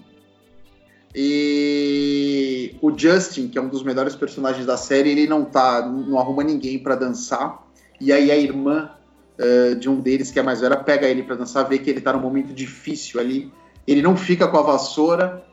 E 1.16 2.76
o 2.82 2.96
Justin, 2.96 3.48
que 3.48 3.58
é 3.58 3.62
um 3.62 3.70
dos 3.70 3.84
melhores 3.84 4.16
personagens 4.16 4.66
da 4.66 4.76
série, 4.76 5.12
ele 5.12 5.28
não 5.28 5.46
tá, 5.46 5.88
não 5.88 6.20
arruma 6.20 6.44
ninguém 6.44 6.78
pra 6.78 6.96
dançar. 6.96 7.66
E 8.00 8.12
aí 8.12 8.30
a 8.30 8.38
irmã 8.38 8.92
eh, 9.40 9.76
de 9.76 9.90
um 9.90 10.00
deles, 10.00 10.32
que 10.32 10.40
é 10.40 10.44
mais 10.44 10.62
velha, 10.62 10.78
pega 10.78 11.08
ele 11.08 11.24
pra 11.24 11.36
dançar, 11.36 11.68
vê 11.68 11.78
que 11.78 11.90
ele 11.90 12.02
tá 12.02 12.14
num 12.14 12.20
momento 12.20 12.54
difícil 12.54 13.20
ali. 13.20 13.52
Ele 13.86 14.02
não 14.02 14.18
fica 14.18 14.48
com 14.48 14.58
a 14.58 14.62
vassoura 14.62 15.46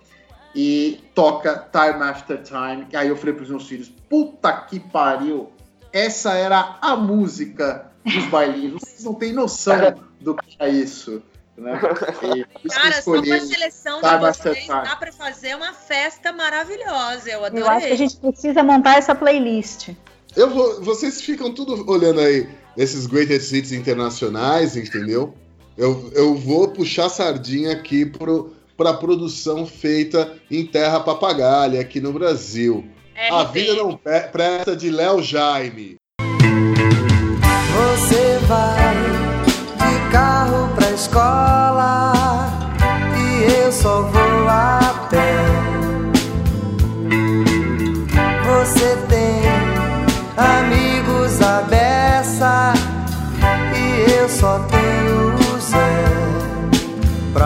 e 0.54 1.04
toca 1.14 1.68
Time 1.70 2.02
After 2.02 2.42
Time. 2.42 2.86
Aí 2.94 3.08
eu 3.08 3.16
falei 3.16 3.34
pros 3.34 3.50
meus 3.50 3.66
filhos: 3.66 3.92
puta 4.08 4.52
que 4.52 4.80
pariu! 4.80 5.50
Essa 5.92 6.34
era 6.34 6.78
a 6.80 6.96
música 6.96 7.92
dos 8.04 8.26
bailinhos. 8.26 8.80
Vocês 8.82 9.04
não 9.04 9.14
têm 9.14 9.32
noção 9.32 9.94
do 10.20 10.34
que 10.34 10.56
é 10.58 10.68
isso. 10.68 11.22
Né? 11.56 11.78
Cara, 11.78 11.94
só 11.94 13.12
com 13.12 13.16
a 13.16 13.20
escolhi 13.20 13.40
seleção 13.42 14.00
Time 14.00 14.18
de 14.18 14.24
After 14.26 14.52
vocês 14.52 14.64
Time. 14.64 14.82
dá 14.82 14.96
pra 14.96 15.12
fazer 15.12 15.54
uma 15.54 15.72
festa 15.72 16.32
maravilhosa. 16.32 17.30
Eu 17.30 17.44
adorei. 17.44 17.62
Eu 17.62 17.68
acho 17.70 17.86
que 17.86 17.92
a 17.92 17.96
gente 17.96 18.16
precisa 18.16 18.62
montar 18.62 18.98
essa 18.98 19.14
playlist. 19.14 19.90
Eu 20.36 20.50
vou, 20.50 20.82
vocês 20.82 21.20
ficam 21.20 21.52
tudo 21.52 21.88
olhando 21.88 22.20
aí 22.20 22.48
esses 22.76 23.06
greatest 23.06 23.52
hits 23.52 23.72
internacionais, 23.72 24.76
entendeu? 24.76 25.32
Eu, 25.78 26.10
eu 26.14 26.34
vou 26.34 26.68
puxar 26.68 27.08
sardinha 27.08 27.72
aqui 27.72 28.04
pro, 28.04 28.52
pra 28.76 28.94
produção 28.94 29.64
feita 29.66 30.34
em 30.50 30.66
terra 30.66 31.00
papagaia 31.00 31.80
aqui 31.80 32.00
no 32.00 32.12
Brasil. 32.12 32.84
A 33.30 33.42
RP. 33.42 33.52
vida 33.52 33.74
não 33.74 33.96
presta 33.96 34.74
de 34.74 34.90
Léo 34.90 35.22
Jaime. 35.22 35.96
Você 37.96 38.38
vai 38.48 38.94
de 39.78 40.10
carro 40.10 40.74
pra 40.74 40.90
escola 40.90 42.12
e 43.16 43.64
eu 43.64 43.72
só 43.72 44.02
vou 44.02 44.23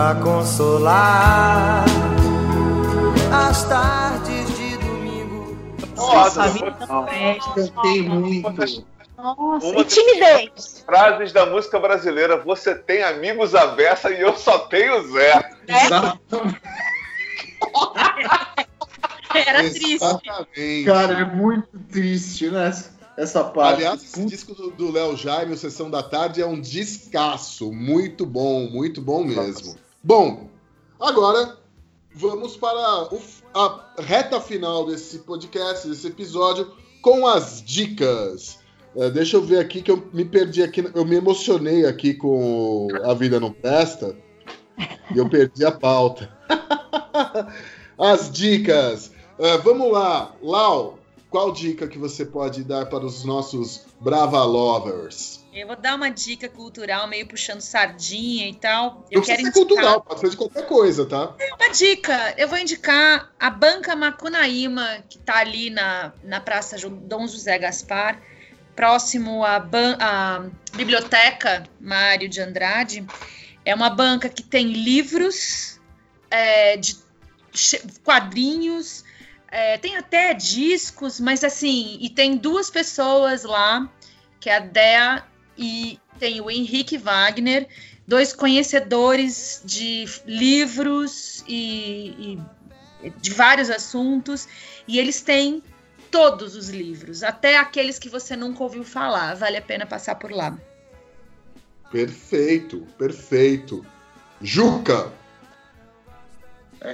pra 0.09 0.15
consolar 0.23 1.85
as 3.31 3.63
tardes 3.65 4.57
de 4.57 4.75
domingo. 4.77 5.55
nossa, 5.95 6.43
A 6.43 6.47
vida 6.47 6.75
não 6.87 7.05
presta. 7.05 7.53
Cantei 7.53 8.01
muito. 8.01 8.49
Nossa, 9.17 9.65
Uma 9.67 9.81
e 9.81 9.83
timidez. 9.85 10.83
Frases 10.83 11.31
da 11.31 11.45
música 11.45 11.77
brasileira. 11.79 12.37
Você 12.41 12.73
tem 12.73 13.03
amigos 13.03 13.53
à 13.53 13.67
beça 13.67 14.09
e 14.09 14.19
eu 14.21 14.35
só 14.35 14.57
tenho 14.59 15.11
Zé. 15.11 15.51
Exato. 15.67 16.19
Era 19.35 19.59
triste. 19.59 19.93
Exatamente. 19.93 20.85
Cara, 20.85 21.13
é 21.19 21.25
muito 21.25 21.67
triste, 21.91 22.49
né? 22.49 22.71
Essa 23.15 23.43
parte. 23.43 23.75
Aliás, 23.75 24.01
esse 24.03 24.25
disco 24.25 24.55
do- 24.55 24.71
do 24.71 24.91
Léo 24.91 25.15
Jaime, 25.15 25.53
o 25.53 25.57
Sessão 25.57 25.91
da 25.91 26.01
Tarde, 26.01 26.41
é 26.41 26.45
um 26.47 26.59
descasso. 26.59 27.71
Muito 27.71 28.25
bom, 28.25 28.67
muito 28.71 29.01
bom 29.01 29.23
mesmo. 29.23 29.75
Bom, 30.03 30.49
agora 30.99 31.57
vamos 32.13 32.55
para 32.57 33.13
o- 33.13 33.21
a 33.53 33.85
reta 34.01 34.39
final 34.39 34.85
desse 34.85 35.19
podcast, 35.19 35.87
desse 35.87 36.07
episódio, 36.07 36.71
com 37.01 37.27
as 37.27 37.61
dicas. 37.61 38.59
É, 38.95 39.09
deixa 39.09 39.37
eu 39.37 39.41
ver 39.41 39.59
aqui 39.59 39.81
que 39.81 39.91
eu 39.91 40.09
me 40.13 40.25
perdi 40.25 40.63
aqui, 40.63 40.83
eu 40.93 41.05
me 41.05 41.15
emocionei 41.15 41.85
aqui 41.85 42.13
com 42.13 42.87
A 43.03 43.13
Vida 43.13 43.39
Não 43.39 43.51
Presta 43.51 44.15
e 45.13 45.17
eu 45.17 45.29
perdi 45.29 45.65
a 45.65 45.71
pauta. 45.71 46.29
As 47.97 48.31
dicas. 48.31 49.11
É, 49.37 49.57
vamos 49.57 49.91
lá, 49.91 50.33
Lau, 50.41 50.98
qual 51.29 51.51
dica 51.51 51.87
que 51.87 51.97
você 51.97 52.25
pode 52.25 52.63
dar 52.63 52.87
para 52.87 53.05
os 53.05 53.23
nossos 53.23 53.85
Brava 53.99 54.43
Lovers? 54.43 55.45
Eu 55.53 55.67
vou 55.67 55.75
dar 55.75 55.95
uma 55.95 56.09
dica 56.09 56.47
cultural, 56.47 57.07
meio 57.07 57.27
puxando 57.27 57.61
sardinha 57.61 58.47
e 58.47 58.53
tal. 58.53 58.95
Não 58.95 59.05
Eu 59.11 59.21
quero 59.21 59.41
indicar 59.41 59.53
cultural, 59.53 60.01
pode 60.01 60.19
ser 60.19 60.29
de 60.29 60.37
qualquer 60.37 60.65
coisa, 60.65 61.05
tá? 61.05 61.35
uma 61.59 61.69
dica. 61.73 62.33
Eu 62.37 62.47
vou 62.47 62.57
indicar 62.57 63.31
a 63.39 63.49
Banca 63.49 63.95
Macunaíma, 63.95 65.03
que 65.09 65.17
está 65.17 65.37
ali 65.37 65.69
na, 65.69 66.13
na 66.23 66.39
Praça 66.39 66.77
Dom 66.89 67.27
José 67.27 67.57
Gaspar, 67.57 68.21
próximo 68.75 69.43
à, 69.43 69.59
ban- 69.59 69.97
à 69.99 70.45
Biblioteca 70.73 71.63
Mário 71.79 72.29
de 72.29 72.39
Andrade. 72.41 73.05
É 73.65 73.75
uma 73.75 73.89
banca 73.89 74.29
que 74.29 74.41
tem 74.41 74.71
livros, 74.71 75.79
é, 76.31 76.77
de 76.77 76.95
quadrinhos, 78.03 79.03
é, 79.51 79.77
tem 79.77 79.95
até 79.97 80.33
discos, 80.33 81.19
mas 81.19 81.43
assim, 81.43 81.97
e 81.99 82.09
tem 82.09 82.37
duas 82.37 82.69
pessoas 82.69 83.43
lá, 83.43 83.89
que 84.39 84.49
é 84.49 84.57
a 84.57 84.59
Dea 84.59 85.23
e 85.57 85.99
tem 86.19 86.39
o 86.41 86.49
Henrique 86.49 86.97
Wagner, 86.97 87.67
dois 88.07 88.33
conhecedores 88.33 89.61
de 89.63 90.05
livros 90.25 91.43
e, 91.47 92.37
e 93.03 93.09
de 93.21 93.31
vários 93.31 93.69
assuntos, 93.69 94.47
e 94.87 94.99
eles 94.99 95.21
têm 95.21 95.63
todos 96.11 96.55
os 96.55 96.69
livros, 96.69 97.23
até 97.23 97.57
aqueles 97.57 97.99
que 97.99 98.09
você 98.09 98.35
nunca 98.35 98.63
ouviu 98.63 98.83
falar. 98.83 99.35
Vale 99.35 99.57
a 99.57 99.61
pena 99.61 99.85
passar 99.85 100.15
por 100.15 100.31
lá. 100.31 100.57
Perfeito, 101.91 102.85
perfeito. 102.97 103.85
Juca, 104.41 105.11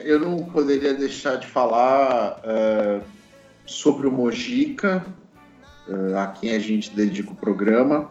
Eu 0.04 0.20
não 0.20 0.38
poderia 0.46 0.94
deixar 0.94 1.36
de 1.36 1.48
falar 1.48 2.40
é, 2.44 3.02
sobre 3.66 4.08
o 4.08 4.12
Mojica, 4.12 5.06
é, 5.88 6.18
a 6.18 6.28
quem 6.28 6.56
a 6.56 6.60
gente 6.60 6.90
dedica 6.90 7.32
o 7.32 7.36
programa, 7.36 8.10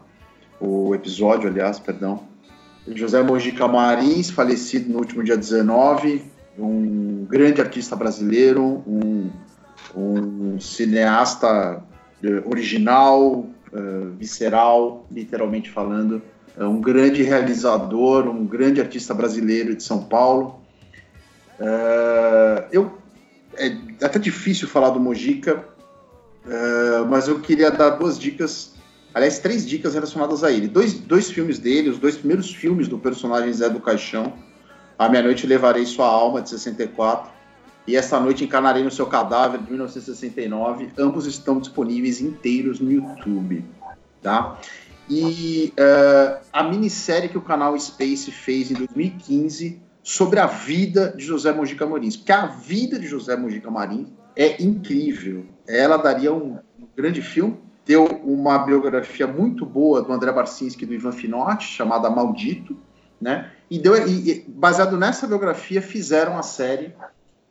o 0.61 0.95
episódio, 0.95 1.49
aliás, 1.49 1.79
perdão. 1.79 2.23
José 2.87 3.23
Mojica 3.23 3.67
Marins, 3.67 4.31
falecido 4.31 4.93
no 4.93 4.99
último 4.99 5.25
dia 5.25 5.37
19, 5.37 6.23
um 6.59 7.25
grande 7.25 7.61
artista 7.61 7.97
brasileiro, 7.97 8.83
um, 8.87 9.31
um 9.97 10.61
cineasta 10.61 11.83
original, 12.47 13.47
eh, 13.73 14.07
visceral, 14.17 15.05
literalmente 15.11 15.69
falando, 15.69 16.23
é 16.57 16.65
um 16.65 16.81
grande 16.81 17.23
realizador, 17.23 18.29
um 18.29 18.47
grande 18.47 18.81
artista 18.81 19.13
brasileiro 19.13 19.75
de 19.75 19.83
São 19.83 20.05
Paulo. 20.05 20.61
Eh, 21.61 22.69
eu 22.73 22.99
é 23.57 23.77
até 24.05 24.19
difícil 24.19 24.67
falar 24.67 24.91
do 24.91 25.01
Mojica, 25.01 25.65
eh, 26.47 27.05
mas 27.09 27.29
eu 27.29 27.41
queria 27.41 27.71
dar 27.71 27.91
duas 27.91 28.19
dicas, 28.19 28.75
aliás, 29.13 29.39
três 29.39 29.67
dicas 29.67 29.95
relacionadas 29.95 30.43
a 30.43 30.51
ele. 30.51 30.69
Dois, 30.69 30.95
dois 30.95 31.31
filmes 31.31 31.59
dele, 31.59 31.89
os 31.89 31.99
dois 31.99 32.17
primeiros 32.17 32.53
filmes 32.53 32.89
do 32.89 32.99
personagem 32.99 33.53
Zé 33.53 33.69
do 33.69 33.81
Caixão, 33.81 34.33
A 34.99 35.09
Meia 35.09 35.23
Noite 35.23 35.47
Levarei 35.47 35.87
Sua 35.87 36.07
Alma, 36.07 36.43
de 36.43 36.51
64, 36.51 37.33
e 37.87 37.97
Esta 37.97 38.19
Noite 38.19 38.45
Encarnarei 38.45 38.83
no 38.83 38.91
Seu 38.91 39.07
Cadáver, 39.07 39.61
de 39.61 39.71
1969. 39.71 40.89
Ambos 40.99 41.27
estão 41.27 41.61
disponíveis 41.61 42.21
inteiros 42.21 42.81
no 42.81 42.91
YouTube, 42.91 43.65
tá? 44.23 44.59
E 45.09 45.73
eh, 45.77 46.41
a 46.51 46.63
minissérie 46.63 47.29
que 47.29 47.37
o 47.37 47.43
canal 47.43 47.79
Space 47.79 48.31
fez 48.31 48.71
em 48.71 48.75
2015 48.75 49.84
sobre 50.05 50.39
a 50.39 50.47
vida 50.47 51.15
de 51.17 51.25
José 51.25 51.51
Mojica 51.51 51.87
Marins, 51.87 52.15
porque 52.15 52.31
a 52.31 52.45
vida 52.45 52.99
de 52.99 53.07
José 53.07 53.35
Mojica 53.35 53.71
Marins 53.71 54.09
é 54.37 54.63
incrível. 54.63 55.47
Ela 55.67 55.97
daria 55.97 56.31
um, 56.31 56.59
um 56.79 56.87
grande 56.95 57.23
filme. 57.23 57.57
Deu 57.87 58.05
uma 58.05 58.59
biografia 58.59 59.27
muito 59.27 59.65
boa 59.65 60.03
do 60.03 60.13
André 60.13 60.31
Barcinski 60.31 60.85
e 60.85 60.87
do 60.87 60.95
Ivan 60.95 61.13
Finotti, 61.13 61.67
chamada 61.67 62.11
Maldito, 62.11 62.77
né? 63.21 63.51
E, 63.71 63.79
deu, 63.79 63.97
e, 64.07 64.45
baseado 64.47 64.97
nessa 64.99 65.27
biografia 65.27 65.81
fizeram 65.81 66.39
a 66.39 66.43
série. 66.43 66.95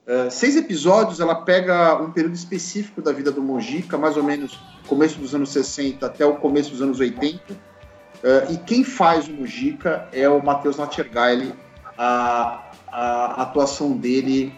Uh, 0.05 0.29
seis 0.29 0.55
episódios, 0.55 1.19
ela 1.19 1.35
pega 1.35 1.95
um 2.01 2.11
período 2.11 2.35
específico 2.35 3.01
da 3.01 3.11
vida 3.11 3.31
do 3.31 3.41
Mojica, 3.41 3.97
mais 3.97 4.15
ou 4.15 4.23
menos 4.23 4.59
começo 4.87 5.19
dos 5.19 5.33
anos 5.33 5.49
60 5.49 6.05
até 6.05 6.25
o 6.25 6.35
começo 6.35 6.69
dos 6.69 6.81
anos 6.81 6.99
80. 6.99 7.53
Uh, 7.53 8.53
e 8.53 8.57
quem 8.57 8.83
faz 8.83 9.27
o 9.27 9.31
Mujica 9.31 10.07
é 10.11 10.29
o 10.29 10.43
Matheus 10.43 10.77
Natchergaile. 10.77 11.53
A, 11.97 12.71
a 12.87 13.41
atuação 13.41 13.91
dele 13.97 14.53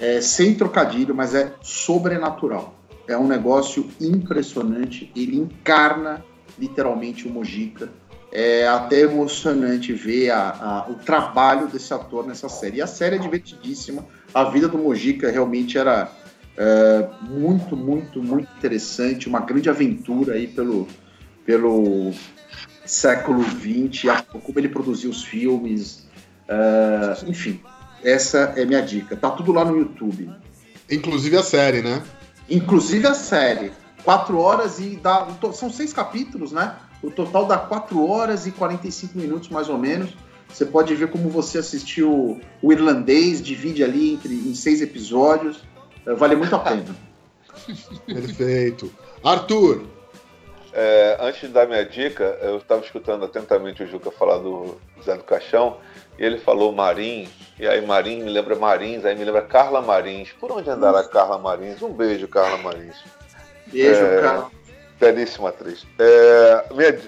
é 0.00 0.20
sem 0.20 0.54
trocadilho, 0.54 1.14
mas 1.14 1.34
é 1.34 1.52
sobrenatural. 1.60 2.74
É 3.06 3.16
um 3.16 3.26
negócio 3.26 3.88
impressionante. 4.00 5.10
Ele 5.16 5.36
encarna 5.36 6.24
literalmente 6.58 7.26
o 7.26 7.30
Mujica. 7.30 7.88
É 8.30 8.68
até 8.68 9.00
emocionante 9.00 9.92
ver 9.94 10.30
a, 10.30 10.50
a, 10.50 10.90
o 10.90 10.96
trabalho 10.96 11.66
desse 11.66 11.94
ator 11.94 12.26
nessa 12.26 12.48
série. 12.48 12.78
E 12.78 12.82
a 12.82 12.86
série 12.86 13.16
é 13.16 13.18
divertidíssima. 13.18 14.04
A 14.34 14.44
vida 14.44 14.68
do 14.68 14.76
Mojica 14.76 15.30
realmente 15.30 15.78
era 15.78 16.12
é, 16.56 17.08
muito, 17.22 17.76
muito, 17.76 18.22
muito 18.22 18.48
interessante. 18.58 19.28
Uma 19.28 19.40
grande 19.40 19.70
aventura 19.70 20.34
aí 20.34 20.46
pelo, 20.46 20.86
pelo 21.46 22.12
século 22.84 23.42
XX, 23.44 24.24
como 24.44 24.58
ele 24.58 24.68
produziu 24.68 25.08
os 25.08 25.22
filmes. 25.22 26.07
É, 26.48 27.16
enfim, 27.26 27.60
essa 28.02 28.54
é 28.56 28.64
minha 28.64 28.80
dica. 28.82 29.16
Tá 29.16 29.30
tudo 29.30 29.52
lá 29.52 29.64
no 29.64 29.76
YouTube. 29.76 30.30
inclusive 30.90 31.36
a 31.36 31.42
série, 31.42 31.82
né? 31.82 32.02
Inclusive 32.48 33.06
a 33.06 33.14
série. 33.14 33.72
Quatro 34.04 34.38
horas 34.38 34.78
e 34.78 34.96
dá. 34.96 35.26
São 35.52 35.70
seis 35.70 35.92
capítulos, 35.92 36.52
né? 36.52 36.76
O 37.02 37.10
total 37.10 37.46
dá 37.46 37.56
4 37.58 38.08
horas 38.10 38.46
e 38.46 38.50
45 38.50 39.16
minutos, 39.16 39.48
mais 39.50 39.68
ou 39.68 39.78
menos. 39.78 40.10
Você 40.48 40.64
pode 40.64 40.94
ver 40.94 41.10
como 41.10 41.28
você 41.28 41.58
assistiu 41.58 42.40
o 42.62 42.72
irlandês, 42.72 43.40
divide 43.42 43.84
ali 43.84 44.14
entre, 44.14 44.34
em 44.34 44.54
seis 44.54 44.80
episódios. 44.82 45.62
Eh, 46.06 46.14
Vale 46.14 46.34
muito 46.34 46.56
a 46.56 46.58
pena. 46.58 46.96
Perfeito. 48.06 48.90
Arthur, 49.22 49.84
É, 50.72 51.16
antes 51.20 51.40
de 51.40 51.48
dar 51.48 51.66
minha 51.66 51.84
dica, 51.84 52.24
eu 52.42 52.58
estava 52.58 52.82
escutando 52.84 53.24
atentamente 53.24 53.82
o 53.82 53.86
Juca 53.86 54.10
falar 54.10 54.38
do 54.38 54.76
Zé 55.04 55.16
do 55.16 55.24
Caixão, 55.24 55.76
e 56.18 56.24
ele 56.24 56.38
falou 56.38 56.72
Marins, 56.72 57.28
e 57.58 57.66
aí 57.66 57.84
Marins 57.84 58.24
me 58.24 58.30
lembra 58.30 58.54
Marins, 58.56 59.04
aí 59.04 59.14
me 59.16 59.24
lembra 59.24 59.42
Carla 59.42 59.80
Marins. 59.80 60.32
Por 60.32 60.50
onde 60.52 60.68
andará 60.70 61.04
Carla 61.04 61.38
Marins? 61.38 61.80
Um 61.82 61.92
beijo, 61.92 62.26
Carla 62.28 62.58
Marins. 62.58 62.96
Beijo, 63.66 64.04
É. 64.04 64.20
cara. 64.22 64.46
Belíssima 65.00 65.50
atriz. 65.50 65.86
É, 65.98 66.64
minha- 66.74 66.98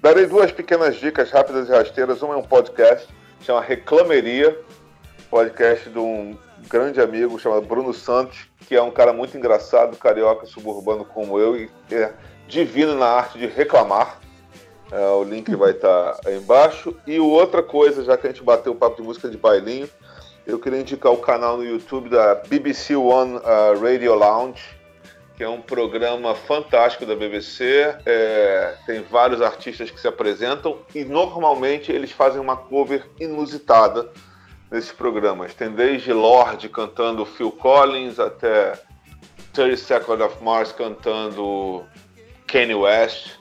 darei 0.00 0.26
duas 0.26 0.52
pequenas 0.52 0.96
dicas 0.96 1.30
rápidas 1.32 1.68
e 1.68 1.72
rasteiras. 1.72 2.22
Uma 2.22 2.34
é 2.34 2.36
um 2.36 2.44
podcast, 2.44 3.08
chama 3.40 3.60
Reclameria, 3.60 4.56
podcast 5.28 5.88
de 5.90 5.98
um 5.98 6.38
grande 6.68 7.00
amigo 7.00 7.38
chamado 7.40 7.62
Bruno 7.62 7.92
Santos, 7.92 8.46
que 8.68 8.76
é 8.76 8.82
um 8.82 8.90
cara 8.92 9.12
muito 9.12 9.36
engraçado, 9.36 9.96
carioca, 9.96 10.46
suburbano 10.46 11.04
como 11.04 11.40
eu, 11.40 11.56
e 11.56 11.68
é 11.90 12.12
divino 12.46 12.94
na 12.94 13.06
arte 13.06 13.36
de 13.38 13.46
reclamar. 13.46 14.20
É, 14.92 15.06
o 15.10 15.22
link 15.22 15.54
vai 15.54 15.70
estar 15.70 16.18
aí 16.26 16.36
embaixo. 16.36 16.94
E 17.06 17.20
outra 17.20 17.62
coisa, 17.62 18.02
já 18.02 18.16
que 18.16 18.26
a 18.26 18.30
gente 18.30 18.42
bateu 18.42 18.72
o 18.72 18.76
papo 18.76 18.96
de 18.96 19.02
música 19.02 19.28
de 19.28 19.36
bailinho, 19.36 19.88
eu 20.46 20.58
queria 20.58 20.80
indicar 20.80 21.12
o 21.12 21.18
canal 21.18 21.56
no 21.56 21.64
YouTube 21.64 22.08
da 22.08 22.34
BBC 22.34 22.96
One 22.96 23.36
uh, 23.36 23.80
Radio 23.80 24.14
Lounge, 24.14 24.62
que 25.36 25.44
é 25.44 25.48
um 25.48 25.60
programa 25.60 26.34
fantástico 26.34 27.06
da 27.06 27.14
BBC. 27.14 27.96
É, 28.04 28.74
tem 28.84 29.02
vários 29.02 29.40
artistas 29.40 29.90
que 29.90 30.00
se 30.00 30.08
apresentam 30.08 30.78
e 30.94 31.04
normalmente 31.04 31.92
eles 31.92 32.10
fazem 32.10 32.40
uma 32.40 32.56
cover 32.56 33.06
inusitada 33.18 34.10
nesses 34.70 34.92
programas. 34.92 35.54
Tem 35.54 35.70
desde 35.70 36.12
Lorde 36.12 36.68
cantando 36.68 37.24
Phil 37.24 37.52
Collins 37.52 38.18
até 38.18 38.72
30 39.52 39.76
Seconds 39.76 40.20
of 40.20 40.42
Mars 40.42 40.72
cantando 40.72 41.84
Kanye 42.46 42.74
West. 42.74 43.39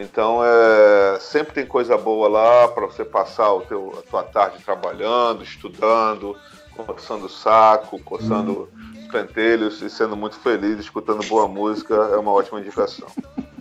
Então, 0.00 0.40
é, 0.42 1.20
sempre 1.20 1.52
tem 1.52 1.66
coisa 1.66 1.94
boa 1.98 2.26
lá 2.26 2.68
para 2.68 2.86
você 2.86 3.04
passar 3.04 3.52
o 3.52 3.60
teu, 3.60 3.92
a 3.98 4.10
tua 4.10 4.22
tarde 4.22 4.64
trabalhando, 4.64 5.42
estudando, 5.42 6.38
coçando 6.74 7.26
o 7.26 7.28
saco, 7.28 7.98
coçando 7.98 8.70
os 8.98 9.08
pentelhos 9.08 9.82
e 9.82 9.90
sendo 9.90 10.16
muito 10.16 10.36
feliz, 10.36 10.80
escutando 10.80 11.22
boa 11.28 11.46
música. 11.46 11.94
É 11.94 12.16
uma 12.16 12.32
ótima 12.32 12.60
indicação. 12.60 13.08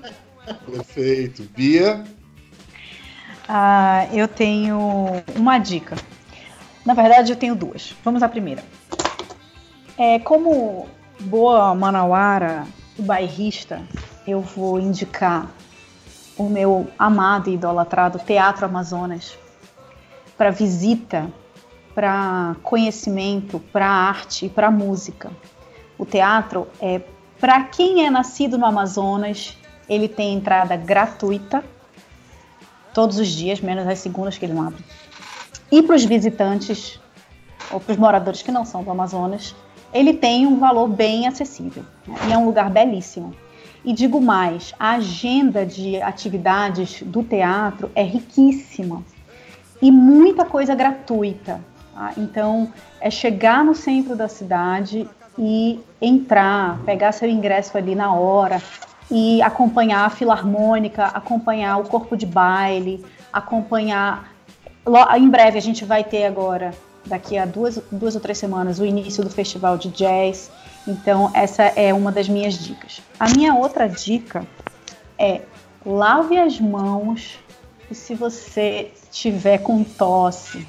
Perfeito. 0.66 1.44
Bia? 1.44 2.06
Ah, 3.45 4.07
eu 4.14 4.26
tenho 4.26 4.80
uma 5.36 5.57
dica. 5.57 5.98
Na 6.86 6.94
verdade, 6.94 7.34
eu 7.34 7.36
tenho 7.36 7.53
duas. 7.53 7.94
Vamos 8.02 8.24
à 8.24 8.30
primeira. 8.30 8.64
É, 9.98 10.20
como 10.20 10.88
boa 11.20 11.76
manauara 11.76 12.66
bairrista, 12.98 13.84
eu 14.26 14.40
vou 14.40 14.80
indicar 14.80 15.52
o 16.40 16.49
meu 16.49 16.88
amado 16.98 17.49
e 17.49 17.56
idolatrado 17.56 18.18
Teatro 18.18 18.66
Amazonas 18.66 19.38
para 20.38 20.52
visita, 20.52 21.30
para 21.94 22.56
conhecimento, 22.64 23.60
para 23.74 23.86
arte 23.86 24.45
e 24.45 24.49
para 24.49 24.72
música. 24.72 25.30
O 25.98 26.06
teatro 26.06 26.66
é 26.80 27.02
para 27.41 27.64
quem 27.66 28.06
é 28.06 28.10
nascido 28.10 28.57
no 28.57 28.66
Amazonas, 28.66 29.57
ele 29.90 30.07
tem 30.07 30.34
entrada 30.34 30.78
gratuita 30.78 31.61
todos 32.94 33.20
os 33.20 33.28
dias, 33.28 33.60
menos 33.60 33.86
as 33.86 33.99
segundas 33.99 34.38
que 34.38 34.45
ele 34.45 34.53
não 34.53 34.66
abre. 34.66 34.84
E 35.70 35.84
para 35.84 35.95
os 35.95 36.06
visitantes, 36.06 37.02
ou 37.70 37.82
para 37.82 37.91
os 37.91 37.98
moradores 37.98 38.41
que 38.41 38.52
não 38.52 38.64
são 38.64 38.82
do 38.82 38.91
Amazonas, 38.91 39.53
ele 39.94 40.14
tem 40.14 40.48
um 40.48 40.57
valor 40.57 40.88
bem 40.88 41.28
acessível. 41.28 41.84
né? 42.07 42.16
E 42.30 42.32
é 42.32 42.38
um 42.38 42.45
lugar 42.45 42.70
belíssimo. 42.70 43.36
E 43.84 43.93
digo 43.93 44.19
mais, 44.19 44.73
a 44.80 44.91
agenda 44.91 45.65
de 45.65 46.01
atividades 46.01 47.01
do 47.01 47.23
teatro 47.23 47.89
é 47.95 48.03
riquíssima 48.03 49.03
e 49.81 49.91
muita 49.91 50.43
coisa 50.43 50.76
gratuita. 50.76 51.61
tá? 51.93 52.11
Então, 52.18 52.72
é 52.99 53.10
chegar 53.10 53.64
no 53.64 53.73
centro 53.73 54.15
da 54.15 54.27
cidade 54.27 55.07
e 55.38 55.80
entrar, 56.01 56.80
pegar 56.85 57.14
seu 57.14 57.30
ingresso 57.30 57.77
ali 57.77 57.95
na 57.95 58.14
hora 58.14 58.61
e 59.10 59.41
acompanhar 59.41 60.06
a 60.06 60.10
filarmônica, 60.10 61.06
acompanhar 61.06 61.77
o 61.77 61.85
corpo 61.85 62.18
de 62.18 62.26
baile, 62.26 63.03
acompanhar. 63.31 64.31
Em 65.18 65.30
breve 65.30 65.57
a 65.57 65.61
gente 65.61 65.85
vai 65.85 66.03
ter 66.03 66.26
agora, 66.26 66.73
daqui 67.10 67.38
a 67.38 67.45
duas, 67.45 67.81
duas 67.91 68.15
ou 68.15 68.22
três 68.22 68.38
semanas, 68.38 68.80
o 68.80 68.86
início 68.86 69.23
do 69.23 69.30
festival 69.30 69.77
de 69.77 69.90
jazz. 69.90 70.49
Então, 70.88 71.31
essa 71.34 71.64
é 71.64 71.94
uma 71.94 72.11
das 72.11 72.30
minhas 72.30 72.57
dicas. 72.57 73.02
A 73.19 73.30
minha 73.30 73.53
outra 73.53 73.88
dica 73.88 74.48
é 75.18 75.41
lave 75.86 76.38
as 76.38 76.60
mãos 76.60 77.38
e 77.91 77.95
se 77.95 78.15
você 78.15 78.91
tiver 79.11 79.57
com 79.60 79.84
tosse, 79.84 80.65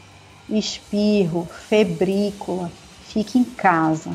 espirro, 0.48 1.46
febrícula, 1.68 2.70
fique 3.04 3.38
em 3.38 3.44
casa. 3.44 4.10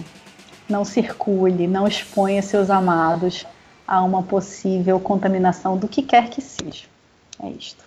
Não 0.67 0.83
circule, 0.83 1.67
não 1.67 1.87
exponha 1.87 2.41
seus 2.41 2.69
amados 2.69 3.45
a 3.87 4.01
uma 4.03 4.23
possível 4.23 4.99
contaminação 4.99 5.77
do 5.77 5.87
que 5.87 6.01
quer 6.01 6.29
que 6.29 6.41
seja. 6.41 6.85
É 7.41 7.49
isto. 7.49 7.83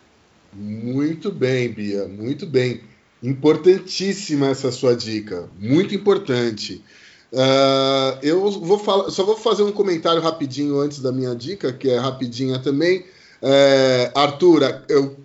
Muito 0.52 1.30
bem, 1.30 1.72
Bia, 1.72 2.06
muito 2.06 2.46
bem. 2.46 2.80
Importantíssima 3.22 4.48
essa 4.48 4.70
sua 4.70 4.94
dica, 4.94 5.48
muito 5.58 5.94
importante. 5.94 6.84
Ah, 7.34 8.18
eu 8.22 8.50
vou 8.50 8.78
falar, 8.78 9.10
só 9.10 9.24
vou 9.24 9.36
fazer 9.36 9.62
um 9.62 9.72
comentário 9.72 10.20
rapidinho 10.20 10.78
antes 10.80 11.00
da 11.00 11.12
minha 11.12 11.34
dica, 11.34 11.72
que 11.72 11.90
é 11.90 11.98
rapidinha 11.98 12.58
também. 12.58 13.04
É, 13.42 14.10
Arthur, 14.14 14.62
eu 14.88 15.16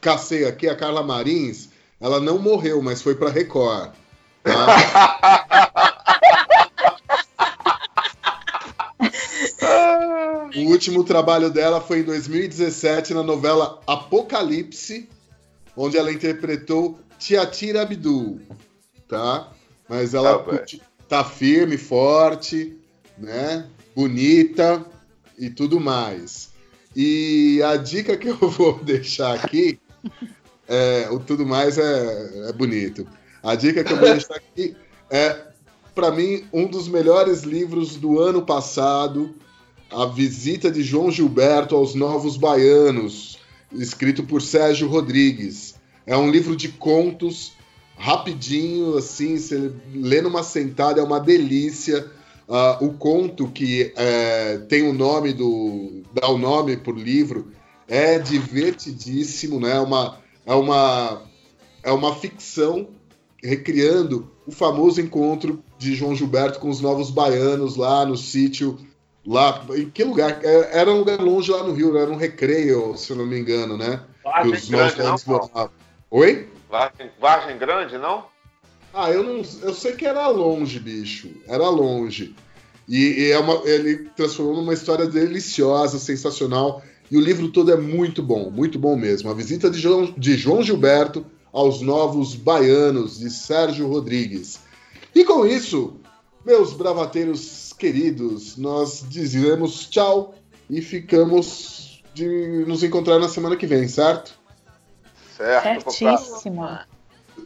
cacei 0.00 0.46
aqui 0.46 0.68
a 0.68 0.74
Carla 0.74 1.02
Marins, 1.02 1.68
ela 2.00 2.18
não 2.18 2.38
morreu, 2.38 2.80
mas 2.82 3.02
foi 3.02 3.14
para 3.14 3.30
Record. 3.30 3.90
tá? 4.42 5.46
O 10.56 10.62
último 10.70 11.04
trabalho 11.04 11.48
dela 11.50 11.80
foi 11.80 12.00
em 12.00 12.02
2017 12.02 13.14
na 13.14 13.22
novela 13.22 13.80
Apocalipse, 13.86 15.08
onde 15.76 15.96
ela 15.96 16.12
interpretou 16.12 16.98
Tiatira 17.20 17.82
Abdul, 17.82 18.40
tá? 19.08 19.52
Mas 19.88 20.14
ela 20.14 20.36
Ah, 20.36 20.38
curti- 20.38 20.82
tá 21.08 21.22
firme, 21.22 21.76
forte, 21.76 22.76
né? 23.18 23.66
Bonita 23.94 24.84
e 25.38 25.50
tudo 25.50 25.78
mais. 25.78 26.50
E 26.96 27.60
a 27.62 27.76
dica 27.76 28.16
que 28.16 28.28
eu 28.28 28.36
vou 28.50 28.82
deixar 28.82 29.34
aqui, 29.34 29.78
é, 30.66 31.08
o 31.10 31.18
tudo 31.20 31.46
mais 31.46 31.78
é, 31.78 32.48
é 32.48 32.52
bonito. 32.52 33.06
A 33.42 33.54
dica 33.54 33.84
que 33.84 33.92
eu 33.92 33.96
vou 33.98 34.10
deixar 34.10 34.34
aqui 34.36 34.74
é, 35.10 35.48
para 35.94 36.10
mim, 36.10 36.44
um 36.52 36.66
dos 36.66 36.88
melhores 36.88 37.42
livros 37.42 37.96
do 37.96 38.18
ano 38.20 38.42
passado, 38.42 39.34
A 39.90 40.06
Visita 40.06 40.70
de 40.70 40.82
João 40.82 41.10
Gilberto 41.10 41.74
aos 41.74 41.94
Novos 41.94 42.36
Baianos, 42.36 43.38
escrito 43.72 44.22
por 44.22 44.40
Sérgio 44.40 44.88
Rodrigues. 44.88 45.74
É 46.10 46.16
um 46.16 46.28
livro 46.28 46.56
de 46.56 46.70
contos, 46.70 47.52
rapidinho, 47.96 48.96
assim, 48.96 49.38
você 49.38 49.70
lê 49.94 50.20
numa 50.20 50.42
sentada, 50.42 51.00
é 51.00 51.04
uma 51.04 51.20
delícia. 51.20 52.04
Ah, 52.48 52.78
o 52.80 52.94
conto 52.94 53.46
que 53.46 53.92
é, 53.94 54.58
tem 54.68 54.82
o 54.88 54.92
nome 54.92 55.32
do. 55.32 56.02
dá 56.12 56.28
o 56.28 56.36
nome 56.36 56.76
por 56.76 56.98
livro 56.98 57.52
é 57.86 58.18
divertidíssimo, 58.18 59.60
né? 59.60 59.76
É 59.76 59.80
uma, 59.80 60.18
é 60.44 60.52
uma, 60.52 61.22
é 61.84 61.92
uma 61.92 62.16
ficção 62.16 62.88
recriando 63.40 64.28
o 64.44 64.50
famoso 64.50 65.00
encontro 65.00 65.62
de 65.78 65.94
João 65.94 66.16
Gilberto 66.16 66.58
com 66.58 66.68
os 66.70 66.80
novos 66.80 67.08
baianos 67.08 67.76
lá 67.76 68.04
no 68.04 68.16
sítio. 68.16 68.80
Lá, 69.24 69.64
em 69.76 69.88
que 69.88 70.02
lugar? 70.02 70.40
É, 70.42 70.80
Era 70.80 70.90
um 70.90 70.98
lugar 70.98 71.20
longe 71.20 71.52
lá 71.52 71.62
no 71.62 71.72
Rio, 71.72 71.96
era 71.96 72.10
um 72.10 72.16
recreio, 72.16 72.96
se 72.96 73.12
eu 73.12 73.16
não 73.16 73.26
me 73.26 73.38
engano, 73.38 73.76
né? 73.76 74.02
Que 74.24 74.24
Vargem 74.24 74.52
os 74.54 74.68
Grande, 74.68 74.98
não, 74.98 75.16
moravam. 75.24 75.79
Oi? 76.10 76.48
Vargem, 76.68 77.10
Vargem 77.20 77.56
Grande, 77.56 77.96
não? 77.96 78.24
Ah, 78.92 79.10
eu 79.10 79.22
não. 79.22 79.42
Eu 79.62 79.72
sei 79.72 79.92
que 79.92 80.04
era 80.04 80.26
longe, 80.26 80.80
bicho. 80.80 81.30
Era 81.46 81.68
longe. 81.68 82.34
E, 82.88 83.26
e 83.26 83.30
é 83.30 83.38
uma, 83.38 83.62
ele 83.64 84.10
transformou 84.16 84.56
numa 84.56 84.74
história 84.74 85.06
deliciosa, 85.06 85.98
sensacional. 86.00 86.82
E 87.08 87.16
o 87.16 87.20
livro 87.20 87.48
todo 87.52 87.70
é 87.70 87.76
muito 87.76 88.22
bom, 88.22 88.50
muito 88.50 88.78
bom 88.78 88.96
mesmo. 88.96 89.30
A 89.30 89.34
visita 89.34 89.70
de 89.70 89.78
João, 89.78 90.12
de 90.16 90.36
João 90.36 90.62
Gilberto 90.62 91.24
aos 91.52 91.80
novos 91.80 92.34
baianos, 92.34 93.20
de 93.20 93.30
Sérgio 93.30 93.86
Rodrigues. 93.86 94.58
E 95.14 95.24
com 95.24 95.46
isso, 95.46 96.00
meus 96.44 96.72
bravateiros 96.72 97.72
queridos, 97.72 98.56
nós 98.56 99.04
dizemos 99.08 99.88
tchau 99.88 100.34
e 100.68 100.82
ficamos 100.82 102.02
de 102.12 102.64
nos 102.66 102.82
encontrar 102.82 103.18
na 103.20 103.28
semana 103.28 103.56
que 103.56 103.66
vem, 103.66 103.86
certo? 103.86 104.39
Certo. 105.40 105.90
Certíssimo. 105.90 106.68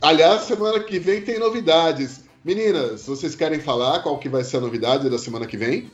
Aliás, 0.02 0.42
semana 0.42 0.80
que 0.80 0.98
vem 0.98 1.22
tem 1.22 1.38
novidades. 1.38 2.24
Meninas, 2.44 3.06
vocês 3.06 3.36
querem 3.36 3.60
falar 3.60 4.02
qual 4.02 4.18
que 4.18 4.28
vai 4.28 4.42
ser 4.42 4.56
a 4.56 4.60
novidade 4.60 5.08
da 5.08 5.16
semana 5.16 5.46
que 5.46 5.56
vem? 5.56 5.90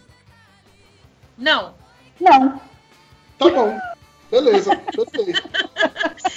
Não. 1.37 1.75
Não. 2.19 2.59
Tá 3.39 3.49
bom. 3.51 3.79
Beleza, 4.31 4.75
perfeito. 4.77 5.43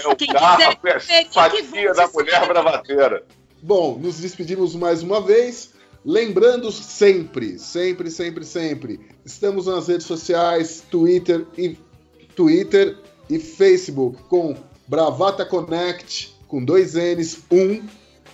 É 0.04 0.08
o 0.08 0.16
Quem 0.16 0.28
carro, 0.28 0.58
quiser 0.58 1.22
é 1.22 1.26
fatia 1.26 1.94
da 1.94 2.08
mulher 2.10 2.48
bravateira. 2.48 3.24
Bom, 3.62 3.98
nos 3.98 4.18
despedimos 4.18 4.76
mais 4.76 5.02
uma 5.02 5.22
vez. 5.22 5.74
Lembrando 6.04 6.70
sempre, 6.74 7.58
sempre, 7.58 8.12
sempre, 8.12 8.44
sempre, 8.44 9.00
estamos 9.24 9.68
nas 9.68 9.88
redes 9.88 10.06
sociais, 10.06 10.84
Twitter 10.92 11.46
e 11.58 11.78
Twitter 12.36 12.98
e 13.30 13.40
Facebook 13.40 14.22
com 14.24 14.54
Bravata 14.94 15.44
Connect 15.44 16.36
com 16.48 16.64
dois 16.64 16.94
N's, 16.94 17.40
um 17.52 17.82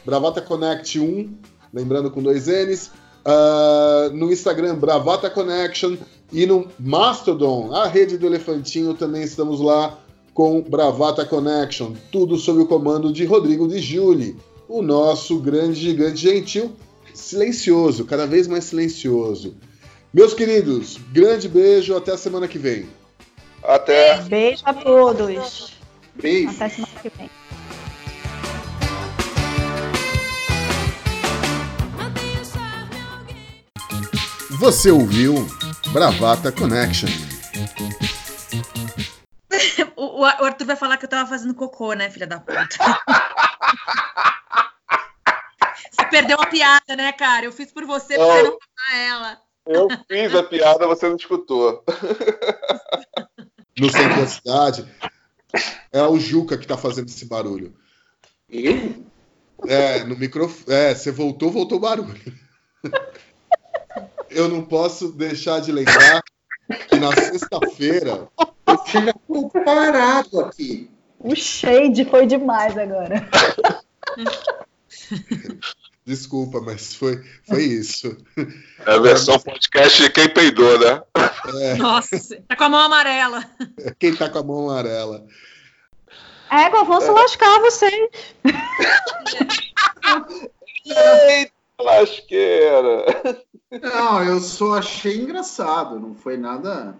Bravata 0.03 0.41
Connect 0.41 0.99
1, 0.99 1.33
lembrando 1.73 2.11
com 2.11 2.21
dois 2.21 2.47
N's, 2.47 2.91
ah, 3.23 4.09
no 4.11 4.29
Instagram 4.29 4.75
Bravata 4.75 5.29
Connection 5.29 5.95
e 6.33 6.45
no 6.45 6.67
Mastodon, 6.77 7.73
a 7.73 7.87
rede 7.87 8.17
do 8.17 8.25
Elefantinho, 8.25 8.93
também 8.93 9.23
estamos 9.23 9.61
lá 9.61 9.99
com 10.33 10.61
Bravata 10.61 11.23
Connection, 11.23 11.93
tudo 12.11 12.35
sob 12.35 12.59
o 12.59 12.67
comando 12.67 13.13
de 13.13 13.23
Rodrigo 13.23 13.65
de 13.65 13.79
Giuli, 13.79 14.35
o 14.67 14.81
nosso 14.81 15.39
grande 15.39 15.79
gigante 15.79 16.17
gentil, 16.17 16.73
silencioso, 17.13 18.03
cada 18.03 18.27
vez 18.27 18.49
mais 18.49 18.65
silencioso. 18.65 19.55
Meus 20.13 20.33
queridos, 20.33 20.99
grande 21.13 21.47
beijo, 21.47 21.95
até 21.95 22.11
a 22.11 22.17
semana 22.17 22.49
que 22.49 22.57
vem. 22.57 22.85
Até. 23.63 24.21
Beijo 24.23 24.63
a 24.65 24.73
todos. 24.73 25.78
Beijo. 26.21 26.49
Até 26.51 26.69
semana 26.69 26.93
que 27.01 27.09
vem. 27.09 27.29
Você 34.59 34.91
ouviu 34.91 35.47
Bravata 35.93 36.51
Connection. 36.51 37.09
vai 40.69 40.75
falar 40.75 40.97
que 40.97 41.05
eu 41.05 41.09
tava 41.09 41.27
fazendo 41.27 41.55
cocô, 41.55 41.93
né, 41.93 42.09
filha 42.09 42.27
da 42.27 42.39
puta? 42.39 42.59
Você 45.91 46.05
perdeu 46.09 46.37
a 46.39 46.45
piada, 46.45 46.95
né, 46.95 47.11
cara? 47.11 47.45
Eu 47.45 47.51
fiz 47.51 47.71
por 47.71 47.85
você 47.85 48.15
pra 48.15 48.25
você 48.25 48.43
não 48.43 48.57
falar 48.57 48.97
ela. 48.97 49.37
Eu 49.65 49.87
fiz 50.07 50.33
a 50.33 50.43
piada, 50.43 50.87
você 50.87 51.07
não 51.07 51.15
escutou. 51.15 51.83
No 53.77 53.89
centro 53.89 54.19
da 54.19 54.27
cidade. 54.27 54.87
É 55.91 56.03
o 56.03 56.19
Juca 56.19 56.57
que 56.57 56.67
tá 56.67 56.77
fazendo 56.77 57.07
esse 57.07 57.25
barulho. 57.25 57.73
Eu? 58.49 59.03
É, 59.67 60.03
no 60.03 60.17
microfone. 60.17 60.75
É, 60.75 60.93
você 60.93 61.11
voltou, 61.11 61.51
voltou 61.51 61.77
o 61.77 61.81
barulho. 61.81 62.19
Eu 64.29 64.47
não 64.47 64.63
posso 64.63 65.11
deixar 65.11 65.59
de 65.59 65.71
lembrar 65.71 66.21
que 66.87 66.99
na 66.99 67.11
sexta-feira. 67.13 68.27
Eu 68.67 68.77
tinha 68.83 69.13
parado 69.65 70.41
aqui. 70.41 70.89
O 71.19 71.35
shade 71.35 72.05
foi 72.05 72.25
demais 72.25 72.77
agora. 72.77 73.27
Desculpa, 76.05 76.59
mas 76.61 76.95
foi, 76.95 77.23
foi 77.47 77.63
isso. 77.63 78.17
É 78.85 78.93
a 78.93 78.99
versão 78.99 79.39
podcast 79.39 80.01
de 80.01 80.09
quem 80.09 80.29
peidou, 80.29 80.79
né? 80.79 81.03
É, 81.61 81.75
Nossa, 81.75 82.17
tá 82.47 82.55
com 82.55 82.63
a 82.63 82.69
mão 82.69 82.79
amarela. 82.79 83.43
quem 83.99 84.15
tá 84.15 84.29
com 84.29 84.39
a 84.39 84.43
mão 84.43 84.69
amarela. 84.69 85.25
Égua, 86.51 86.83
vão 86.83 86.99
se 86.99 87.11
lascar 87.11 87.59
vocês. 87.59 88.09
Eita, 90.85 91.53
lasqueira! 91.79 93.05
Não, 93.83 94.23
eu 94.23 94.39
só 94.39 94.79
achei 94.79 95.17
engraçado, 95.17 95.99
não 95.99 96.15
foi 96.15 96.37
nada. 96.37 96.97